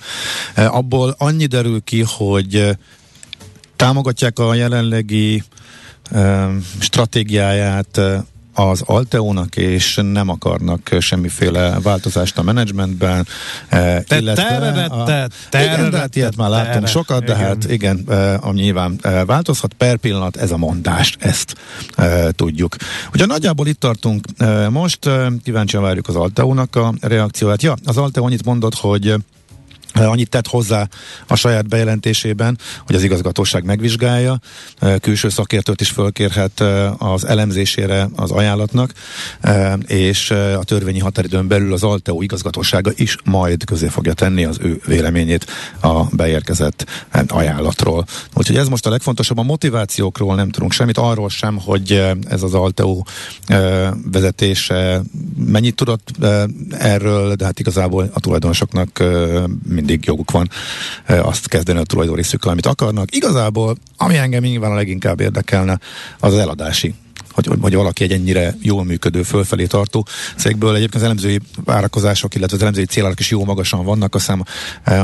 abból 0.55 1.15
annyi 1.19 1.47
derül 1.47 1.81
ki, 1.85 2.05
hogy 2.07 2.77
támogatják 3.77 4.39
a 4.39 4.55
jelenlegi 4.55 5.43
stratégiáját 6.79 8.01
az 8.57 8.83
Alteónak, 8.87 9.57
és 9.57 10.01
nem 10.12 10.29
akarnak 10.29 10.97
semmiféle 10.99 11.79
változást 11.83 12.39
a 12.39 12.43
menedzsmentben. 12.43 13.27
Te 13.68 14.05
illetve 14.18 14.85
a, 14.87 15.29
igen, 15.51 15.91
de 15.91 15.99
hát 15.99 16.16
ilyet 16.16 16.37
már 16.37 16.51
láttunk 16.51 16.87
sokat, 16.87 17.25
de 17.25 17.33
igen. 17.33 17.45
hát 17.45 17.70
igen, 17.70 17.97
a 18.41 18.53
nyilván 18.53 19.01
változhat 19.27 19.72
per 19.72 19.97
pillanat 19.97 20.37
ez 20.37 20.51
a 20.51 20.57
mondás, 20.57 21.16
ezt 21.18 21.55
tudjuk. 22.31 22.77
Ugye 23.14 23.27
nagyjából 23.27 23.66
itt 23.66 23.81
tartunk 23.81 24.27
most, 24.70 25.11
kíváncsian 25.43 25.83
várjuk 25.83 26.09
az 26.09 26.16
Alteónak 26.16 26.77
a 26.77 26.95
reakcióját. 27.01 27.62
Ja, 27.62 27.77
az 27.85 27.97
Alteó 27.97 28.25
annyit 28.25 28.45
mondott, 28.45 28.75
hogy 28.75 29.14
Annyit 29.95 30.28
tett 30.28 30.47
hozzá 30.47 30.88
a 31.26 31.34
saját 31.34 31.68
bejelentésében, 31.68 32.59
hogy 32.86 32.95
az 32.95 33.03
igazgatóság 33.03 33.64
megvizsgálja, 33.64 34.38
külső 35.01 35.28
szakértőt 35.28 35.80
is 35.80 35.90
fölkérhet 35.90 36.61
az 36.99 37.26
elemzésére 37.26 38.09
az 38.16 38.30
ajánlatnak, 38.30 38.92
és 39.86 40.30
a 40.30 40.64
törvényi 40.64 40.99
határidőn 40.99 41.49
belül 41.49 41.72
az 41.72 41.82
Alteo 41.82 42.22
igazgatósága 42.22 42.90
is 42.97 43.16
majd 43.24 43.64
közé 43.64 43.88
fogja 43.88 44.12
tenni 44.12 44.45
az 44.45 44.59
ő 44.61 44.80
véleményét 44.86 45.47
a 45.80 46.05
beérkezett 46.05 46.86
ajánlatról. 47.26 48.07
Úgyhogy 48.34 48.57
ez 48.57 48.68
most 48.68 48.86
a 48.86 48.90
legfontosabb. 48.90 49.38
A 49.38 49.42
motivációkról 49.42 50.34
nem 50.34 50.51
tudunk 50.51 50.72
semmit, 50.72 50.99
arról 50.99 51.28
sem, 51.28 51.59
hogy 51.59 52.12
ez 52.28 52.42
az 52.42 52.55
Alteo 52.55 53.03
vezetése 54.12 55.03
mennyit 55.36 55.76
tudott 55.76 56.11
erről, 56.78 57.34
de 57.34 57.45
hát 57.45 57.59
igazából 57.59 58.11
a 58.12 58.20
tulajdonosoknak 58.20 59.03
mindig 59.85 60.05
joguk 60.07 60.30
van 60.30 60.49
azt 61.07 61.49
kezdeni 61.49 61.78
a 61.78 61.82
tulajdon 61.82 62.16
részükkel, 62.16 62.51
amit 62.51 62.66
akarnak. 62.66 63.14
Igazából, 63.14 63.76
ami 63.97 64.16
engem 64.16 64.43
nyilván 64.43 64.70
a 64.70 64.74
leginkább 64.74 65.20
érdekelne, 65.20 65.78
az 66.20 66.32
az 66.32 66.39
eladási 66.39 66.95
hogy, 67.35 67.49
hogy 67.61 67.74
valaki 67.74 68.05
egy 68.05 68.12
ennyire 68.12 68.57
jól 68.61 68.85
működő, 68.85 69.22
fölfelé 69.22 69.66
tartó 69.66 70.07
cégből. 70.37 70.74
Egyébként 70.74 70.95
az 70.95 71.03
elemzői 71.03 71.41
várakozások, 71.64 72.35
illetve 72.35 72.57
az 72.57 72.62
elemzői 72.62 72.85
célárak 72.85 73.20
is 73.20 73.30
jó 73.30 73.45
magasan 73.45 73.85
vannak. 73.85 74.14
Azt 74.14 74.24
hiszem 74.24 74.43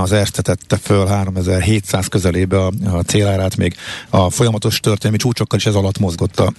az 0.00 0.12
Erste 0.12 0.42
tette 0.42 0.76
föl 0.76 1.06
3700 1.06 2.06
közelébe 2.06 2.64
a, 2.64 2.72
a 2.84 3.02
célárát, 3.02 3.56
még 3.56 3.74
a 4.10 4.30
folyamatos 4.30 4.80
történelmi 4.80 5.18
csúcsokkal 5.18 5.58
is 5.58 5.66
ez 5.66 5.74
alatt 5.74 5.98
mozgott 5.98 6.40
a 6.40 6.52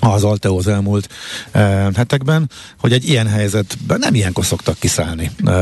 az 0.00 0.24
Alteo 0.24 0.56
az 0.56 0.66
elmúlt 0.66 1.08
e, 1.50 1.60
hetekben, 1.94 2.50
hogy 2.80 2.92
egy 2.92 3.08
ilyen 3.08 3.26
helyzetben 3.26 3.98
nem 3.98 4.14
ilyenkor 4.14 4.44
szoktak 4.44 4.78
kiszállni, 4.78 5.30
e, 5.44 5.52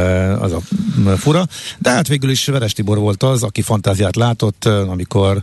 az 0.41 0.53
a 0.53 0.61
fura, 1.17 1.47
de 1.79 1.91
hát 1.91 2.09
végül 2.09 2.31
is 2.31 2.47
Veres 2.47 2.73
Tibor 2.73 2.99
volt 2.99 3.23
az, 3.23 3.43
aki 3.43 3.63
fantáziát 3.63 4.17
látott, 4.17 4.65
amikor 4.65 5.43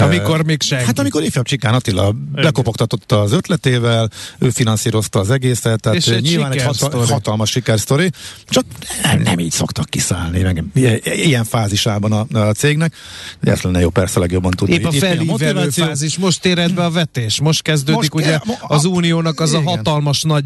amikor 0.00 0.44
még 0.44 0.62
senki. 0.62 0.84
Hát 0.84 0.98
amikor 0.98 1.22
ifjabb 1.22 1.44
Csikán 1.44 1.74
Attila 1.74 2.14
bekopogtatott 2.32 3.12
az 3.12 3.32
ötletével, 3.32 4.10
ő 4.38 4.50
finanszírozta 4.50 5.18
az 5.18 5.30
egészet, 5.30 5.80
tehát 5.80 5.98
És 5.98 6.06
egy 6.06 6.22
nyilván 6.22 6.52
egy 6.52 6.58
sikersztori. 6.58 6.96
hata, 6.98 7.12
hatalmas 7.12 7.50
sikersztori, 7.50 8.10
csak 8.48 8.64
nem, 9.02 9.20
nem 9.22 9.38
így 9.38 9.50
szoktak 9.52 9.84
kiszállni, 9.90 10.42
meg 10.42 10.64
ilyen, 11.04 11.44
fázisában 11.44 12.12
a, 12.12 12.38
a 12.38 12.52
cégnek, 12.52 12.94
de 13.40 13.50
ezt 13.50 13.62
lenne 13.62 13.80
jó 13.80 13.90
persze 13.90 14.18
legjobban 14.18 14.50
tudni. 14.50 14.74
Épp 14.74 14.84
a 14.84 14.92
felívelő 14.92 15.68
fázis, 15.68 16.18
most 16.18 16.44
éred 16.44 16.74
be 16.74 16.84
a 16.84 16.90
vetés, 16.90 17.40
most 17.40 17.62
kezdődik 17.62 17.94
Most 18.12 18.14
ugye 18.14 18.38
kell- 18.38 18.56
az 18.60 18.84
uniónak 18.84 19.40
az 19.40 19.52
a 19.52 19.58
igen. 19.60 19.76
hatalmas 19.76 20.22
nagy 20.22 20.44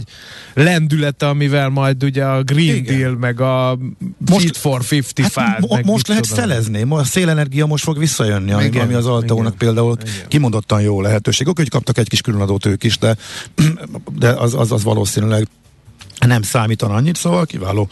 lendülete, 0.55 1.29
amivel 1.29 1.69
majd 1.69 2.05
ugye 2.05 2.25
a 2.25 2.43
Green 2.43 2.75
Igen. 2.77 2.99
Deal, 2.99 3.17
meg 3.17 3.41
a 3.41 3.79
Most- 4.31 4.45
Fit 4.45 4.57
for 4.57 4.81
55, 4.89 5.33
Hát 5.35 5.69
meg 5.69 5.85
most 5.85 6.09
lehet 6.09 6.23
tudom. 6.29 6.45
felezni, 6.45 6.85
a 6.89 7.05
szélenergia 7.05 7.67
most 7.67 7.85
fog 7.85 7.99
visszajönni, 7.99 8.53
ami, 8.53 8.65
Igen, 8.65 8.83
ami 8.85 8.95
az 8.95 9.07
Alteónak 9.07 9.42
igen, 9.47 9.59
például 9.59 9.97
igen. 10.01 10.29
kimondottan 10.29 10.81
jó 10.81 11.01
lehetőség. 11.01 11.49
Oké, 11.49 11.63
hogy 11.63 11.71
kaptak 11.71 11.99
egy 11.99 12.09
kis 12.09 12.21
különadót 12.21 12.67
ők 12.67 12.85
is, 12.85 12.99
de, 12.99 13.17
de 14.13 14.29
az, 14.29 14.55
az, 14.55 14.73
az 14.73 14.83
valószínűleg 14.83 15.49
nem 16.27 16.43
számítan 16.43 16.91
annyit, 16.91 17.17
szóval 17.17 17.47
kiváló 17.47 17.89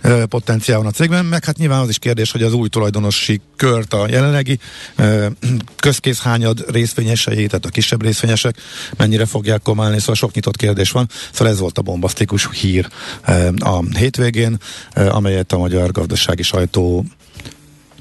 e, 0.00 0.26
potenciál 0.26 0.78
van 0.78 0.86
a 0.86 0.90
cégben, 0.90 1.24
meg 1.24 1.44
hát 1.44 1.56
nyilván 1.56 1.80
az 1.80 1.88
is 1.88 1.98
kérdés, 1.98 2.30
hogy 2.30 2.42
az 2.42 2.52
új 2.52 2.68
tulajdonosi 2.68 3.40
kört 3.56 3.94
a 3.94 4.06
jelenlegi 4.08 4.58
e, 4.96 5.30
közkészhányad 5.76 6.64
részvényesei, 6.70 7.46
tehát 7.46 7.66
a 7.66 7.68
kisebb 7.68 8.02
részvényesek 8.02 8.56
mennyire 8.96 9.26
fogják 9.26 9.62
komálni, 9.62 9.98
szóval 9.98 10.14
sok 10.14 10.34
nyitott 10.34 10.56
kérdés 10.56 10.90
van, 10.90 11.08
szóval 11.32 11.52
ez 11.52 11.58
volt 11.58 11.78
a 11.78 11.82
bombasztikus 11.82 12.48
hír 12.60 12.88
e, 13.22 13.52
a 13.58 13.82
hétvégén, 13.96 14.58
e, 14.92 15.10
amelyet 15.10 15.52
a 15.52 15.58
magyar 15.58 15.90
gazdasági 15.90 16.42
sajtó 16.42 17.04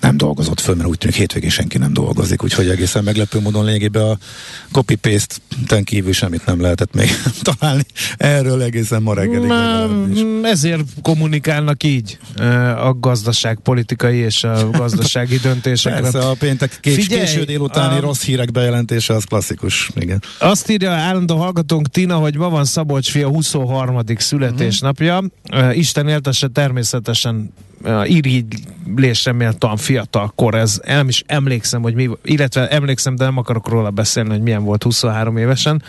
nem 0.02 0.18
dolgozott 0.18 0.60
föl, 0.60 0.76
mert 0.76 0.90
úgy 0.90 0.98
tűnik 0.98 1.16
hétvégén 1.16 1.50
senki 1.50 1.78
nem 1.78 1.94
dolgozik, 1.94 2.44
úgyhogy 2.44 2.70
egészen 2.70 3.04
meglepő 3.04 3.40
módon 3.40 3.66
lényegében 3.66 4.04
a 4.04 4.18
copy-paste-ten 4.72 5.84
kívül 5.84 6.14
semmit 6.14 6.46
nem 6.46 6.62
lehetett 6.62 6.94
még 6.94 7.10
találni. 7.58 7.84
Erről 8.18 8.62
egészen 8.62 9.02
ma 9.02 9.14
reggelig 9.14 9.40
legalábbis. 9.50 10.22
Mm, 10.22 10.44
Ezért 10.46 10.82
kommunikálnak 11.02 11.84
így 11.84 12.18
a 12.78 12.94
gazdaságpolitikai 13.00 14.18
és 14.18 14.44
a 14.44 14.70
gazdasági 14.80 15.38
döntésekre. 15.38 16.00
Persze, 16.02 16.20
a 16.20 16.34
péntek 16.40 16.78
kés, 16.82 16.96
Figyelj, 16.96 17.22
késő 17.26 17.44
délutáni 17.44 17.98
a- 17.98 18.00
rossz 18.02 18.24
hírek 18.24 18.52
bejelentése 18.52 19.14
az 19.14 19.24
klasszikus. 19.24 19.90
Igen. 19.96 20.22
Azt 20.40 20.70
írja 20.70 20.92
állandó 20.92 21.38
hallgatónk 21.38 21.88
Tina, 21.88 22.16
hogy 22.16 22.36
ma 22.38 22.50
van 22.50 22.66
Szabolcs 22.66 23.10
fia 23.12 23.28
23. 23.28 24.00
születésnapja. 24.18 25.24
Uh, 25.54 25.78
Isten 25.78 26.08
éltesse 26.08 26.48
természetesen 26.48 27.54
irigylésre 28.04 29.32
méltóan 29.32 29.78
fiatal 29.78 30.32
kor. 30.36 30.56
Ez 30.56 30.80
nem 30.86 31.08
is 31.08 31.24
emlékszem, 31.26 31.82
hogy 31.82 31.94
mi, 31.94 32.10
illetve 32.24 32.70
emlékszem, 32.70 33.16
de 33.16 33.24
nem 33.24 33.38
akarok 33.38 33.70
róla 33.70 33.90
beszélni, 33.90 34.30
hogy 34.30 34.42
milyen 34.42 34.64
volt 34.64 34.84
23 34.84 35.38
évesen. 35.38 35.84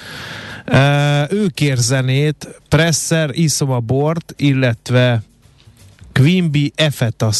Ő 1.31 1.47
kér 1.55 1.77
zenét, 1.77 2.61
Presser, 2.69 3.31
iszom 3.33 3.71
a 3.71 3.81
bort, 3.81 4.35
illetve 4.37 5.23
Quimby 6.13 6.73
Efeta 6.75 7.31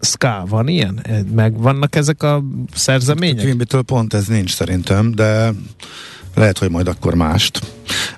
Ska. 0.00 0.44
Van 0.48 0.68
ilyen? 0.68 1.06
Meg 1.34 1.58
vannak 1.58 1.96
ezek 1.96 2.22
a 2.22 2.44
szerzemények? 2.74 3.44
Quimby-től 3.44 3.82
pont 3.82 4.14
ez 4.14 4.26
nincs 4.26 4.54
szerintem, 4.54 5.14
de 5.14 5.52
lehet, 6.38 6.58
hogy 6.58 6.70
majd 6.70 6.88
akkor 6.88 7.14
mást. 7.14 7.60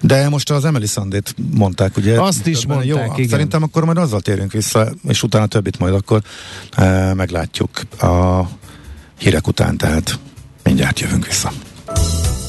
De 0.00 0.28
most 0.28 0.50
az 0.50 0.64
Emily 0.64 0.86
Sandét 0.86 1.34
mondták, 1.54 1.96
ugye? 1.96 2.20
Azt 2.20 2.46
is 2.46 2.66
mondták, 2.66 2.88
jó, 2.88 2.96
igen. 3.16 3.28
Szerintem 3.28 3.62
akkor 3.62 3.84
majd 3.84 3.98
azzal 3.98 4.20
térünk 4.20 4.52
vissza, 4.52 4.92
és 5.08 5.22
utána 5.22 5.46
többit 5.46 5.78
majd 5.78 5.94
akkor 5.94 6.22
e, 6.70 7.14
meglátjuk 7.14 7.80
a 8.00 8.42
hírek 9.18 9.46
után, 9.46 9.76
tehát 9.76 10.18
mindjárt 10.62 11.00
jövünk 11.00 11.26
vissza. 11.26 11.52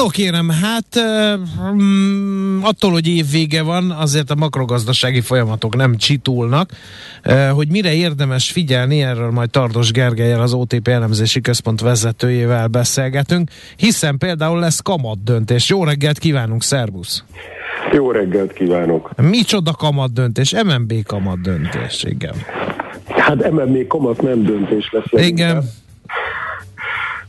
No 0.00 0.08
kérem, 0.08 0.48
hát 0.48 0.86
um, 1.70 2.60
attól, 2.62 2.90
hogy 2.90 3.08
évvége 3.08 3.62
van, 3.62 3.90
azért 3.90 4.30
a 4.30 4.34
makrogazdasági 4.34 5.20
folyamatok 5.20 5.76
nem 5.76 5.96
csitulnak. 5.96 6.70
Hogy 7.54 7.68
mire 7.68 7.94
érdemes 7.94 8.50
figyelni, 8.50 9.02
erről 9.02 9.30
majd 9.30 9.50
Tardos 9.50 9.90
Gergelyel, 9.90 10.40
az 10.40 10.52
OTP 10.52 10.88
elemzési 10.88 11.40
központ 11.40 11.80
vezetőjével 11.80 12.66
beszélgetünk, 12.66 13.50
hiszen 13.76 14.18
például 14.18 14.58
lesz 14.58 14.80
kamat 14.80 15.22
döntés. 15.24 15.68
Jó 15.68 15.84
reggelt 15.84 16.18
kívánunk, 16.18 16.62
szervusz! 16.62 17.24
Jó 17.92 18.10
reggelt 18.10 18.52
kívánok! 18.52 19.10
Micsoda 19.16 19.72
kamat 19.72 20.12
döntés? 20.12 20.52
MNB 20.52 21.02
kamat 21.06 21.40
döntés, 21.40 22.04
igen. 22.04 22.34
Hát 23.08 23.50
MNB 23.50 23.86
kamat 23.86 24.22
nem 24.22 24.42
döntés 24.42 24.90
lesz. 24.92 25.26
Igen, 25.26 25.62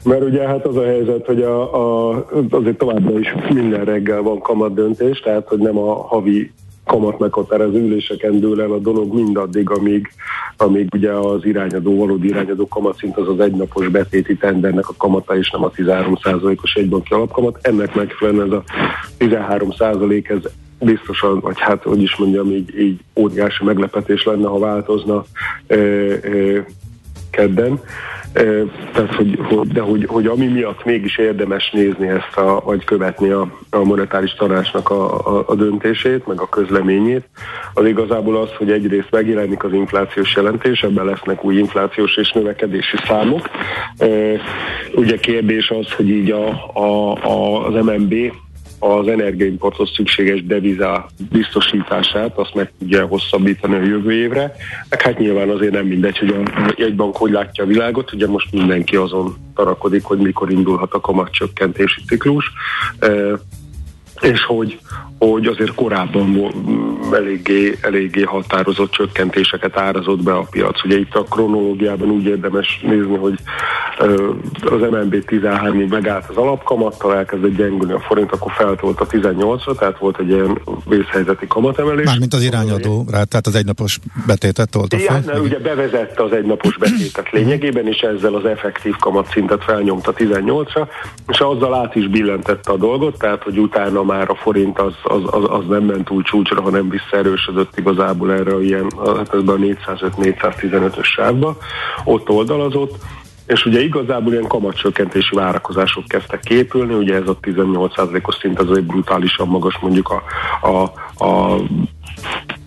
Mert 0.03 0.23
ugye 0.23 0.47
hát 0.47 0.65
az 0.65 0.75
a 0.75 0.85
helyzet, 0.85 1.25
hogy 1.25 1.41
a, 1.41 1.75
a, 2.09 2.25
azért 2.49 2.77
továbbra 2.77 3.19
is 3.19 3.33
minden 3.53 3.85
reggel 3.85 4.21
van 4.21 4.39
kamat 4.39 4.73
döntés, 4.73 5.19
tehát 5.19 5.47
hogy 5.47 5.59
nem 5.59 5.77
a 5.77 5.93
havi 5.93 6.51
kamat 6.85 7.19
meghatározó 7.19 7.77
üléseken 7.77 8.39
dől 8.39 8.61
el 8.61 8.71
a 8.71 8.77
dolog 8.77 9.13
mindaddig, 9.13 9.69
amíg, 9.69 10.13
amíg 10.57 10.87
ugye 10.93 11.11
az 11.11 11.45
irányadó, 11.45 11.97
valódi 11.97 12.27
irányadó 12.27 12.67
kamatszint 12.67 13.17
az 13.17 13.27
az 13.27 13.39
egynapos 13.39 13.87
betéti 13.87 14.35
tendernek 14.35 14.89
a 14.89 14.93
kamata, 14.97 15.37
és 15.37 15.51
nem 15.51 15.63
a 15.63 15.71
13%-os 15.71 16.73
egybanki 16.73 17.13
alapkamat. 17.13 17.59
Ennek 17.61 17.95
megfelelően 17.95 18.47
ez 18.47 18.53
a 18.53 18.63
13% 19.19 20.29
ez 20.29 20.51
biztosan, 20.79 21.39
vagy 21.39 21.59
hát, 21.59 21.83
hogy 21.83 22.01
is 22.01 22.15
mondjam, 22.15 22.51
így, 22.51 22.79
így 22.79 22.99
óriási 23.15 23.63
meglepetés 23.63 24.23
lenne, 24.23 24.47
ha 24.47 24.59
változna 24.59 25.25
ö, 25.67 25.75
ö, 26.23 26.59
kedden. 27.31 27.79
Tehát, 28.93 29.15
hogy, 29.15 29.39
de 29.67 29.81
hogy, 29.81 30.05
hogy 30.07 30.27
ami 30.27 30.45
miatt 30.45 30.85
mégis 30.85 31.17
érdemes 31.17 31.71
nézni 31.71 32.07
ezt, 32.07 32.37
a, 32.37 32.61
vagy 32.65 32.83
követni 32.83 33.29
a, 33.29 33.47
a 33.69 33.83
monetáris 33.83 34.33
tanácsnak 34.33 34.89
a, 34.89 35.27
a, 35.27 35.43
a 35.47 35.55
döntését, 35.55 36.27
meg 36.27 36.41
a 36.41 36.49
közleményét, 36.49 37.29
az 37.73 37.85
igazából 37.85 38.37
az, 38.37 38.49
hogy 38.57 38.71
egyrészt 38.71 39.11
megjelenik 39.11 39.63
az 39.63 39.73
inflációs 39.73 40.35
jelentés, 40.35 40.81
ebben 40.81 41.05
lesznek 41.05 41.43
új 41.43 41.55
inflációs 41.55 42.17
és 42.17 42.31
növekedési 42.31 42.97
számok. 43.07 43.49
Ugye 44.95 45.17
kérdés 45.17 45.69
az, 45.69 45.91
hogy 45.91 46.09
így 46.09 46.31
a, 46.31 46.47
a, 46.73 47.17
a, 47.23 47.67
az 47.67 47.85
MNB 47.85 48.13
az 48.83 49.07
energiaimporthoz 49.07 49.91
szükséges 49.95 50.45
devizá 50.45 51.05
biztosítását, 51.31 52.37
azt 52.37 52.53
meg 52.53 52.71
tudja 52.79 53.05
hosszabbítani 53.05 53.75
a 53.75 53.81
jövő 53.81 54.11
évre. 54.11 54.55
Meg 54.89 55.01
hát 55.01 55.17
nyilván 55.17 55.49
azért 55.49 55.73
nem 55.73 55.85
mindegy, 55.85 56.17
hogy 56.17 56.29
a 56.29 56.73
jegybank 56.77 57.15
hogy 57.15 57.31
látja 57.31 57.63
a 57.63 57.67
világot, 57.67 58.13
ugye 58.13 58.27
most 58.27 58.51
mindenki 58.51 58.95
azon 58.95 59.35
tarakodik, 59.55 60.03
hogy 60.03 60.17
mikor 60.17 60.51
indulhat 60.51 60.93
a 60.93 60.99
kamatcsökkentési 60.99 62.01
ciklus. 62.07 62.51
És 64.21 64.43
hogy, 64.45 64.79
hogy 65.19 65.45
azért 65.45 65.75
korábban 65.75 66.33
vo- 66.33 66.55
m, 66.55 67.13
eléggé, 67.13 67.77
eléggé 67.81 68.21
határozott 68.21 68.91
csökkentéseket 68.91 69.77
árazott 69.77 70.23
be 70.23 70.33
a 70.33 70.47
piac. 70.51 70.83
Ugye 70.83 70.97
itt 70.97 71.15
a 71.15 71.23
kronológiában 71.23 72.09
úgy 72.09 72.25
érdemes 72.25 72.79
nézni, 72.83 73.17
hogy 73.17 73.39
az 74.61 74.79
MNB 74.91 75.15
13-ig 75.27 75.89
megállt 75.89 76.25
az 76.29 76.35
alapkamattal, 76.35 77.15
elkezdett 77.15 77.55
gyengülni 77.55 77.93
a 77.93 77.99
forint, 77.99 78.31
akkor 78.31 78.51
feltolt 78.51 78.99
a 78.99 79.07
18-ra, 79.07 79.77
tehát 79.77 79.99
volt 79.99 80.19
egy 80.19 80.29
ilyen 80.29 80.61
vészhelyzeti 80.85 81.47
kamatemelés. 81.47 82.05
Mármint 82.05 82.33
az 82.33 82.43
irányadó, 82.43 83.05
rá, 83.11 83.23
tehát 83.23 83.47
az 83.47 83.55
egynapos 83.55 83.99
betétet 84.27 84.69
tolta 84.69 84.97
fel. 84.97 85.21
ne, 85.25 85.39
ugye 85.39 85.59
bevezette 85.59 86.23
az 86.23 86.31
egynapos 86.31 86.77
betétet 86.77 87.31
lényegében, 87.31 87.87
és 87.87 87.99
ezzel 87.99 88.35
az 88.35 88.45
effektív 88.45 88.95
kamatszintet 88.99 89.63
felnyomta 89.63 90.13
18-ra, 90.17 90.87
és 91.27 91.39
azzal 91.39 91.75
át 91.75 91.95
is 91.95 92.07
billentette 92.07 92.71
a 92.71 92.77
dolgot, 92.77 93.17
tehát 93.17 93.43
hogy 93.43 93.57
utána 93.57 94.03
már 94.11 94.29
a 94.29 94.35
forint 94.35 94.79
az, 94.79 94.93
az, 95.03 95.21
az, 95.25 95.43
az 95.47 95.63
nem 95.67 95.83
ment 95.83 96.09
úgy 96.09 96.23
csúcsra, 96.23 96.61
hanem 96.61 96.89
visszaerősödött 96.89 97.77
igazából 97.77 98.31
erre 98.33 98.53
a 98.53 98.61
ilyen, 98.61 98.91
hát 99.05 99.33
ebbe 99.33 99.51
a 99.51 99.57
405-415-ös 99.57 101.03
sávba, 101.03 101.57
ott 102.03 102.29
oldalazott, 102.29 102.95
és 103.45 103.65
ugye 103.65 103.81
igazából 103.81 104.31
ilyen 104.31 104.47
kamatcsökkentési 104.47 105.35
várakozások 105.35 106.07
kezdtek 106.07 106.39
képülni, 106.39 106.93
ugye 106.93 107.15
ez 107.15 107.27
a 107.27 107.37
18%-os 107.41 108.35
szint 108.35 108.59
egy 108.59 108.83
brutálisan 108.83 109.47
magas 109.47 109.77
mondjuk 109.81 110.09
a, 110.09 110.23
a, 110.67 110.83
a 111.25 111.61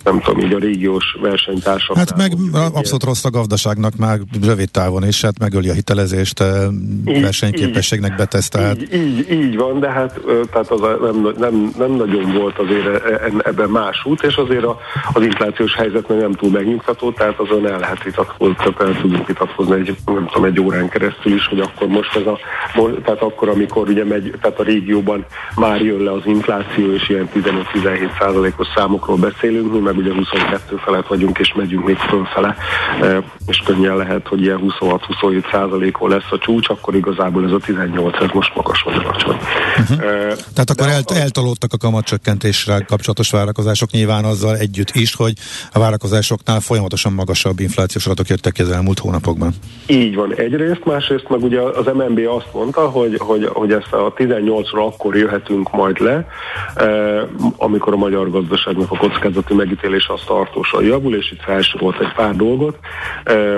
nem 0.05 0.21
tudom, 0.21 0.41
így 0.45 0.53
a 0.53 0.59
régiós 0.59 1.17
versenytársak. 1.21 1.97
Hát 1.97 2.17
meg 2.17 2.33
abszolút 2.53 3.05
rossz 3.05 3.25
a 3.25 3.31
gazdaságnak 3.31 3.97
már 3.97 4.19
rövid 4.43 4.71
távon 4.71 5.07
is, 5.07 5.23
hát 5.23 5.39
megöli 5.39 5.69
a 5.69 5.73
hitelezést, 5.73 6.45
így, 7.07 7.23
versenyképességnek 7.23 8.11
így, 8.11 8.17
betesztelt. 8.17 8.83
Így, 8.83 8.95
így, 8.95 9.31
így 9.31 9.57
van, 9.57 9.81
de 9.81 9.91
hát 9.91 10.21
tehát 10.51 10.71
az 10.71 10.81
nem, 10.81 11.35
nem, 11.39 11.73
nem 11.79 11.91
nagyon 11.91 12.33
volt 12.33 12.59
azért 12.59 12.87
e, 12.87 13.13
e, 13.13 13.33
ebben 13.45 13.69
más 13.69 14.05
út, 14.05 14.23
és 14.23 14.37
azért 14.37 14.65
a, 14.65 14.79
az 15.13 15.23
inflációs 15.23 15.75
helyzet 15.75 16.09
meg 16.09 16.19
nem 16.19 16.33
túl 16.33 16.51
megnyugtató, 16.51 17.13
tehát 17.13 17.39
azon 17.39 17.67
el 17.67 17.79
lehet 17.79 18.03
vitatkozni, 18.03 18.57
el 18.79 19.01
tudunk 19.01 19.27
vitatkozni 19.27 19.75
egy, 19.75 19.97
nem 20.07 20.27
tudom, 20.27 20.45
egy 20.45 20.61
órán 20.61 20.89
keresztül 20.89 21.35
is, 21.35 21.47
hogy 21.47 21.61
akkor 21.61 21.87
most 21.87 22.17
ez 22.17 22.27
a, 22.27 22.39
tehát 23.05 23.23
akkor, 23.23 23.49
amikor 23.49 23.89
ugye 23.89 24.05
megy, 24.05 24.35
tehát 24.41 24.59
a 24.59 24.63
régióban 24.63 25.25
már 25.57 25.81
jön 25.81 26.03
le 26.03 26.13
az 26.13 26.23
infláció, 26.25 26.93
és 26.93 27.09
ilyen 27.09 27.29
15-17 27.35 28.19
százalékos 28.19 28.67
számokról 28.75 29.17
beszélünk, 29.17 29.73
mi 29.73 29.79
meg 29.79 29.94
ugye 29.97 30.13
22 30.13 30.77
felett 30.77 31.07
vagyunk, 31.07 31.39
és 31.39 31.53
megyünk 31.55 31.85
még 31.85 31.97
fölfele, 31.97 32.57
e, 33.01 33.23
és 33.47 33.63
könnyen 33.65 33.97
lehet, 33.97 34.27
hogy 34.27 34.41
ilyen 34.41 34.61
26-27 34.81 35.51
százalékon 35.51 36.11
lesz 36.11 36.31
a 36.31 36.39
csúcs, 36.39 36.69
akkor 36.69 36.95
igazából 36.95 37.45
ez 37.45 37.51
a 37.51 37.59
18, 37.59 38.17
ez 38.23 38.31
most 38.33 38.55
magas 38.55 38.83
vagy 38.83 38.95
alacsony. 38.95 39.39
Uh-huh. 39.79 39.99
Tehát 40.55 40.71
akkor 40.71 40.89
el, 40.89 41.03
eltolódtak 41.23 41.73
a 41.73 41.77
kamatcsökkentésre 41.77 42.85
kapcsolatos 42.87 43.31
várakozások 43.31 43.91
nyilván 43.91 44.25
azzal 44.25 44.57
együtt 44.57 44.91
is, 44.93 45.15
hogy 45.15 45.33
a 45.73 45.79
várakozásoknál 45.79 46.61
folyamatosan 46.61 47.13
magasabb 47.13 47.61
inflációs 47.61 48.07
adatok 48.07 48.29
jöttek 48.29 48.55
az 48.59 48.71
elmúlt 48.71 48.99
hónapokban. 48.99 49.53
Így 49.87 50.15
van, 50.15 50.35
egyrészt, 50.35 50.85
másrészt 50.85 51.29
meg 51.29 51.43
ugye 51.43 51.61
az 51.61 51.87
MNB 51.95 52.21
azt 52.29 52.49
mondta, 52.53 52.89
hogy, 52.89 53.17
hogy, 53.19 53.49
hogy 53.53 53.73
ezt 53.73 53.93
a 53.93 54.13
18-ra 54.17 54.87
akkor 54.87 55.17
jöhetünk 55.17 55.73
majd 55.73 56.01
le, 56.01 56.27
amikor 57.57 57.93
a 57.93 57.97
magyar 57.97 58.31
gazdaságnak 58.31 58.91
a 58.91 58.97
kockázati 58.97 59.55
megítélés 59.85 60.09
az 60.09 60.21
tartósan 60.27 60.85
javul, 60.85 61.15
és 61.17 61.31
itt 61.31 61.43
felsorolt 61.43 62.01
egy 62.01 62.13
pár 62.13 62.37
dolgot, 62.37 62.79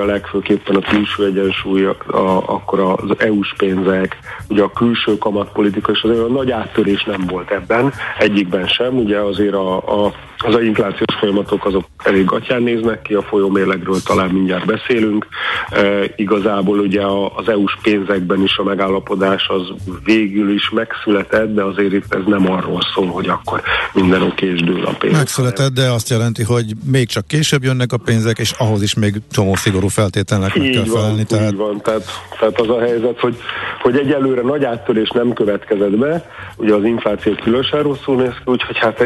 legfőképpen 0.07 0.77
a 0.77 0.81
külső 0.81 1.25
egyensúly, 1.25 1.85
a, 1.85 1.97
a, 2.07 2.43
akkor 2.47 2.81
az 2.81 3.17
EU-s 3.19 3.55
pénzek, 3.57 4.17
ugye 4.49 4.63
a 4.63 4.71
külső 4.71 5.19
kamatpolitika, 5.19 5.93
és 5.93 6.03
azért 6.03 6.21
a 6.21 6.33
nagy 6.33 6.51
áttörés 6.51 7.05
nem 7.05 7.27
volt 7.27 7.51
ebben, 7.51 7.93
egyikben 8.19 8.67
sem, 8.67 8.97
ugye 8.97 9.19
azért 9.19 9.55
a, 9.55 10.05
a 10.05 10.13
az 10.39 10.55
a 10.55 10.61
inflációs 10.61 11.17
folyamatok 11.19 11.65
azok 11.65 11.85
elég 12.05 12.25
gatyán 12.25 12.63
néznek 12.63 13.03
ki, 13.03 13.15
a 13.15 13.23
folyómérlegről 13.23 14.03
talán 14.03 14.29
mindjárt 14.29 14.67
beszélünk. 14.67 15.27
E, 15.71 16.03
igazából 16.17 16.79
ugye 16.79 17.03
az 17.37 17.49
EU-s 17.49 17.77
pénzekben 17.83 18.43
is 18.43 18.57
a 18.57 18.63
megállapodás 18.63 19.49
az 19.49 19.95
végül 20.05 20.51
is 20.51 20.71
megszületett, 20.71 21.55
de 21.55 21.63
azért 21.63 21.93
itt 21.93 22.15
ez 22.15 22.23
nem 22.27 22.51
arról 22.51 22.81
szól, 22.95 23.07
hogy 23.07 23.29
akkor 23.29 23.63
minden 23.93 24.23
oké 24.23 24.47
és 24.47 24.61
dől 24.61 24.85
a 24.85 24.93
pénz. 24.99 25.17
Megszületett, 25.17 25.73
de 25.73 25.91
azt 25.91 26.11
jelenti, 26.17 26.43
hogy 26.43 26.73
még 26.85 27.07
csak 27.07 27.27
később 27.27 27.63
jönnek 27.63 27.93
a 27.93 27.97
pénzek, 27.97 28.39
és 28.39 28.51
ahhoz 28.51 28.83
is 28.83 28.95
még 28.95 29.15
csomó 29.31 29.55
szigorú 29.55 29.89
feltételnek 29.89 30.55
meg 30.55 30.71
kell 30.71 30.85
felelni. 30.85 31.17
Van, 31.17 31.27
tehát... 31.27 31.51
Így 31.53 31.57
van, 31.57 31.81
tehát, 31.81 32.05
tehát 32.39 32.61
az 32.61 32.69
a 32.69 32.81
helyzet, 32.81 33.21
hogy, 33.21 33.37
hogy 33.83 33.97
egyelőre 33.97 34.43
nagy 34.43 34.65
áttörés 34.65 35.11
nem 35.11 35.33
következett 35.33 35.97
be, 35.97 36.31
ugye 36.57 36.75
az 36.75 36.85
infláció 36.85 37.35
különösen 37.35 37.83
rosszul 37.83 38.17
néz 38.17 38.35
ki, 38.45 38.51
úgyhogy 38.51 38.79
hát 38.79 39.01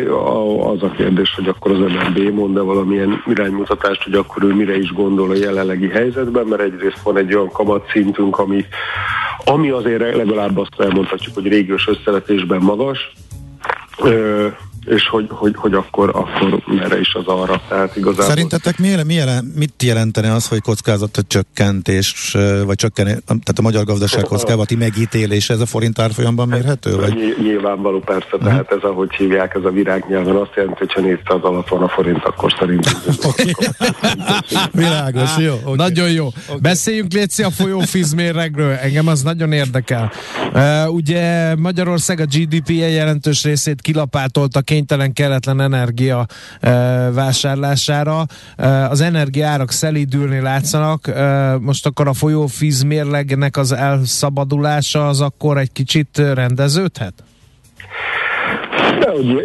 az 0.74 0.82
a 0.82 0.90
kérdés, 0.96 1.34
hogy 1.34 1.48
akkor 1.48 1.70
az 1.70 1.78
MNB 1.78 2.34
mond-e 2.34 2.60
valamilyen 2.60 3.22
iránymutatást, 3.26 4.02
hogy 4.02 4.14
akkor 4.14 4.42
ő 4.42 4.54
mire 4.54 4.78
is 4.78 4.92
gondol 4.92 5.30
a 5.30 5.34
jelenlegi 5.34 5.88
helyzetben, 5.88 6.46
mert 6.46 6.62
egyrészt 6.62 7.00
van 7.02 7.16
egy 7.16 7.34
olyan 7.34 7.50
kamatszintünk, 7.50 8.38
ami, 8.38 8.64
ami 9.44 9.70
azért 9.70 10.16
legalább 10.16 10.58
azt 10.58 10.74
elmondhatjuk, 10.78 11.34
hogy 11.34 11.46
régiós 11.46 11.88
összevetésben 11.88 12.60
magas, 12.60 13.12
és 14.84 15.08
hogy, 15.08 15.26
hogy, 15.28 15.54
hogy 15.56 15.74
akkor, 15.74 16.08
akkor 16.08 16.62
merre 16.66 17.00
is 17.00 17.14
az 17.14 17.26
arra. 17.26 17.62
Tehát 17.68 17.96
igazából... 17.96 18.24
Szerintetek 18.24 18.78
mi, 18.78 18.88
mi 19.06 19.14
jelen, 19.14 19.52
mit 19.56 19.82
jelentene 19.82 20.32
az, 20.32 20.48
hogy 20.48 20.60
kockázat 20.60 21.24
csökkentés, 21.26 22.36
vagy 22.64 22.76
csökken, 22.76 23.04
tehát 23.26 23.58
a 23.58 23.62
magyar 23.62 23.84
gazdaság 23.84 24.24
kockázati 24.24 24.76
megítélés, 24.76 25.50
ez 25.50 25.60
a 25.60 25.66
forint 25.66 25.98
árfolyamban 25.98 26.48
mérhető? 26.48 26.96
Vagy? 26.96 27.36
Nyilvánvaló 27.42 27.98
persze, 27.98 28.28
uh-huh. 28.32 28.48
tehát 28.48 28.72
ez 28.72 28.82
ahogy 28.82 29.14
hívják, 29.14 29.54
ez 29.54 29.64
a 29.64 29.70
virágnyelven 29.70 30.36
azt 30.36 30.52
jelenti, 30.54 30.78
hogy 30.78 30.92
ha 30.92 31.00
400 31.00 31.38
alatt 31.42 31.68
van 31.68 31.82
a 31.82 31.88
forint, 31.88 32.24
akkor 32.24 32.54
szerintem. 32.58 32.92
Világos, 34.72 35.36
jó. 35.38 35.54
Okay. 35.62 35.76
Nagyon 35.76 36.10
jó. 36.10 36.26
Okay. 36.26 36.60
Beszéljünk 36.60 37.12
Léci 37.12 37.42
a 37.42 37.50
folyófizmérregről, 37.50 38.72
engem 38.72 39.06
az 39.06 39.22
nagyon 39.22 39.52
érdekel. 39.52 40.12
Uh, 40.52 40.94
ugye 40.94 41.54
Magyarország 41.56 42.20
a 42.20 42.24
GDP-je 42.24 42.88
jelentős 42.88 43.44
részét 43.44 43.80
kilapátolta 43.80 44.60
kénytelen, 44.70 45.12
kelletlen 45.12 45.60
energia 45.60 46.26
e, 46.60 46.70
vásárlására. 47.10 48.26
E, 48.56 48.88
az 48.88 49.00
energiárak 49.00 49.70
szelídülni 49.70 50.40
látszanak. 50.40 51.08
E, 51.08 51.56
most 51.58 51.86
akkor 51.86 52.08
a 52.08 52.12
folyófíz 52.12 52.82
mérlegnek 52.82 53.56
az 53.56 53.72
elszabadulása 53.72 55.08
az 55.08 55.20
akkor 55.20 55.58
egy 55.58 55.72
kicsit 55.72 56.18
rendeződhet? 56.18 57.12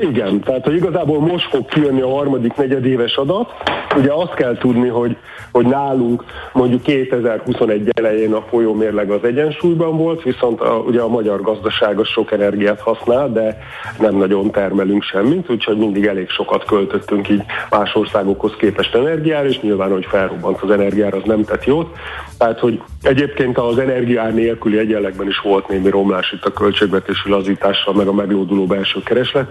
Igen, 0.01 0.39
tehát 0.39 0.63
hogy 0.63 0.75
igazából 0.75 1.19
most 1.19 1.49
fog 1.49 1.65
kijönni 1.65 2.01
a 2.01 2.09
harmadik 2.09 2.55
negyedéves 2.55 3.15
adat. 3.15 3.53
Ugye 3.97 4.11
azt 4.13 4.33
kell 4.33 4.57
tudni, 4.57 4.87
hogy, 4.87 5.17
hogy 5.51 5.65
nálunk 5.65 6.23
mondjuk 6.53 6.81
2021 6.81 7.89
elején 7.93 8.33
a 8.33 8.41
folyómérleg 8.49 9.09
az 9.09 9.23
egyensúlyban 9.23 9.97
volt, 9.97 10.23
viszont 10.23 10.61
a, 10.61 10.83
ugye 10.87 11.01
a 11.01 11.07
magyar 11.07 11.41
gazdaság 11.41 11.99
az 11.99 12.07
sok 12.07 12.31
energiát 12.31 12.79
használ, 12.79 13.31
de 13.31 13.57
nem 13.99 14.15
nagyon 14.15 14.51
termelünk 14.51 15.03
semmit, 15.03 15.49
úgyhogy 15.49 15.77
mindig 15.77 16.05
elég 16.05 16.29
sokat 16.29 16.65
költöttünk 16.65 17.29
így 17.29 17.43
más 17.69 17.95
országokhoz 17.95 18.55
képest 18.57 18.95
energiára, 18.95 19.47
és 19.47 19.59
nyilván, 19.59 19.91
hogy 19.91 20.05
felrobbant 20.05 20.61
az 20.61 20.71
energiára, 20.71 21.17
az 21.17 21.23
nem 21.25 21.43
tett 21.43 21.65
jót. 21.65 21.95
Tehát, 22.37 22.59
hogy 22.59 22.81
egyébként 23.01 23.57
az 23.57 23.77
energiár 23.77 24.33
nélküli 24.33 24.77
egyenlegben 24.77 25.27
is 25.27 25.39
volt 25.39 25.67
némi 25.67 25.89
romlás 25.89 26.31
itt 26.31 26.45
a 26.45 26.51
költségvetési 26.51 27.29
lazítással, 27.29 27.93
meg 27.93 28.07
a 28.07 28.13
meglóduló 28.13 28.65
belső 28.65 28.99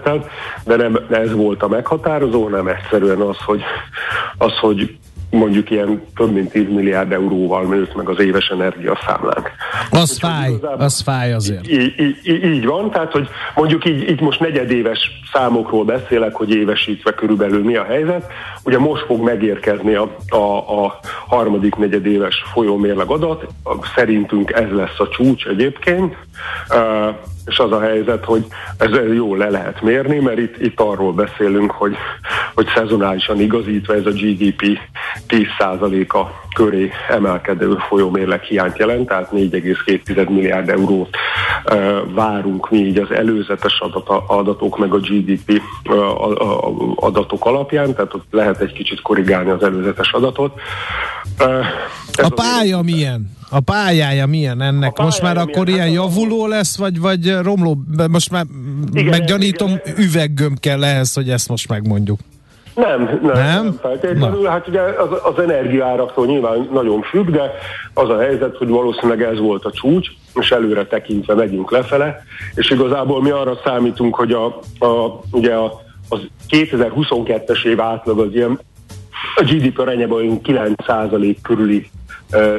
kereslettel, 0.03 0.29
de 0.63 0.75
nem 0.75 0.99
ez 1.09 1.33
volt 1.33 1.63
a 1.63 1.67
meghatározó, 1.67 2.49
nem 2.49 2.67
egyszerűen 2.67 3.19
az, 3.19 3.37
hogy, 3.37 3.61
az, 4.37 4.57
hogy 4.59 4.97
mondjuk 5.29 5.69
ilyen 5.69 6.01
több 6.15 6.33
mint 6.33 6.51
10 6.51 6.67
milliárd 6.69 7.11
euróval 7.11 7.63
nőtt 7.63 7.95
meg 7.95 8.09
az 8.09 8.19
éves 8.19 8.47
energiaszámlánk. 8.47 9.51
Az 9.91 10.17
fáj, 10.19 10.53
az 10.77 11.01
fáj 11.01 11.33
azért. 11.33 11.67
Így, 11.67 11.93
így, 11.99 12.43
így 12.43 12.65
van, 12.65 12.91
tehát 12.91 13.11
hogy 13.11 13.27
mondjuk 13.55 13.85
így, 13.85 14.09
így 14.09 14.21
most 14.21 14.39
negyedéves 14.39 15.11
számokról 15.33 15.83
beszélek, 15.83 16.33
hogy 16.33 16.53
évesítve 16.53 17.11
körülbelül 17.11 17.63
mi 17.63 17.75
a 17.75 17.83
helyzet. 17.83 18.31
Ugye 18.63 18.79
most 18.79 19.05
fog 19.05 19.23
megérkezni 19.23 19.93
a, 19.93 20.15
a, 20.29 20.83
a 20.83 20.99
harmadik 21.27 21.75
negyedéves 21.75 22.43
folyómérleg 22.53 23.09
adat, 23.09 23.45
szerintünk 23.95 24.51
ez 24.51 24.69
lesz 24.71 24.99
a 24.99 25.07
csúcs 25.07 25.45
egyébként. 25.45 26.15
És 27.45 27.57
az 27.57 27.71
a 27.71 27.81
helyzet, 27.81 28.25
hogy 28.25 28.45
ez 28.77 28.89
jól 29.13 29.37
le 29.37 29.49
lehet 29.49 29.81
mérni, 29.81 30.19
mert 30.19 30.37
itt, 30.37 30.61
itt 30.61 30.79
arról 30.79 31.13
beszélünk, 31.13 31.71
hogy, 31.71 31.95
hogy 32.53 32.67
szezonálisan 32.75 33.39
igazítva 33.39 33.93
ez 33.93 34.05
a 34.05 34.09
GDP 34.09 34.79
10%-a 35.27 36.45
köré 36.55 36.91
emelkedő 37.09 37.77
folyómérleg 37.87 38.41
hiányt 38.41 38.77
jelent, 38.77 39.07
tehát 39.07 39.29
4,2 39.31 40.29
milliárd 40.29 40.69
eurót 40.69 41.17
várunk 42.13 42.69
mi 42.69 42.77
így 42.77 42.97
az 42.97 43.11
előzetes 43.11 43.79
adat, 43.79 44.09
adatok 44.27 44.77
meg 44.77 44.93
a 44.93 44.97
GDP 44.97 45.61
adatok 46.95 47.45
alapján, 47.45 47.93
tehát 47.93 48.13
ott 48.13 48.25
lehet 48.31 48.61
egy 48.61 48.73
kicsit 48.73 49.01
korrigálni 49.01 49.49
az 49.49 49.63
előzetes 49.63 50.11
adatot. 50.11 50.59
Ez 52.11 52.25
a 52.25 52.29
pálya 52.29 52.77
az... 52.77 52.85
milyen? 52.85 53.34
A 53.49 53.59
pályája 53.59 54.25
milyen 54.25 54.61
ennek? 54.61 54.93
Pályája 54.93 55.03
most 55.03 55.21
már 55.21 55.37
akkor 55.37 55.65
milyen? 55.65 55.87
ilyen 55.87 56.05
hát 56.05 56.13
javuló 56.13 56.47
lesz, 56.47 56.77
vagy, 56.77 56.99
vagy 56.99 57.37
romló? 57.41 57.77
Most 58.09 58.31
már 58.31 58.45
igen, 58.93 59.19
meggyanítom, 59.19 59.69
igen. 59.69 60.05
üveggömb 60.05 60.59
kell 60.59 60.83
ehhez, 60.83 61.13
hogy 61.13 61.29
ezt 61.29 61.49
most 61.49 61.69
megmondjuk. 61.69 62.19
Nem, 62.75 63.03
nem, 63.03 63.19
nem? 63.21 63.63
nem 63.63 63.77
feltétlenül. 63.81 64.41
Na. 64.41 64.49
Hát 64.49 64.67
ugye 64.67 64.81
az, 64.81 65.09
az 65.23 65.43
energiáraktól 65.43 66.25
nyilván 66.25 66.69
nagyon 66.73 67.01
függ, 67.01 67.29
de 67.29 67.51
az 67.93 68.09
a 68.09 68.19
helyzet, 68.19 68.57
hogy 68.57 68.67
valószínűleg 68.67 69.21
ez 69.21 69.39
volt 69.39 69.65
a 69.65 69.71
csúcs, 69.71 70.07
és 70.33 70.51
előre 70.51 70.85
tekintve 70.85 71.33
megyünk 71.33 71.71
lefele, 71.71 72.23
és 72.55 72.69
igazából 72.69 73.21
mi 73.21 73.29
arra 73.29 73.59
számítunk, 73.63 74.15
hogy 74.15 74.31
a, 74.31 74.45
a, 74.85 75.19
ugye 75.31 75.53
a, 75.53 75.81
az 76.09 76.19
2022-es 76.49 77.65
év 77.65 77.81
átlag 77.81 78.19
az 78.19 78.33
ilyen 78.33 78.59
a 79.35 79.43
GDP 79.43 79.79
arányában 79.79 80.39
9% 80.43 81.35
körüli 81.41 81.89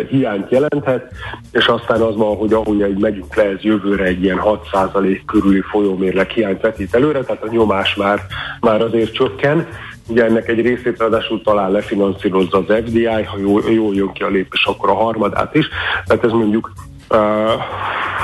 hiányt 0.08 0.50
jelenthet, 0.50 1.12
és 1.52 1.66
aztán 1.66 2.00
az 2.00 2.16
van, 2.16 2.36
hogy 2.36 2.52
ahogy 2.52 2.82
egy 2.82 2.98
megyünk 2.98 3.34
le, 3.34 3.42
ez 3.42 3.60
jövőre 3.60 4.04
egy 4.04 4.22
ilyen 4.22 4.40
6% 4.44 5.20
körüli 5.26 5.60
folyómérleg 5.60 6.30
hiányt 6.30 6.60
vetít 6.60 6.94
előre, 6.94 7.20
tehát 7.20 7.42
a 7.42 7.50
nyomás 7.50 7.94
már, 7.94 8.20
már 8.60 8.82
azért 8.82 9.12
csökken. 9.12 9.68
Ugye 10.08 10.24
ennek 10.24 10.48
egy 10.48 10.60
részét 10.60 10.98
ráadásul 10.98 11.42
talán 11.42 11.70
lefinanszírozza 11.70 12.58
az 12.58 12.74
FDI, 12.84 13.04
ha 13.04 13.38
jól, 13.38 13.62
jól 13.70 13.94
jön 13.94 14.12
ki 14.12 14.22
a 14.22 14.28
lépés, 14.28 14.64
akkor 14.64 14.90
a 14.90 14.94
harmadát 14.94 15.54
is. 15.54 15.68
Tehát 16.06 16.24
ez 16.24 16.30
mondjuk 16.30 16.72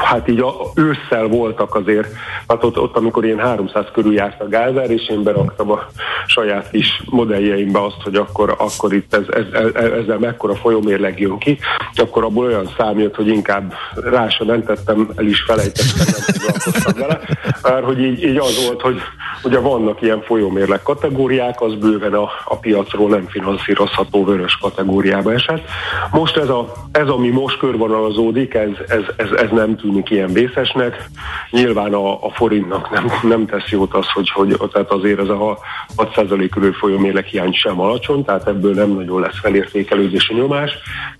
hát 0.04 0.28
így 0.28 0.40
a, 0.40 0.54
ősszel 0.74 1.26
voltak 1.26 1.74
azért, 1.74 2.08
hát 2.48 2.64
ott, 2.64 2.78
ott 2.78 2.96
amikor 2.96 3.24
én 3.24 3.38
300 3.38 3.84
körül 3.92 4.14
járt 4.14 4.40
a 4.40 4.48
gázár, 4.48 4.90
és 4.90 5.08
én 5.08 5.22
beraktam 5.22 5.70
a 5.70 5.86
saját 6.26 6.70
kis 6.70 7.02
modelljeimbe 7.10 7.84
azt, 7.84 8.02
hogy 8.02 8.14
akkor, 8.14 8.54
akkor 8.58 8.92
itt 8.92 9.14
ez, 9.14 9.24
ez, 9.28 9.44
ez, 9.74 9.90
ezzel 9.90 10.18
mekkora 10.18 10.54
folyómérleg 10.54 11.20
jön 11.20 11.38
ki, 11.38 11.58
akkor 11.94 12.24
abból 12.24 12.46
olyan 12.46 12.70
szám 12.76 12.98
jött, 12.98 13.14
hogy 13.14 13.28
inkább 13.28 13.74
rá 13.94 14.28
sem 14.28 14.46
mentettem, 14.46 15.10
el 15.16 15.26
is 15.26 15.40
felejtettem, 15.40 16.06
nem 16.06 16.20
foglalkoztam 16.34 16.92
vele, 16.98 17.20
mert 17.62 17.84
hogy 17.84 18.00
így, 18.00 18.24
így 18.24 18.36
az 18.36 18.66
volt, 18.66 18.80
hogy 18.80 19.00
ugye 19.44 19.58
vannak 19.58 20.02
ilyen 20.02 20.22
folyómérleg 20.22 20.82
kategóriák, 20.82 21.60
az 21.60 21.74
bőven 21.74 22.14
a, 22.14 22.28
a 22.44 22.56
piacról 22.56 23.08
nem 23.08 23.26
finanszírozható 23.28 24.24
vörös 24.24 24.58
kategóriába 24.60 25.32
esett. 25.32 25.64
Most 26.10 26.36
ez, 26.36 26.48
a, 26.48 26.72
ez 26.92 27.08
ami 27.08 27.28
most 27.28 27.58
körvonalazódik, 27.58 28.54
ez, 28.54 28.71
ez, 28.88 29.02
ez, 29.16 29.30
ez 29.30 29.48
nem 29.50 29.76
tűnik 29.76 30.10
ilyen 30.10 30.32
vészesnek. 30.32 31.08
Nyilván 31.50 31.92
a, 31.92 32.24
a 32.24 32.30
forintnak 32.34 32.90
nem, 32.90 33.06
nem 33.22 33.46
tesz 33.46 33.68
jót 33.68 33.94
az, 33.94 34.06
hogy, 34.12 34.30
hogy 34.30 34.56
tehát 34.72 34.90
azért 34.90 35.18
ez 35.18 35.28
a 35.28 35.58
6% 35.96 36.48
körül 36.50 36.72
folyómérleg 36.72 37.24
hiány 37.24 37.52
sem 37.52 37.80
alacsony, 37.80 38.24
tehát 38.24 38.48
ebből 38.48 38.74
nem 38.74 38.90
nagyon 38.90 39.20
lesz 39.20 39.38
felértékelődési 39.40 40.34
nyomás, 40.34 40.70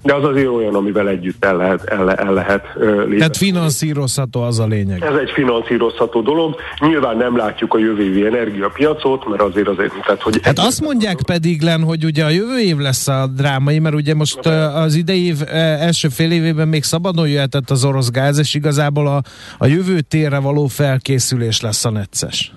de 0.03 0.14
az 0.14 0.24
azért 0.24 0.48
olyan, 0.48 0.74
amivel 0.74 1.09
együtt 1.09 1.44
el 1.44 1.57
lehet, 1.57 1.84
el, 1.84 2.12
el 2.12 2.32
lehet 2.32 2.66
lépni. 2.74 3.16
Tehát 3.16 3.36
finanszírozható 3.36 4.40
az 4.40 4.59
a 4.59 4.66
lényeg. 4.66 5.03
Ez 5.03 5.14
egy 5.14 5.30
finanszírozható 5.30 6.20
dolog. 6.20 6.57
Nyilván 6.78 7.16
nem 7.16 7.36
látjuk 7.36 7.74
a 7.74 7.78
jövő 7.78 8.03
évi 8.03 8.26
energiapiacot, 8.26 9.28
mert 9.28 9.42
azért 9.42 9.68
azért, 9.68 9.92
tehát 10.07 10.22
hogy... 10.22 10.40
Hát 10.42 10.59
azt 10.59 10.80
mondják 10.80 11.18
pedig, 11.26 11.62
Len, 11.62 11.82
hogy 11.82 12.05
ugye 12.05 12.24
a 12.24 12.28
jövő 12.28 12.59
év 12.59 12.76
lesz 12.76 13.09
a 13.09 13.26
drámai, 13.36 13.78
mert 13.78 13.94
ugye 13.94 14.14
most 14.14 14.46
az 14.74 14.94
idei 14.94 15.26
év 15.26 15.36
első 15.53 16.09
fél 16.09 16.30
évében 16.30 16.68
még 16.68 16.82
szabadon 16.82 17.28
jöhetett 17.43 17.70
az 17.70 17.84
orosz 17.84 18.11
gáz, 18.11 18.38
és 18.38 18.55
igazából 18.55 19.07
a, 19.07 19.22
a 19.59 19.66
jövő 19.66 20.01
térre 20.01 20.38
való 20.38 20.66
felkészülés 20.66 21.61
lesz 21.61 21.84
a 21.84 21.90
necces. 21.90 22.53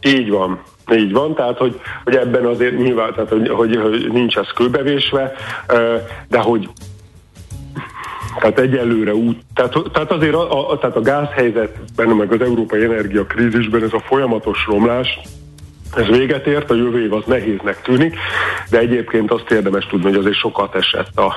Így 0.00 0.30
van. 0.30 0.62
Így 0.92 1.12
van, 1.12 1.34
tehát 1.34 1.58
hogy, 1.58 1.80
hogy 2.04 2.14
ebben 2.14 2.44
azért 2.44 2.78
nyilván, 2.78 3.12
tehát 3.14 3.28
hogy, 3.28 3.48
hogy, 3.48 3.76
hogy 3.76 4.12
nincs 4.12 4.36
ez 4.36 4.46
kőbevésve, 4.54 5.32
de 6.28 6.38
hogy 6.38 6.68
tehát 8.40 8.58
egyelőre 8.58 9.14
út, 9.14 9.38
tehát, 9.54 9.76
tehát 9.92 10.12
azért 10.12 10.34
a, 10.34 10.70
a, 10.70 10.78
tehát 10.78 10.96
a 10.96 11.00
gázhelyzetben, 11.00 12.08
meg 12.08 12.32
az 12.32 12.40
európai 12.40 12.84
energiakrízisben 12.84 13.82
ez 13.82 13.92
a 13.92 14.00
folyamatos 14.00 14.66
romlás, 14.66 15.20
ez 15.96 16.06
véget 16.06 16.46
ért, 16.46 16.70
a 16.70 16.74
jövő 16.74 17.02
év 17.02 17.12
az 17.12 17.22
nehéznek 17.26 17.82
tűnik, 17.82 18.16
de 18.70 18.78
egyébként 18.78 19.30
azt 19.30 19.50
érdemes 19.50 19.86
tudni, 19.86 20.04
hogy 20.04 20.18
azért 20.18 20.36
sokat 20.38 20.74
esett 20.74 21.18
a, 21.18 21.34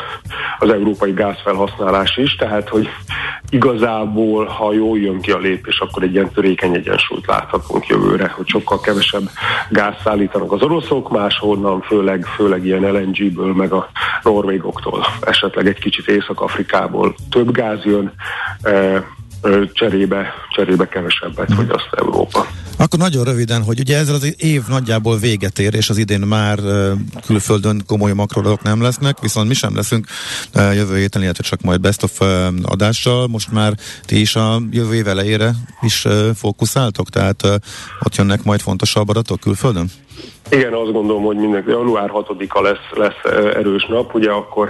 az 0.60 0.70
európai 0.70 1.12
gázfelhasználás 1.12 2.18
is, 2.18 2.36
tehát 2.36 2.70
hogy 2.70 2.90
igazából, 3.50 4.46
ha 4.46 4.74
jól 4.74 5.00
jön 5.00 5.22
ki 5.22 5.32
a 5.32 5.38
lépés, 5.38 5.80
akkor 5.80 6.04
egy 6.04 6.14
ilyen 6.14 6.32
törékeny 6.32 6.74
egyensúlyt 6.74 7.28
láthatunk 7.28 7.88
jövőre, 7.88 8.28
hogy 8.28 8.48
sokkal 8.48 8.80
kevesebb 8.80 9.30
gáz 9.70 9.94
szállítanak 10.04 10.52
az 10.52 10.62
oroszok, 10.62 11.10
máshonnan, 11.10 11.82
főleg, 11.82 12.26
főleg 12.26 12.66
ilyen 12.66 12.92
LNG-ből, 12.92 13.54
meg 13.54 13.72
a 13.72 13.90
norvégoktól, 14.24 15.06
esetleg 15.22 15.68
egy 15.68 15.80
kicsit 15.80 16.08
Észak-Afrikából 16.08 17.16
több 17.30 17.52
gáz 17.52 17.84
jön, 17.84 18.14
cserébe, 19.74 20.34
cserébe 20.50 20.88
kevesebbet 20.88 21.54
fogyaszt 21.54 21.90
Európa. 21.92 22.46
Akkor 22.78 23.00
nagyon 23.00 23.24
röviden, 23.24 23.64
hogy 23.64 23.80
ugye 23.80 23.98
ezzel 23.98 24.16
az 24.16 24.36
év 24.44 24.62
nagyjából 24.68 25.18
véget 25.18 25.60
ér, 25.60 25.74
és 25.74 25.90
az 25.90 25.98
idén 25.98 26.20
már 26.20 26.60
külföldön 27.26 27.82
komoly 27.88 28.14
makrodok 28.14 28.64
nem 28.64 28.82
lesznek, 28.82 29.20
viszont 29.20 29.48
mi 29.48 29.54
sem 29.54 29.76
leszünk 29.76 30.08
jövő 30.54 30.98
héten, 30.98 31.22
illetve 31.22 31.44
csak 31.44 31.62
majd 31.62 31.82
best 31.82 32.04
of 32.04 32.22
adással. 32.64 33.28
Most 33.28 33.52
már 33.52 33.74
ti 34.06 34.20
is 34.20 34.36
a 34.36 34.62
jövő 34.72 34.96
év 34.96 35.08
elejére 35.08 35.52
is 35.82 36.08
fókuszáltok, 36.36 37.10
tehát 37.10 37.44
ott 38.00 38.16
jönnek 38.16 38.44
majd 38.44 38.60
fontosabb 38.60 39.10
adatok 39.10 39.40
külföldön? 39.40 39.90
Igen, 40.52 40.74
azt 40.74 40.92
gondolom, 40.92 41.24
hogy 41.24 41.36
minden 41.36 41.64
január 41.68 42.12
6-a 42.14 42.62
lesz, 42.62 42.90
lesz 42.94 43.34
erős 43.56 43.86
nap, 43.86 44.16
ugye 44.16 44.32
akkor 44.32 44.70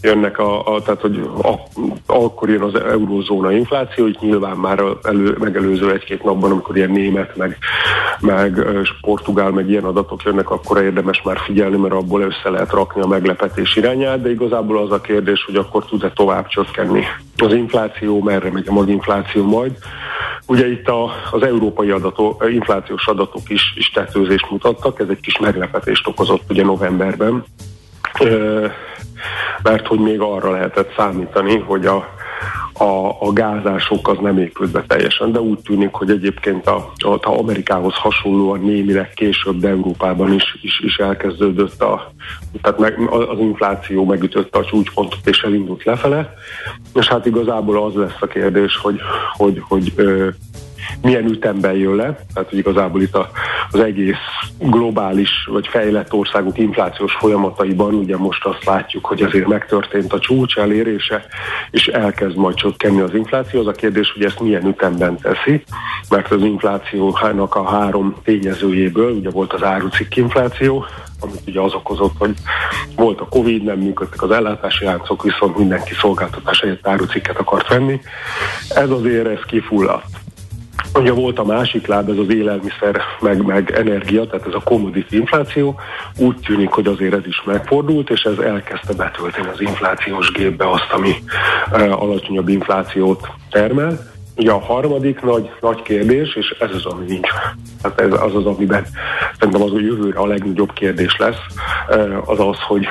jönnek 0.00 0.38
a, 0.38 0.74
a 0.74 0.82
tehát 0.82 1.00
hogy 1.00 1.28
a, 1.42 1.54
akkor 2.06 2.48
jön 2.48 2.62
az 2.62 2.74
eurózóna 2.74 3.52
infláció, 3.52 4.04
hogy 4.04 4.16
nyilván 4.20 4.56
már 4.56 4.82
elő, 5.02 5.36
megelőző 5.38 5.92
egy-két 5.92 6.22
napban, 6.22 6.50
amikor 6.50 6.76
ilyen 6.76 6.90
német, 6.90 7.31
meg, 7.36 7.58
meg 8.20 8.66
portugál, 9.00 9.50
meg 9.50 9.68
ilyen 9.68 9.84
adatok 9.84 10.22
jönnek, 10.22 10.50
akkor 10.50 10.82
érdemes 10.82 11.22
már 11.22 11.38
figyelni, 11.38 11.76
mert 11.76 11.94
abból 11.94 12.20
össze 12.20 12.50
lehet 12.50 12.72
rakni 12.72 13.00
a 13.02 13.06
meglepetés 13.06 13.76
irányát, 13.76 14.22
de 14.22 14.30
igazából 14.30 14.78
az 14.78 14.90
a 14.92 15.00
kérdés, 15.00 15.44
hogy 15.44 15.56
akkor 15.56 15.84
tud-e 15.84 16.10
tovább 16.10 16.46
csökkenni 16.46 17.04
az 17.36 17.52
infláció, 17.52 18.22
merre 18.22 18.50
megy 18.50 18.68
a 18.68 18.72
maginfláció 18.72 19.44
majd. 19.44 19.76
Ugye 20.46 20.70
itt 20.70 20.88
a, 20.88 21.10
az 21.30 21.42
európai 21.42 21.90
adatok, 21.90 22.44
inflációs 22.50 23.06
adatok 23.06 23.50
is, 23.50 23.72
is 23.76 23.90
tetőzést 23.90 24.50
mutattak, 24.50 25.00
ez 25.00 25.06
egy 25.08 25.20
kis 25.20 25.38
meglepetést 25.38 26.06
okozott 26.06 26.50
ugye 26.50 26.64
novemberben, 26.64 27.44
mert 29.62 29.86
hogy 29.86 29.98
még 29.98 30.20
arra 30.20 30.50
lehetett 30.50 30.94
számítani, 30.96 31.58
hogy 31.58 31.86
a, 31.86 32.08
a, 32.72 33.16
a 33.20 33.32
gázások 33.32 34.08
az 34.08 34.16
nem 34.20 34.38
épült 34.38 34.70
be 34.70 34.84
teljesen, 34.86 35.32
de 35.32 35.40
úgy 35.40 35.58
tűnik, 35.58 35.92
hogy 35.92 36.10
egyébként 36.10 36.66
a, 36.66 36.92
a, 36.96 37.08
a 37.08 37.38
Amerikához 37.38 37.94
hasonlóan 37.94 38.60
némileg 38.60 39.10
később, 39.14 39.60
de 39.60 39.68
Európában 39.68 40.32
is, 40.32 40.58
is, 40.62 40.80
is 40.80 40.96
elkezdődött 40.96 41.82
a, 41.82 42.12
tehát 42.62 42.78
meg, 42.78 42.98
az 43.10 43.38
infláció 43.38 44.04
megütötte 44.04 44.58
a 44.58 44.64
csúcspontot 44.64 45.26
és 45.26 45.42
elindult 45.42 45.84
lefele, 45.84 46.34
és 46.94 47.08
hát 47.08 47.26
igazából 47.26 47.84
az 47.84 47.94
lesz 47.94 48.20
a 48.20 48.26
kérdés, 48.26 48.76
hogy, 48.76 49.00
hogy, 49.36 49.62
hogy 49.68 49.92
ö, 49.96 50.28
milyen 51.02 51.24
ütemben 51.24 51.74
jön 51.74 51.94
le, 51.94 52.18
tehát 52.34 52.48
hogy 52.48 52.58
igazából 52.58 53.02
itt 53.02 53.14
a, 53.14 53.30
az 53.70 53.80
egész 53.80 54.16
globális 54.58 55.30
vagy 55.50 55.66
fejlett 55.66 56.12
országok 56.12 56.58
inflációs 56.58 57.12
folyamataiban 57.12 57.94
ugye 57.94 58.16
most 58.16 58.44
azt 58.44 58.64
látjuk, 58.64 59.06
hogy 59.06 59.22
azért 59.22 59.46
megtörtént 59.46 60.12
a 60.12 60.18
csúcs 60.18 60.56
elérése, 60.56 61.24
és 61.70 61.86
elkezd 61.86 62.36
majd 62.36 62.56
csökkenni 62.56 63.00
az 63.00 63.14
infláció. 63.14 63.60
Az 63.60 63.66
a 63.66 63.72
kérdés, 63.72 64.12
hogy 64.12 64.24
ezt 64.24 64.40
milyen 64.40 64.66
ütemben 64.66 65.16
teszi, 65.16 65.64
mert 66.10 66.30
az 66.30 66.42
inflációnak 66.42 67.54
a 67.54 67.68
három 67.68 68.16
tényezőjéből, 68.24 69.12
ugye 69.12 69.30
volt 69.30 69.52
az 69.52 69.62
árucikk 69.62 70.16
infláció, 70.16 70.84
amit 71.20 71.40
ugye 71.46 71.60
az 71.60 71.74
okozott, 71.74 72.14
hogy 72.18 72.34
volt 72.96 73.20
a 73.20 73.28
Covid, 73.28 73.62
nem 73.62 73.78
működtek 73.78 74.22
az 74.22 74.30
ellátási 74.30 74.84
láncok, 74.84 75.22
viszont 75.22 75.58
mindenki 75.58 75.94
szolgáltatás 75.94 76.60
helyett 76.60 76.86
árucikket 76.86 77.38
akart 77.38 77.68
venni. 77.68 78.00
Ez 78.68 78.90
azért 78.90 79.26
ez 79.26 79.40
kifulladt. 79.46 80.21
Ugye 80.94 81.12
volt 81.12 81.38
a 81.38 81.44
másik 81.44 81.86
láb, 81.86 82.08
ez 82.08 82.16
az 82.16 82.28
élelmiszer, 82.28 83.00
meg, 83.20 83.42
meg 83.42 83.70
energia, 83.70 84.26
tehát 84.26 84.46
ez 84.46 84.54
a 84.54 84.62
commodity 84.64 85.16
infláció. 85.16 85.80
Úgy 86.18 86.36
tűnik, 86.36 86.68
hogy 86.68 86.86
azért 86.86 87.14
ez 87.14 87.26
is 87.26 87.42
megfordult, 87.44 88.10
és 88.10 88.22
ez 88.22 88.38
elkezdte 88.38 88.92
betölteni 88.92 89.48
az 89.52 89.60
inflációs 89.60 90.32
gépbe 90.32 90.70
azt, 90.70 90.92
ami 90.92 91.14
e, 91.72 91.92
alacsonyabb 91.92 92.48
inflációt 92.48 93.28
termel. 93.50 94.10
Ugye 94.36 94.50
a 94.50 94.60
harmadik 94.60 95.20
nagy, 95.20 95.50
nagy 95.60 95.82
kérdés, 95.82 96.34
és 96.34 96.56
ez 96.60 96.70
az, 96.74 96.84
ami 96.84 97.04
nincs. 97.06 97.28
Tehát 97.82 98.00
ez 98.00 98.12
az 98.12 98.34
az, 98.34 98.46
amiben 98.46 98.86
szerintem 99.38 99.62
az 99.62 99.72
a 99.72 99.80
jövőre 99.80 100.18
a 100.18 100.26
legnagyobb 100.26 100.72
kérdés 100.72 101.16
lesz, 101.16 101.40
az 102.24 102.40
az, 102.40 102.58
hogy 102.58 102.86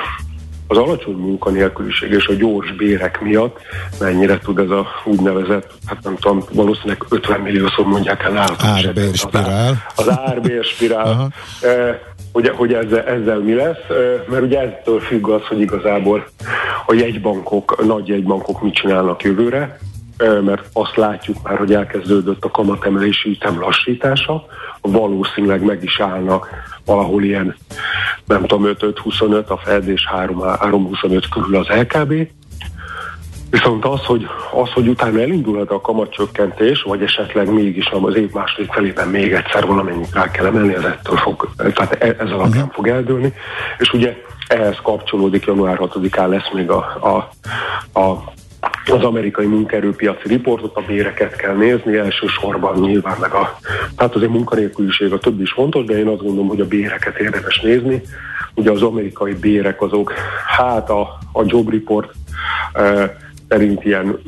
az 0.72 0.78
alacsony 0.78 1.14
munkanélküliség 1.14 2.10
és 2.10 2.26
a 2.26 2.32
gyors 2.32 2.72
bérek 2.72 3.20
miatt 3.20 3.58
mennyire 4.00 4.38
tud 4.38 4.58
ez 4.58 4.70
a 4.70 4.86
úgynevezett, 5.04 5.72
hát 5.86 5.98
nem 6.02 6.16
tudom, 6.16 6.42
valószínűleg 6.52 7.04
50 7.08 7.40
milliószor 7.40 7.86
mondják 7.86 8.22
el. 8.22 8.56
Árbérspirál. 8.58 9.82
Az, 9.96 10.08
ár, 10.08 10.18
az 10.18 10.18
árbérspirál. 10.18 11.32
eh, 11.60 11.98
hogy, 12.32 12.48
hogy 12.48 12.72
ezzel, 12.72 13.04
ezzel 13.04 13.38
mi 13.38 13.54
lesz, 13.54 13.86
mert 14.28 14.42
ugye 14.42 14.60
ettől 14.60 15.00
függ 15.00 15.28
az, 15.28 15.46
hogy 15.46 15.60
igazából 15.60 16.26
a 16.86 16.94
jegybankok, 16.94 17.86
nagy 17.86 18.08
jegybankok 18.08 18.62
mit 18.62 18.74
csinálnak 18.74 19.22
jövőre, 19.22 19.78
mert 20.18 20.62
azt 20.72 20.96
látjuk 20.96 21.36
már, 21.42 21.58
hogy 21.58 21.74
elkezdődött 21.74 22.44
a 22.44 22.50
kamatemelési 22.50 23.28
ütem 23.28 23.60
lassítása, 23.60 24.46
valószínűleg 24.80 25.64
meg 25.64 25.82
is 25.82 26.00
állnak 26.00 26.48
valahol 26.84 27.22
ilyen, 27.22 27.56
nem 28.24 28.46
tudom, 28.46 28.72
5-25 28.78 29.46
a 29.46 29.56
Fed 29.56 29.88
és 29.88 30.08
3-25 30.16 31.24
körül 31.30 31.56
az 31.56 31.66
LKB, 31.68 32.28
Viszont 33.52 33.84
az, 33.84 34.04
hogy, 34.04 34.26
az, 34.52 34.70
hogy 34.70 34.88
utána 34.88 35.20
elindulhat 35.20 35.70
a 35.70 35.80
kamatcsökkentés, 35.80 36.82
vagy 36.82 37.02
esetleg 37.02 37.52
mégis 37.52 37.90
az 37.90 38.16
év 38.16 38.32
második 38.32 38.72
felében 38.72 39.08
még 39.08 39.32
egyszer 39.32 39.66
valamennyit 39.66 40.12
rá 40.12 40.30
kell 40.30 40.46
emelni, 40.46 40.74
ez 40.74 40.84
ettől 40.84 41.16
fog, 41.16 41.48
tehát 41.56 41.96
e, 42.02 42.06
ez 42.06 42.30
alapján 42.30 42.48
uh-huh. 42.48 42.72
fog 42.72 42.88
eldőlni. 42.88 43.32
És 43.78 43.92
ugye 43.92 44.16
ehhez 44.48 44.76
kapcsolódik 44.82 45.44
január 45.44 45.78
6-án 45.80 46.28
lesz 46.28 46.50
még 46.52 46.70
a, 46.70 46.76
a, 47.00 47.16
a 48.00 48.32
az 48.84 49.04
amerikai 49.04 49.46
munkaerőpiaci 49.46 50.28
riportot, 50.28 50.76
a 50.76 50.82
béreket 50.86 51.36
kell 51.36 51.54
nézni, 51.54 51.96
elsősorban 51.96 52.80
nyilván 52.80 53.16
meg 53.20 53.32
a, 53.32 53.58
hát 53.96 54.14
azért 54.14 54.30
munkanélküliség 54.30 55.12
a 55.12 55.18
többi 55.18 55.42
is 55.42 55.52
fontos, 55.52 55.84
de 55.84 55.98
én 55.98 56.06
azt 56.06 56.22
gondolom, 56.22 56.48
hogy 56.48 56.60
a 56.60 56.66
béreket 56.66 57.18
érdemes 57.18 57.60
nézni. 57.60 58.02
Ugye 58.54 58.70
az 58.70 58.82
amerikai 58.82 59.34
bérek 59.34 59.82
azok, 59.82 60.12
hát 60.46 60.90
a, 60.90 61.00
a 61.32 61.42
job 61.46 61.70
report 61.70 62.10
e, 62.72 63.16
szerint 63.48 63.84
ilyen 63.84 64.18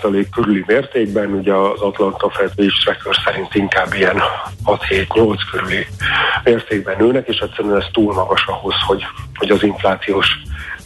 5-5 0.00 0.26
körüli 0.34 0.64
mértékben, 0.66 1.30
ugye 1.30 1.52
az 1.52 1.80
Atlanta 1.80 2.30
Fed 2.30 2.52
Research 2.56 3.22
szerint 3.24 3.54
inkább 3.54 3.94
ilyen 3.94 4.20
6-7-8 4.64 5.38
körüli 5.50 5.86
mértékben 6.44 6.96
nőnek, 6.98 7.28
és 7.28 7.38
egyszerűen 7.38 7.76
ez 7.76 7.86
túl 7.92 8.14
magas 8.14 8.46
ahhoz, 8.46 8.74
hogy, 8.86 9.02
hogy 9.34 9.50
az 9.50 9.62
inflációs 9.62 10.26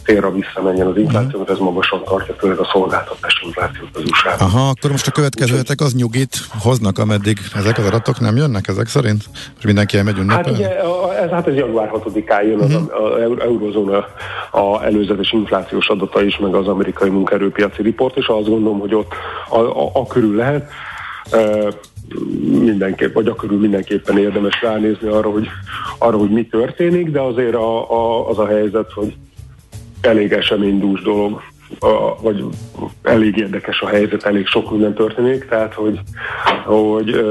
térra 0.05 0.31
visszamenjen 0.31 0.87
az 0.87 0.97
infláció, 0.97 1.37
mert 1.39 1.49
ez 1.51 1.57
magasan 1.57 2.03
tartja, 2.03 2.33
főleg 2.37 2.57
a 2.57 2.69
szolgáltatás 2.71 3.41
inflációt 3.45 3.89
az 3.95 4.01
usa 4.03 4.29
Aha, 4.39 4.69
akkor 4.69 4.91
most 4.91 5.07
a 5.07 5.11
következő 5.11 5.55
hetek 5.55 5.81
az 5.81 5.93
nyugit 5.93 6.35
hoznak, 6.59 6.97
ameddig 6.97 7.37
ezek 7.55 7.77
az 7.77 7.85
adatok 7.85 8.19
nem 8.19 8.35
jönnek 8.35 8.67
ezek 8.67 8.87
szerint? 8.87 9.23
És 9.59 9.63
mindenki 9.65 9.97
elmegy 9.97 10.13
Hát 10.13 10.23
ünnepelni? 10.23 10.57
ugye 10.57 10.67
a- 10.67 11.15
ez, 11.23 11.29
hát 11.29 11.47
ez 11.47 11.55
január 11.55 11.89
6-án 11.93 12.43
jön 12.43 12.59
az, 12.59 12.69
Mhm. 12.69 12.83
a, 12.91 13.13
a 13.15 13.41
eurozóna 13.41 14.05
a 14.51 14.83
előzetes 14.83 15.31
inflációs 15.31 15.87
adata 15.89 16.23
is, 16.23 16.37
meg 16.37 16.53
az 16.55 16.67
amerikai 16.67 17.09
munkaerőpiaci 17.09 17.81
riport, 17.81 18.17
és 18.17 18.27
azt 18.27 18.47
gondolom, 18.49 18.79
hogy 18.79 18.93
ott 18.95 19.11
a, 19.49 19.59
a, 19.59 19.89
a 19.93 20.07
körül 20.07 20.35
lehet. 20.35 20.69
E, 21.31 21.67
mindenképp, 22.59 23.13
vagy 23.13 23.33
körül 23.35 23.59
mindenképpen 23.59 24.17
érdemes 24.17 24.61
ránézni 24.61 25.07
arra, 25.07 25.29
hogy, 25.29 25.47
arra, 25.97 26.17
hogy 26.17 26.29
mi 26.29 26.45
történik, 26.47 27.11
de 27.11 27.19
azért 27.19 27.55
a, 27.55 27.91
a, 27.91 28.29
az 28.29 28.39
a 28.39 28.47
helyzet, 28.47 28.91
hogy 28.91 29.15
elég 30.01 30.31
eseménydús 30.31 31.01
dolog, 31.01 31.41
a, 31.79 32.21
vagy 32.21 32.45
elég 33.03 33.37
érdekes 33.37 33.81
a 33.81 33.87
helyzet, 33.87 34.23
elég 34.23 34.47
sok 34.47 34.71
minden 34.71 34.93
történik, 34.93 35.47
tehát 35.47 35.73
hogy, 35.73 35.99
hogy 36.65 37.25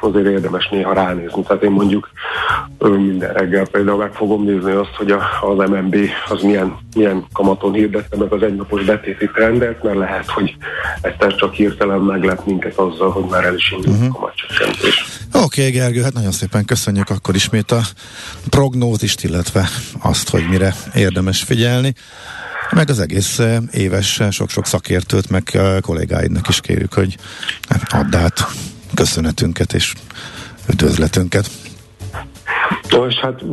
azért 0.00 0.26
érdemes 0.26 0.68
néha 0.68 0.92
ránézni. 0.92 1.42
Tehát 1.42 1.62
én 1.62 1.70
mondjuk 1.70 2.10
minden 2.78 3.32
reggel 3.32 3.66
például 3.66 3.98
meg 3.98 4.12
fogom 4.12 4.44
nézni 4.44 4.72
azt, 4.72 4.94
hogy 4.96 5.10
az 5.10 5.68
MNB 5.68 5.96
az 6.28 6.42
milyen, 6.42 6.78
milyen 6.94 7.26
kamaton 7.32 7.72
hirdette 7.72 8.16
meg 8.16 8.32
az 8.32 8.42
egynapos 8.42 8.84
betéti 8.84 9.30
trendet, 9.34 9.82
mert 9.82 9.96
lehet, 9.96 10.30
hogy 10.30 10.56
egyszer 11.00 11.34
csak 11.34 11.52
hirtelen 11.54 12.00
meglep 12.00 12.44
minket 12.44 12.76
azzal, 12.76 13.10
hogy 13.10 13.24
már 13.30 13.44
el 13.44 13.54
is 13.54 13.70
indult 13.70 13.96
uh-huh. 13.96 14.14
a 14.14 14.18
kamatcsökkentés. 14.18 15.04
Oké, 15.32 15.60
okay, 15.60 15.70
Gergő, 15.70 16.02
hát 16.02 16.12
nagyon 16.12 16.32
szépen 16.32 16.64
köszönjük 16.64 17.10
akkor 17.10 17.34
ismét 17.34 17.70
a 17.70 17.80
prognózist, 18.50 19.24
illetve 19.24 19.68
azt, 20.02 20.30
hogy 20.30 20.48
mire 20.48 20.74
érdemes 20.94 21.42
figyelni. 21.42 21.94
Meg 22.74 22.90
az 22.90 23.00
egész 23.00 23.38
eh, 23.38 23.56
éves 23.72 24.20
eh, 24.20 24.30
sok-sok 24.30 24.66
szakértőt, 24.66 25.30
meg 25.30 25.42
eh, 25.52 25.80
kollégáidnak 25.80 26.48
is 26.48 26.60
kérjük, 26.60 26.92
hogy 26.92 27.16
add 27.88 28.16
át 28.16 28.46
köszönetünket 28.94 29.72
és 29.72 29.94
üdvözletünket. 30.68 31.50
No, 32.90 33.06
és 33.06 33.14
hát 33.14 33.46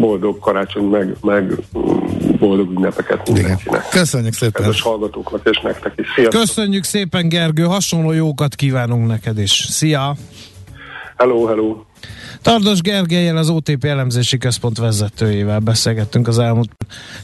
boldog 0.00 0.38
karácsony, 0.38 0.84
meg, 0.84 1.16
meg 1.20 1.52
boldog 2.38 2.70
ünnepeket 2.70 3.30
mindenkinek. 3.30 3.88
Köszönjük 3.88 4.32
szépen! 4.32 4.62
Kedves 4.62 4.80
hallgatóknak 4.80 5.48
és 5.50 5.60
nektek 5.60 5.92
is. 5.96 6.06
Sziasztok! 6.14 6.40
Köszönjük 6.40 6.84
szépen, 6.84 7.28
Gergő, 7.28 7.62
hasonló 7.62 8.12
jókat 8.12 8.54
kívánunk 8.54 9.06
neked 9.06 9.38
is. 9.38 9.66
Szia! 9.70 10.16
Hello, 11.16 11.46
hello! 11.46 11.84
Tardos 12.42 12.80
Gergelyel, 12.80 13.36
az 13.36 13.48
OTP 13.48 13.84
elemzési 13.84 14.38
központ 14.38 14.78
vezetőjével 14.78 15.58
beszélgettünk 15.58 16.28
az 16.28 16.38
elmúlt 16.38 16.70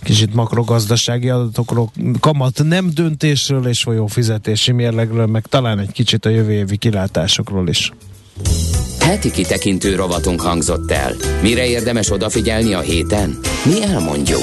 kicsit 0.02 0.34
makrogazdasági 0.34 1.28
adatokról, 1.28 1.90
kamat 2.20 2.62
nem 2.64 2.90
döntésről 2.94 3.66
és 3.66 3.82
folyó 3.82 4.06
fizetési 4.06 4.72
mérlegről, 4.72 5.26
meg 5.26 5.46
talán 5.46 5.78
egy 5.78 5.92
kicsit 5.92 6.24
a 6.24 6.28
jövő 6.28 6.52
évi 6.52 6.76
kilátásokról 6.76 7.68
is. 7.68 7.92
Heti 9.00 9.30
kitekintő 9.30 9.94
rovatunk 9.94 10.40
hangzott 10.40 10.90
el. 10.90 11.14
Mire 11.42 11.66
érdemes 11.66 12.10
odafigyelni 12.10 12.72
a 12.72 12.80
héten? 12.80 13.38
Mi 13.64 13.82
elmondjuk. 13.82 14.42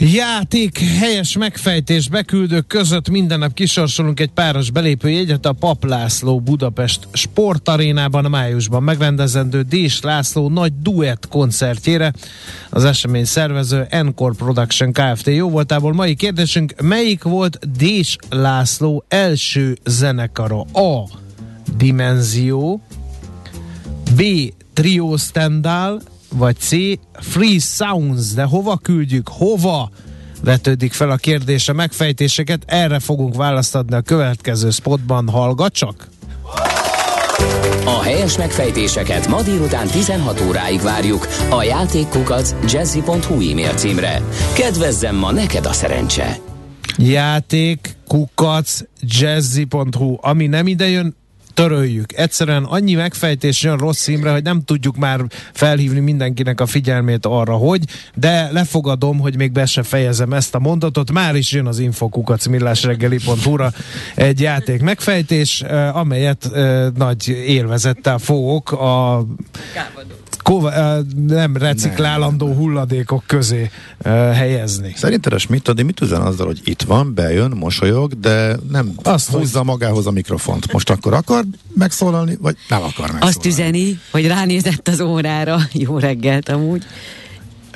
Játék, 0.00 0.78
helyes 0.78 1.36
megfejtés, 1.36 2.08
beküldők 2.08 2.66
között 2.66 3.08
minden 3.08 3.38
nap 3.38 3.54
kisorsolunk 3.54 4.20
egy 4.20 4.30
páros 4.30 4.70
belépőjegyet 4.70 5.46
a 5.46 5.52
Pap 5.52 5.84
László 5.84 6.40
Budapest 6.40 7.08
sportarénában 7.12 8.30
májusban 8.30 8.82
megrendezendő 8.82 9.62
Dés 9.62 10.00
László 10.00 10.48
nagy 10.48 10.72
duett 10.82 11.28
koncertjére. 11.28 12.12
Az 12.70 12.84
esemény 12.84 13.24
szervező 13.24 13.86
Encore 13.90 14.34
Production 14.36 14.92
Kft. 14.92 15.26
Jó 15.26 15.50
voltából 15.50 15.92
mai 15.92 16.14
kérdésünk, 16.14 16.74
melyik 16.82 17.22
volt 17.22 17.76
Dés 17.76 18.16
László 18.30 19.04
első 19.08 19.76
zenekara? 19.84 20.60
A. 20.60 21.08
Dimenzió 21.76 22.82
B. 24.16 24.22
Trio 24.72 25.16
Stendhal, 25.16 26.00
vagy 26.30 26.56
C. 26.58 26.70
Free 27.12 27.58
Sounds, 27.58 28.34
de 28.34 28.42
hova 28.42 28.76
küldjük, 28.76 29.28
hova? 29.28 29.90
Vetődik 30.42 30.92
fel 30.92 31.10
a 31.10 31.16
kérdés 31.16 31.68
a 31.68 31.72
megfejtéseket, 31.72 32.62
erre 32.66 32.98
fogunk 32.98 33.34
választ 33.34 33.74
adni 33.74 33.94
a 33.94 34.00
következő 34.00 34.70
spotban, 34.70 35.28
hallgat 35.28 35.72
csak! 35.72 36.08
A 37.84 38.02
helyes 38.02 38.36
megfejtéseket 38.36 39.28
ma 39.28 39.42
délután 39.42 39.86
16 39.86 40.40
óráig 40.40 40.80
várjuk 40.80 41.28
a 41.50 41.62
játékkukac 41.62 42.54
jazzy.hu 42.72 43.50
e-mail 43.50 43.72
címre. 43.74 44.22
Kedvezzem 44.54 45.16
ma 45.16 45.32
neked 45.32 45.66
a 45.66 45.72
szerencse! 45.72 46.36
Játék, 46.96 47.96
kukac, 48.06 48.80
jazzy.hu, 49.00 50.16
ami 50.20 50.46
nem 50.46 50.66
idejön, 50.66 51.16
töröljük. 51.58 52.12
Egyszerűen 52.12 52.64
annyi 52.64 52.94
megfejtés 52.94 53.62
jön 53.62 53.76
rossz 53.76 54.02
címre, 54.02 54.30
hogy 54.30 54.42
nem 54.42 54.62
tudjuk 54.64 54.96
már 54.96 55.20
felhívni 55.52 56.00
mindenkinek 56.00 56.60
a 56.60 56.66
figyelmét 56.66 57.26
arra, 57.26 57.54
hogy, 57.54 57.84
de 58.14 58.48
lefogadom, 58.52 59.18
hogy 59.18 59.36
még 59.36 59.52
be 59.52 59.66
se 59.66 59.82
fejezem 59.82 60.32
ezt 60.32 60.54
a 60.54 60.58
mondatot. 60.58 61.12
Már 61.12 61.36
is 61.36 61.52
jön 61.52 61.66
az 61.66 61.78
infokukacmillásreggeli.hu-ra 61.78 63.72
egy 64.14 64.40
játék 64.40 64.82
megfejtés, 64.82 65.60
eh, 65.60 65.96
amelyet 65.96 66.50
eh, 66.52 66.86
nagy 66.96 67.28
élvezettel 67.28 68.18
fogok 68.18 68.72
a 68.72 69.24
kova, 70.42 70.72
eh, 70.72 70.98
nem 71.26 71.56
reciklálandó 71.56 72.52
hulladékok 72.52 73.22
közé 73.26 73.70
helyezni. 74.32 74.92
Szerinted 74.96 75.32
a 75.32 75.38
Schmidt 75.38 75.68
Adi 75.68 75.82
mit 75.82 76.00
üzen 76.00 76.20
azzal, 76.20 76.46
hogy 76.46 76.60
itt 76.64 76.82
van, 76.82 77.14
bejön, 77.14 77.50
mosolyog, 77.50 78.20
de 78.20 78.56
nem 78.70 78.92
Azt, 79.02 79.30
húzza 79.30 79.62
magához 79.62 80.06
a 80.06 80.10
mikrofont. 80.10 80.72
Most 80.72 80.90
akkor 80.90 81.14
akar 81.14 81.44
megszólalni, 81.74 82.36
vagy 82.40 82.56
nem 82.68 82.78
akar 82.78 82.92
megszólalni? 82.98 83.26
Azt 83.26 83.46
üzeni, 83.46 84.00
hogy 84.10 84.26
ránézett 84.26 84.88
az 84.88 85.00
órára. 85.00 85.58
Jó 85.72 85.98
reggelt 85.98 86.48
amúgy. 86.48 86.84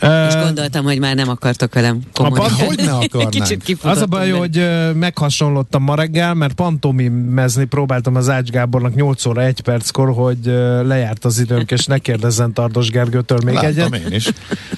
És 0.02 0.34
gondoltam, 0.42 0.84
hogy 0.84 0.98
már 0.98 1.14
nem 1.14 1.28
akartok 1.28 1.74
velem 1.74 2.00
kommunikálni. 2.12 2.64
hogy 2.64 2.76
ne 2.76 2.92
akarnánk? 2.92 3.30
Kicsit 3.30 3.78
Az 3.82 3.98
a 4.00 4.06
baj, 4.06 4.30
benne. 4.30 4.38
hogy 4.38 4.68
meghasonlottam 4.98 5.82
ma 5.82 5.94
reggel, 5.94 6.34
mert 6.34 6.52
pantomimezni 6.54 7.64
próbáltam 7.64 8.14
az 8.16 8.28
Ács 8.28 8.50
Gábornak 8.50 8.94
8 8.94 9.26
óra 9.26 9.42
1 9.42 9.60
perckor, 9.60 10.12
hogy 10.14 10.38
lejárt 10.84 11.24
az 11.24 11.38
időnk, 11.38 11.70
és 11.70 11.84
ne 11.86 11.98
kérdezzen 11.98 12.52
Tardos 12.52 12.90
Gergőtől 12.90 13.38
még 13.44 13.54
Láttam 13.54 13.92
egyet. 13.92 13.94
én 14.10 14.16
is. 14.16 14.28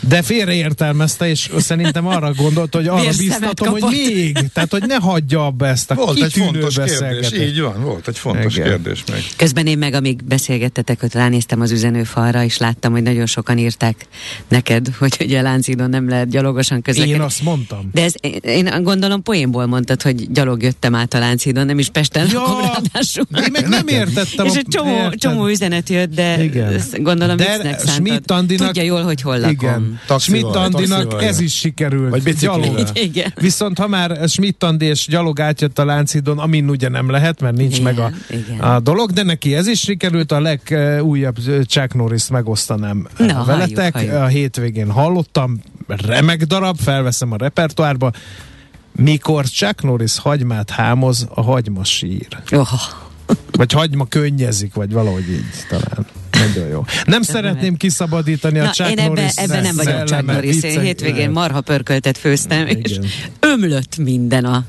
De 0.01 0.23
félreértelmezte, 0.23 1.29
és 1.29 1.51
szerintem 1.59 2.07
arra 2.07 2.33
gondolt, 2.33 2.75
hogy 2.75 2.87
arra 2.87 3.01
Vérszemet 3.01 3.39
biztatom, 3.41 3.69
hogy 3.69 3.83
még, 3.91 4.39
tehát 4.53 4.71
hogy 4.71 4.83
ne 4.87 4.97
hagyja 4.97 5.47
abba 5.47 5.67
ezt 5.67 5.91
a 5.91 5.95
Volt 5.95 6.23
egy 6.23 6.33
fontos 6.33 6.75
kérdés, 6.75 7.33
így 7.33 7.61
van, 7.61 7.83
volt 7.83 8.09
egy 8.09 8.19
fontos 8.19 8.57
Igen. 8.57 8.69
kérdés 8.69 9.05
meg. 9.11 9.23
Közben 9.37 9.67
én 9.67 9.79
meg, 9.79 9.95
amíg 9.95 10.25
beszélgettetek, 10.25 11.01
hogy 11.01 11.13
ránéztem 11.15 11.61
az 11.61 11.71
üzenőfalra, 11.71 12.43
és 12.45 12.59
láttam, 12.59 12.93
hogy 12.93 13.03
nagyon 13.03 13.27
sokan 13.27 13.59
írták 13.59 14.07
neked, 14.49 14.89
hogy 14.99 15.14
ugye 15.21 15.43
Láncidon 15.43 15.91
nem 15.91 16.09
lehet 16.09 16.29
gyalogosan 16.29 16.83
közlekedni. 16.83 17.15
Én 17.19 17.21
azt 17.25 17.43
mondtam. 17.43 17.91
De 17.93 18.03
ez, 18.03 18.15
én, 18.21 18.41
én 18.43 18.83
gondolom 18.83 19.23
poénból 19.23 19.67
mondtad, 19.67 20.03
hogy 20.03 20.31
gyalog 20.33 20.63
jöttem 20.63 20.95
át 20.95 21.15
a 21.15 21.19
Láncidon, 21.19 21.67
nem 21.67 21.79
is 21.79 21.89
Pesten 21.89 22.27
Ja, 22.31 22.39
lakom 22.41 22.61
ráadásul. 22.61 23.25
Én 23.37 23.49
meg 23.53 23.69
nem 23.69 23.87
értettem. 23.87 24.47
És 24.47 24.53
a- 24.53 24.57
egy 24.59 24.67
csomó, 24.69 24.95
érted? 24.97 25.19
csomó 25.19 25.47
üzenet 25.49 25.89
jött, 25.89 26.15
de 26.15 26.43
Igen. 26.45 26.73
ezt 26.73 27.03
gondolom 27.03 27.37
De 27.37 27.53
viccnek 27.57 27.81
Schmidt. 27.89 28.31
Andinak- 28.31 28.67
Tudja 28.67 28.83
jól, 28.83 29.03
hogy 29.03 29.21
hol 29.21 29.39
lakom. 29.39 29.53
Igen. 29.53 30.01
Schmidt 30.19 30.45
Andinak 30.57 31.23
ez 31.23 31.41
is 31.41 31.55
sikerült. 31.55 32.11
Vagy 32.11 32.23
biciklivel. 32.23 32.59
Gyalog. 32.61 32.89
Igen. 33.09 33.33
Viszont 33.41 33.79
ha 33.79 33.89
már 33.89 34.19
Schmidt 34.29 34.63
Andi 34.65 34.85
és 34.87 35.07
gyalog 35.07 35.41
átjött 35.41 35.79
a 35.79 35.85
Lánchídon, 35.85 36.39
amin 36.39 36.69
ugye 36.69 36.89
nem 36.89 37.11
lehet, 37.11 37.41
mert 37.41 37.57
nincs 37.57 37.73
Igen, 37.79 37.83
meg 37.83 37.99
a, 37.99 38.11
igen. 38.31 38.59
a 38.59 38.81
dolog, 38.81 39.11
de 39.11 39.23
neki 39.23 39.55
ez 39.55 39.67
is 39.67 39.81
sikerült, 39.81 40.33
a 40.33 40.41
legújabb 40.41 41.37
Chuck 41.67 41.95
Norris 41.95 42.29
megosztanám 42.29 43.07
Na, 43.19 43.45
veletek. 43.45 43.93
halljuk, 43.95 44.11
halljuk. 44.13 44.25
A 44.25 44.27
hétvégén 44.27 44.91
hallottam, 44.95 45.61
remek 45.87 46.43
darab, 46.43 46.79
felveszem 46.79 47.33
a 47.33 47.37
repertoárba. 47.37 48.11
Mikor 48.93 49.45
Chuck 49.49 49.83
Norris 49.83 50.19
hagymát 50.19 50.71
hámoz, 50.71 51.27
a 51.35 51.43
hagyma 51.43 51.85
sír. 51.85 52.29
Oh, 52.51 52.69
Vagy 53.51 53.73
hagyma 53.73 54.07
könnyezik, 54.07 54.75
vagy 54.75 54.93
valahogy 54.93 55.31
így 55.31 55.67
talán. 55.69 56.07
Nagyon 56.31 56.69
jó. 56.69 56.85
Nem 57.05 57.23
szeretném 57.23 57.77
kiszabadítani 57.77 58.59
a 58.59 58.65
Na, 58.65 58.71
Chuck 58.71 58.91
én 58.91 58.99
ebben 58.99 59.13
Norris 59.13 59.37
ebbe 59.37 59.61
nem 59.61 59.77
vagyok 59.77 60.05
Chuck 60.05 60.25
Norris. 60.25 60.63
Én 60.63 60.81
hétvégén 60.81 61.31
marha 61.31 61.61
pörköltet 61.61 62.19
főztem, 62.19 62.67
és 62.67 62.91
Igen. 62.91 63.07
ömlött 63.41 63.97
minden 63.97 64.45
a... 64.45 64.65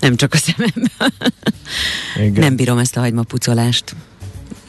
Nem 0.00 0.16
csak 0.16 0.34
a 0.34 0.36
szememben. 0.36 1.12
Igen. 2.16 2.32
Nem 2.32 2.56
bírom 2.56 2.78
ezt 2.78 2.96
a 2.96 3.00
hagymapucolást. 3.00 3.94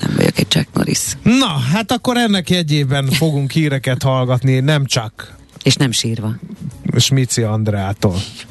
Nem 0.05 0.15
vagyok 0.15 0.37
egy 0.37 0.47
Chuck 0.47 0.67
Norris. 0.73 0.99
Na, 1.23 1.47
hát 1.47 1.91
akkor 1.91 2.17
ennek 2.17 2.49
jegyében 2.49 3.09
fogunk 3.09 3.51
híreket 3.51 4.03
hallgatni, 4.03 4.59
nem 4.59 4.85
csak 4.85 5.35
És 5.63 5.75
nem 5.75 5.91
sírva. 5.91 6.35
Smici 6.97 7.41
Andrától. 7.41 8.15